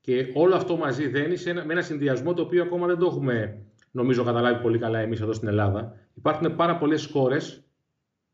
[0.00, 3.06] και όλο αυτό μαζί δένει σε ένα, με ένα συνδυασμό το οποίο ακόμα δεν το
[3.06, 5.94] έχουμε νομίζω καταλάβει πολύ καλά εμείς εδώ στην Ελλάδα.
[6.14, 7.64] Υπάρχουν πάρα πολλές χώρες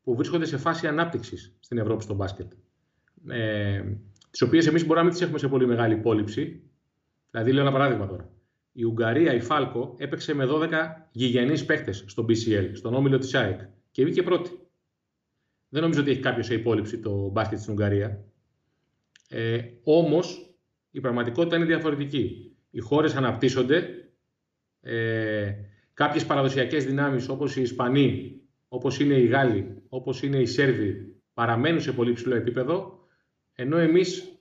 [0.03, 2.51] που βρίσκονται σε φάση ανάπτυξης στην Ευρώπη στο μπάσκετ.
[3.27, 3.83] Ε,
[4.29, 6.63] τις οποίες εμείς μπορούμε να μην τις έχουμε σε πολύ μεγάλη υπόλοιψη,
[7.31, 8.29] Δηλαδή, λέω ένα παράδειγμα τώρα.
[8.71, 10.69] Η Ουγγαρία, η Φάλκο, έπαιξε με 12
[11.11, 13.59] γηγενείς παίχτε στο BCL, στον όμιλο της ΑΕΚ
[13.91, 14.49] και βγήκε πρώτη.
[15.69, 18.23] Δεν νομίζω ότι έχει κάποιος σε υπόλοιψη το μπάσκετ στην Ουγγαρία.
[19.29, 20.55] Ε, Όμως,
[20.91, 22.55] η πραγματικότητα είναι διαφορετική.
[22.69, 24.09] Οι χώρες αναπτύσσονται.
[24.81, 25.53] Ε,
[25.99, 31.81] Κάποιες παραδοσιακές δυνάμεις όπως οι Ισπανοί, όπως είναι οι Γάλλοι, όπως είναι οι Σέρβοι, παραμένουν
[31.81, 32.99] σε πολύ ψηλό επίπεδο.
[33.53, 34.39] Ενώ εμείς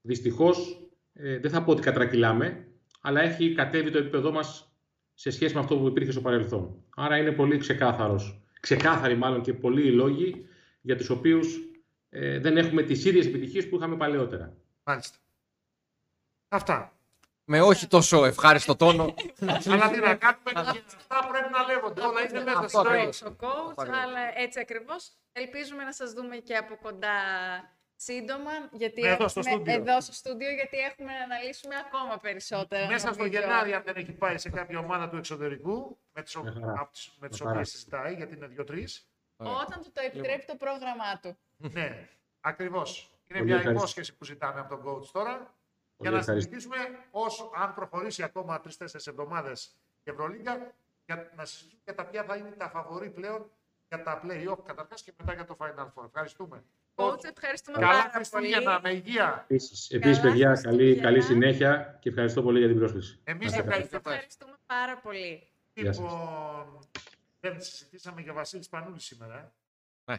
[0.00, 2.67] δυστυχώς ε, δεν θα πω ότι κατρακυλάμε,
[3.00, 4.72] αλλά έχει κατέβει το επίπεδό μας
[5.14, 6.84] σε σχέση με αυτό που υπήρχε στο παρελθόν.
[6.96, 10.46] Άρα είναι πολύ ξεκάθαρος, ξεκάθαροι μάλλον και πολλοί οι λόγοι
[10.80, 11.58] για τους οποίους
[12.10, 14.56] ε, δεν έχουμε τις ίδιες επιτυχίες που είχαμε παλαιότερα.
[14.82, 15.16] Μάλιστα.
[16.48, 16.92] Αυτά.
[17.44, 19.04] Με όχι τόσο ευχάριστο τόνο.
[19.70, 22.00] Αλλά τι να κάνουμε, και αυτά πρέπει να λέγονται.
[22.00, 22.96] Όλα είναι μέσα Αυτό στη ζωή.
[22.96, 23.22] ακριβώς.
[23.22, 24.02] ο coach, ακριβώς.
[24.02, 25.10] αλλά έτσι ακριβώς.
[25.32, 27.08] Ελπίζουμε να σας δούμε και από κοντά
[28.08, 28.50] σύντομα.
[28.72, 29.72] Γιατί Εδώ στο έχουμε- στούντιο.
[29.74, 32.86] Εδώ στο στούντιο, γιατί έχουμε να αναλύσουμε ακόμα περισσότερα.
[32.86, 33.40] Μέσα στο νομίζω.
[33.40, 36.74] Γενάρη, αν δεν έχει πάει σε κάποια ομάδα του εξωτερικού, με τις, ο- Με χαρά.
[36.80, 37.58] απ' τις- με τις Με χαρά.
[37.58, 39.08] οποίες συζητάει, γιατί είναι δύο-τρεις.
[39.36, 41.38] Όταν του το επιτρέπει το πρόγραμμά του.
[41.56, 42.08] ναι,
[42.40, 43.10] ακριβώς.
[43.30, 43.70] Είναι Πολύ μια ευχαριστώ.
[43.84, 45.32] υπόσχεση που ζητάμε από τον coach τώρα.
[45.36, 45.46] Πολύ
[45.96, 46.32] για να ευχαριστώ.
[46.32, 46.76] συζητήσουμε,
[47.10, 50.72] όσο, αν προχωρήσει ακόμα τρει-τέσσερι εβδομάδες η Ευρωλίγκα,
[51.04, 53.50] για να συζητήσουμε για τα ποια θα είναι τα φαβορή πλέον
[53.88, 56.04] για τα play-off καταρχάς και μετά για το Final Four.
[56.04, 56.64] Ευχαριστούμε.
[56.98, 58.94] Coach, ευχαριστούμε Καλά πάρα Χριστούγεννα, πολύ.
[58.94, 59.44] με υγεία.
[59.48, 61.02] Επίσης, επίσης Καλά παιδιά, καλή, Χριστούγεννα.
[61.02, 63.20] καλή συνέχεια και ευχαριστώ πολύ για την πρόσκληση.
[63.24, 63.74] Εμείς Να είστε καλά.
[63.76, 65.48] Εμείς ευχαριστούμε πάρα πολύ.
[65.74, 66.02] Γεια σας.
[66.04, 66.78] Λοιπόν,
[67.40, 69.54] δεν συζητήσαμε για Βασίλης Πανούλης σήμερα.
[70.04, 70.12] Ε.
[70.12, 70.18] Ναι.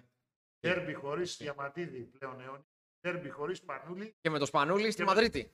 [0.59, 2.65] Δέρμπι χωρίς Διαμαντίδη πλέον αιώνιο.
[3.01, 4.13] Δέρμπι χωρίς Πανούλη.
[4.21, 5.53] Και με το Σπανούλι στη Και με- Μαδρίτη.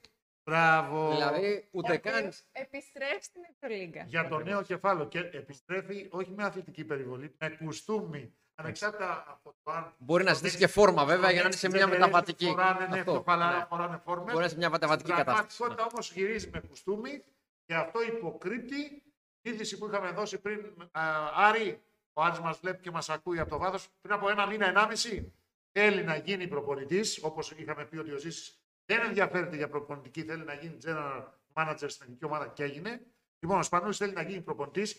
[0.49, 1.09] Μπράβο.
[1.11, 2.31] Δηλαδή, ούτε Γιατί καν.
[2.51, 4.03] Επιστρέφει στην Ευρωλίγκα.
[4.07, 5.07] για το νέο κεφάλαιο.
[5.07, 8.33] Και επιστρέφει όχι με αθλητική περιβολή, με κουστούμι.
[8.55, 9.93] Ανεξάρτητα από το αν.
[9.97, 11.85] Μπορεί να το ζητήσει next- και φόρμα, το βέβαια, για να next είναι σε μια
[11.85, 12.45] generation μεταβατική.
[12.45, 13.11] Φοράνε, ναι, Αυτό.
[13.11, 13.65] πιο χαλαρά, Ναι.
[13.69, 14.23] φοράνε φόρμες.
[14.25, 15.57] Μπορεί να είναι σε μια μεταβατική Στην κατάσταση.
[15.57, 17.23] πραγματικότητα όμως γυρίζει με κουστούμι
[17.65, 19.03] και αυτό υποκρύπτει
[19.41, 20.59] είδηση που είχαμε δώσει πριν.
[20.91, 21.01] Α,
[21.35, 21.81] Άρη,
[22.13, 25.33] ο Άρης μας βλέπει και μας ακούει από το βάθος, πριν από ένα μήνα, ενάμιση,
[25.71, 30.43] θέλει να γίνει προπονητής, όπως είχαμε πει ότι ο Ζήσης δεν ενδιαφέρεται για προπονητική, θέλει
[30.43, 33.01] να γίνει general manager στην εθνική ομάδα και έγινε.
[33.39, 34.93] Λοιπόν, ο Σπανούλης θέλει να γίνει προπονητής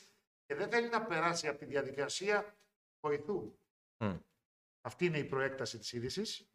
[0.47, 2.55] και δεν θέλει να περάσει από τη διαδικασία
[3.01, 3.53] βοηθού.
[3.99, 4.15] Μμ.
[4.81, 6.47] Αυτή είναι η προέκταση της είδησης.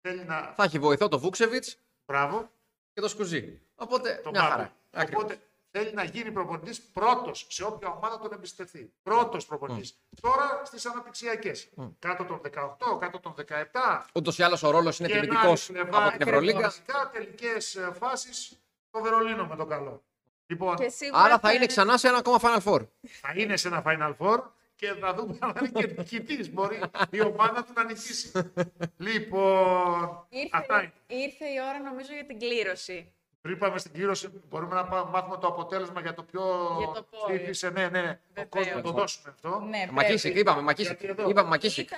[0.00, 0.52] Θέλει να...
[0.56, 1.64] Θα έχει βοηθό το Βούξεβιτ
[2.06, 2.50] Μπράβο,
[2.92, 3.60] και το Σκουζί.
[3.74, 4.52] Οπότε, το μια Μπάμπη.
[4.52, 4.72] χαρά.
[4.90, 5.22] Ακριβώς.
[5.22, 8.92] Οπότε θέλει να γίνει προπονητής πρώτος σε όποια ομάδα τον εμπιστευτεί.
[9.02, 9.98] Πρώτος προπονητής.
[10.20, 11.68] Τώρα στις αναπτυξιακές.
[11.98, 14.04] Κάτω των 18, κάτω των 17.
[14.14, 15.52] Ούτως ή άλλως ο ρόλος είναι και τιμητικό
[15.96, 16.60] από την Ευρωλίγκα.
[16.60, 18.60] Βασικά τελικές φάσεις
[18.90, 20.04] το Βερολίνο με τον καλό.
[20.46, 22.86] Λοιπόν, Και σίγουρα Άρα θα είναι ξανά σε ένα ακόμα Final Four.
[23.02, 24.42] θα είναι σε ένα Final Four
[24.76, 26.50] και θα δούμε αν είναι και νικητή.
[26.50, 28.32] Μπορεί η ομάδα του να νικήσει.
[28.96, 30.92] λοιπόν, αυτά είναι.
[31.06, 33.10] Ήρθε, ήρθε η ώρα νομίζω για την κλήρωση.
[33.40, 36.42] Πριν πάμε στην κλήρωση, μπορούμε να πάμε, μάθουμε το αποτέλεσμα για το πιο
[36.78, 37.30] Για το poll.
[37.34, 37.70] ψήφισε.
[37.70, 38.08] Ναι, ναι, ναι.
[38.08, 38.48] Ο Βεβαίως.
[38.50, 39.60] κόσμο να το δώσουμε αυτό.
[39.68, 40.38] Ναι, Μακίσικ, πρέπει.
[40.40, 41.00] είπαμε, Μακίσικ.
[41.00, 41.30] Γιατί εδώ.
[41.30, 41.90] Είπαμε Μακίσικ.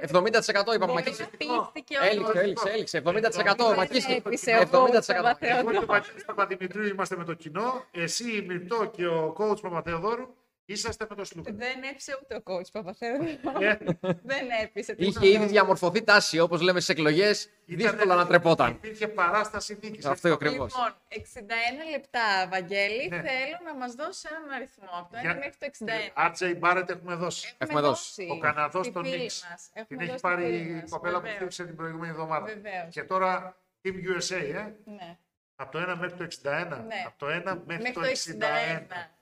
[0.00, 0.30] Ήτανε...
[0.38, 1.20] 70% είπαμε Μπορεί Μακίσικ.
[1.20, 1.36] να
[1.72, 3.02] πείθηκε ο Έληξε, έληξε, έληξε.
[3.04, 4.16] 70% Δεν Μακίσικ.
[4.16, 5.06] έπεισε ο coach 70%.
[5.06, 5.68] Παπαθεόδωρου.
[5.68, 7.84] Εγώ και ο Βαγγέλης Παπαδημητρίου είμαστε με το κοινό.
[7.90, 10.34] Εσύ, η Μυρτώ και ο coach Παπαθεοδόρου
[10.66, 11.54] είσαστε με το Σλούπερ.
[11.54, 13.28] Δεν έπεισε ούτε ο coach Παπαθέοδωρου.
[13.60, 13.78] Ε,
[14.22, 14.94] Δεν έπεισε.
[14.98, 17.50] Είχε ήδη διαμορφωθεί τάση, όπως λέμε στις εκλογές.
[17.64, 18.70] Δύσκολα να τρεπόταν.
[18.70, 20.04] Υπήρχε παράσταση νίκης.
[20.04, 20.74] Αυτό ακριβώς.
[20.74, 23.16] Λοιπόν, 61 λεπτά, Βαγγέλη, Ναι.
[23.16, 26.12] θέλω να μας δώσεις έναν αριθμό από το 1 μέχρι το 61.
[26.14, 27.54] Άτζεϊ Μπάρετ έχουμε δώσει.
[27.58, 28.26] Έχουμε δώσει.
[28.30, 29.46] Ο Καναδός Στη τον φίλη Νίξ.
[29.50, 29.70] μας.
[29.72, 30.90] Την Έχουμε έχει δώσει πάρει στη φίλη η μας.
[30.90, 31.34] κοπέλα που Βεβαίως.
[31.36, 32.44] στήριξε την προηγούμενη εβδομάδα.
[32.46, 32.88] Βεβαίως.
[32.90, 34.74] Και τώρα Team USA, ε.
[34.84, 35.16] Ναι.
[35.56, 36.84] Από το 1 μέχρι το 61.
[36.86, 37.02] Ναι.
[37.06, 39.15] Από το 1 μέχρι Μέχρι το το 61.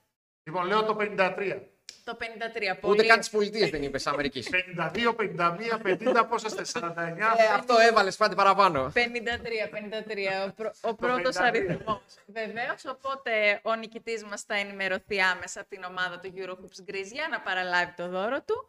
[0.44, 0.46] 61.
[0.46, 1.60] Λοιπόν, λέω το 53.
[2.04, 2.72] Το 53.
[2.72, 3.06] Ούτε Πολύ.
[3.06, 4.48] καν τις πολιτείες δεν είπες Αμερικής.
[4.50, 7.34] 52, 51, 50, πόσα είστε, 49.
[7.38, 8.92] Ε, αυτό έβαλες πάτη παραπάνω.
[8.94, 11.40] 53, 53, ο, πρω, ο πρώτος 53.
[11.40, 12.02] αριθμός.
[12.26, 17.28] Βεβαίως, οπότε ο νικητής μας θα ενημερωθεί άμεσα από την ομάδα του Eurohoops Greece για
[17.30, 18.68] να παραλάβει το δώρο του.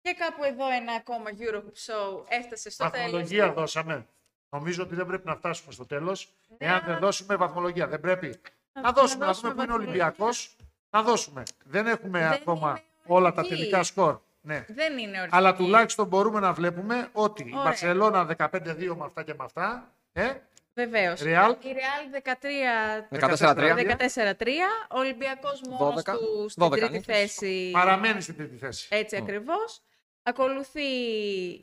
[0.00, 3.04] Και κάπου εδώ ένα ακόμα Eurohoops Show έφτασε στο τέλος.
[3.10, 3.54] Βαθμολογία του.
[3.54, 4.06] δώσαμε.
[4.48, 6.28] Νομίζω ότι δεν πρέπει να φτάσουμε στο τέλος.
[6.48, 8.40] Ναι, Εάν αλλά- δεν δώσουμε βαθμολογία, δεν πρέπει.
[8.74, 10.04] Να- Να δώσουμε, να να δώσουμε δούμε πού είναι ο βαθμολογία.
[10.04, 10.56] Ολυμπιακός.
[10.90, 11.42] Να δώσουμε.
[11.64, 13.60] Δεν έχουμε Δεν ακόμα είναι όλα τα οριστική.
[13.60, 14.18] τελικά σκορ.
[14.40, 14.64] Ναι.
[14.68, 15.36] Δεν είναι οριστική.
[15.36, 17.64] Αλλά τουλάχιστον μπορούμε να βλέπουμε ότι η Ωραία.
[17.64, 19.92] Μπαρσελόνα 15-2 με αυτά και με αυτά.
[20.12, 20.32] Ε,
[20.74, 21.20] Βεβαίως.
[21.20, 21.50] Ρεάλ.
[21.50, 23.08] Η Real 13...
[23.10, 23.96] 14-3.
[24.34, 24.48] 14-3,
[24.90, 27.04] ο Ολυμπιακός μόνος 12, του στην 12 τρίτη νίκες.
[27.16, 27.70] θέση.
[27.72, 28.86] παραμένει στην τρίτη θέση.
[28.90, 29.80] Έτσι ακριβώς.
[30.22, 30.82] Ακολουθεί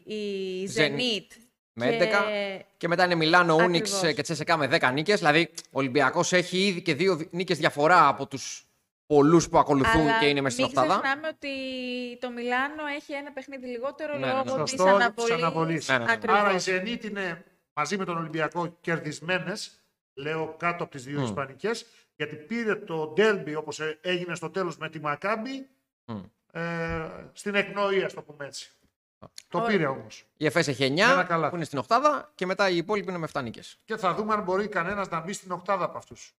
[0.05, 1.27] η Zenit.
[1.73, 1.83] Zenit.
[1.85, 2.65] Με και- 11.
[2.77, 4.15] Και μετά είναι Μιλάνο, Ούνιξ Ακριβώς.
[4.15, 5.17] και Τσέσεκα με 10 νίκες.
[5.19, 8.65] Δηλαδή, ο Ολυμπιακός έχει ήδη και δύο νίκες διαφορά από τους
[9.05, 11.01] πολλούς που ακολουθούν Αλλά και είναι μέσα στην μην οκτάδα.
[11.01, 11.47] ξεχνάμε ότι
[12.19, 14.63] το Μιλάνο έχει ένα παιχνίδι λιγότερο Ναι, ναι, λόγω ναι.
[14.63, 15.31] της Σωστό, της αναβολής.
[15.33, 15.87] αναβολής.
[15.87, 16.11] Ναι, ναι, ναι.
[16.11, 16.39] Ακριβώς.
[16.39, 17.43] Άρα η Zenit είναι
[17.73, 19.71] μαζί με τον Ολυμπιακό κερδισμένες,
[20.13, 21.23] λέω κάτω από τις δύο Μμ.
[21.23, 25.67] Ισπανικές, γιατί πήρε το ντέρμπι όπως έγινε στο τέλος με τη Μακάμπη
[26.05, 26.19] Μμ.
[26.51, 26.61] ε,
[27.33, 28.71] στην εκνοή, ας το πούμε έτσι.
[29.47, 29.69] Το Ωραία.
[29.69, 30.25] πήρε όμως.
[30.37, 31.49] Η ΕΦΕΣ έχει 9 ένα καλάθι.
[31.49, 33.77] που είναι στην οκτάδα και μετά οι υπόλοιποι είναι με 7 νίκες.
[33.85, 36.35] Και θα δούμε αν μπορεί κανένας να μπει στην οκτάδα από αυτούς.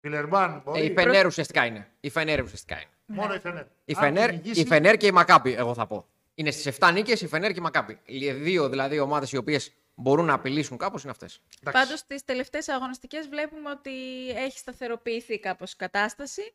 [0.00, 0.80] Βιλερμπάν μπορεί.
[0.80, 1.88] Ε, η Φενέρ ουσιαστικά είναι.
[2.00, 2.90] Η Φενέρ ουσιαστικά είναι.
[3.06, 3.62] Μόνο η Φενέρ.
[3.84, 6.06] Η Αν Φενέρ, κυνηγήσει- η Φενέρ και η Μακάπη, εγώ θα πω.
[6.34, 7.98] Είναι στις 7 νίκες η Φενέρ και η Μακάπη.
[8.04, 11.40] Οι δύο δηλαδή ομάδες οι οποίες μπορούν να απειλήσουν κάπως είναι αυτές.
[11.60, 11.82] Εντάξει.
[11.82, 13.90] Πάντως στις τελευταίες αγωνιστικές βλέπουμε ότι
[14.36, 16.52] έχει σταθεροποιηθεί κάπως η κατάσταση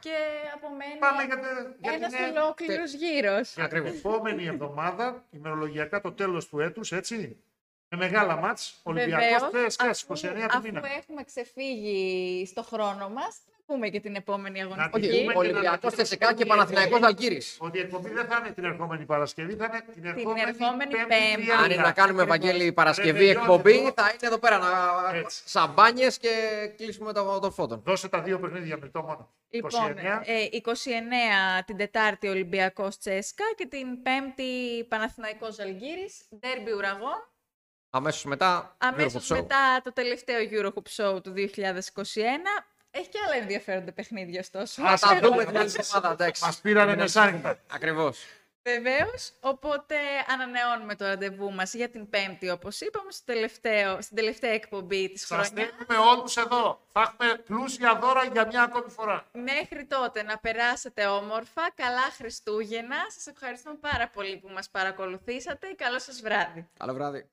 [0.00, 0.14] και
[0.54, 3.54] απομένει Πάμε για, τε- για ένας την, ολόκληρος γύρος.
[3.54, 7.40] για την επόμενη εβδομάδα, ημερολογιακά το τέλος του έτους, έτσι.
[7.88, 10.82] Με μεγάλα μάτς, Ολυμπιακός Βεβαίως, θες, αφού- 29 του Αφού μήνα.
[10.96, 15.00] έχουμε ξεφύγει στο χρόνο μας, να πούμε και την επόμενη αγωνιστική.
[15.00, 17.56] τη Όχι, πούμε και Ολυμπιακός να ανακοινώσουμε Τσεσεκά και ότι η Παναθηναϊκός εκπομπή- Αλγύρης.
[17.60, 21.06] Ότι η εκπομπή δεν θα είναι την ερχόμενη Παρασκευή, θα είναι την ερχόμενη, ερχόμενη Πέμπτη
[21.08, 21.42] Πέμπτη.
[21.42, 21.62] τριάντα.
[21.62, 22.46] Αν είναι να κάνουμε Ακριβώς.
[22.46, 23.92] Ευαγγέλη Παρασκευή Ρεβελιόν εκπομπή, εδώ.
[23.96, 24.70] θα είναι εδώ πέρα να
[25.16, 25.42] Έτσι.
[25.44, 26.30] σαμπάνιες και
[26.76, 27.82] κλείσουμε το, το φώτον.
[27.84, 29.30] Δώσε τα δύο παιχνίδια με το μόνο.
[29.50, 30.22] Λοιπόν, 29.
[30.24, 37.28] ε, 29 την Τετάρτη Ολυμπιακός Τσέσκα και την Πέμπτη Παναθηναϊκός Αλγύρης, ντέρμπι ουραγών.
[37.90, 39.40] Αμέσως μετά, Αμέσως Eurohop Show.
[39.40, 42.66] μετά το τελευταίο Eurohop Show του 2021.
[42.98, 44.82] Έχει και άλλα ενδιαφέροντα παιχνίδια ωστόσο.
[44.82, 46.44] Θα τα δούμε την άλλη εβδομάδα, εντάξει.
[46.44, 47.58] Μας πήρανε μεσάνυχτα.
[47.72, 48.24] Ακριβώς.
[48.62, 49.32] Βεβαίως.
[49.40, 49.96] Οπότε
[50.32, 55.26] ανανεώνουμε το ραντεβού μας για την Πέμπτη, όπως είπαμε, στο τελευταίο, στην τελευταία εκπομπή της
[55.26, 55.48] Σας χρονιάς.
[55.48, 56.80] στέλνουμε όλους εδώ.
[56.92, 59.24] Θα έχουμε πλούσια δώρα για μια ακόμη φορά.
[59.32, 62.96] Μέχρι τότε να περάσετε όμορφα, καλά Χριστούγεννα.
[63.08, 65.66] Σας ευχαριστούμε πάρα πολύ που μας παρακολουθήσατε.
[65.76, 66.68] Καλό σας βράδυ.
[66.78, 67.28] Καλό βράδυ.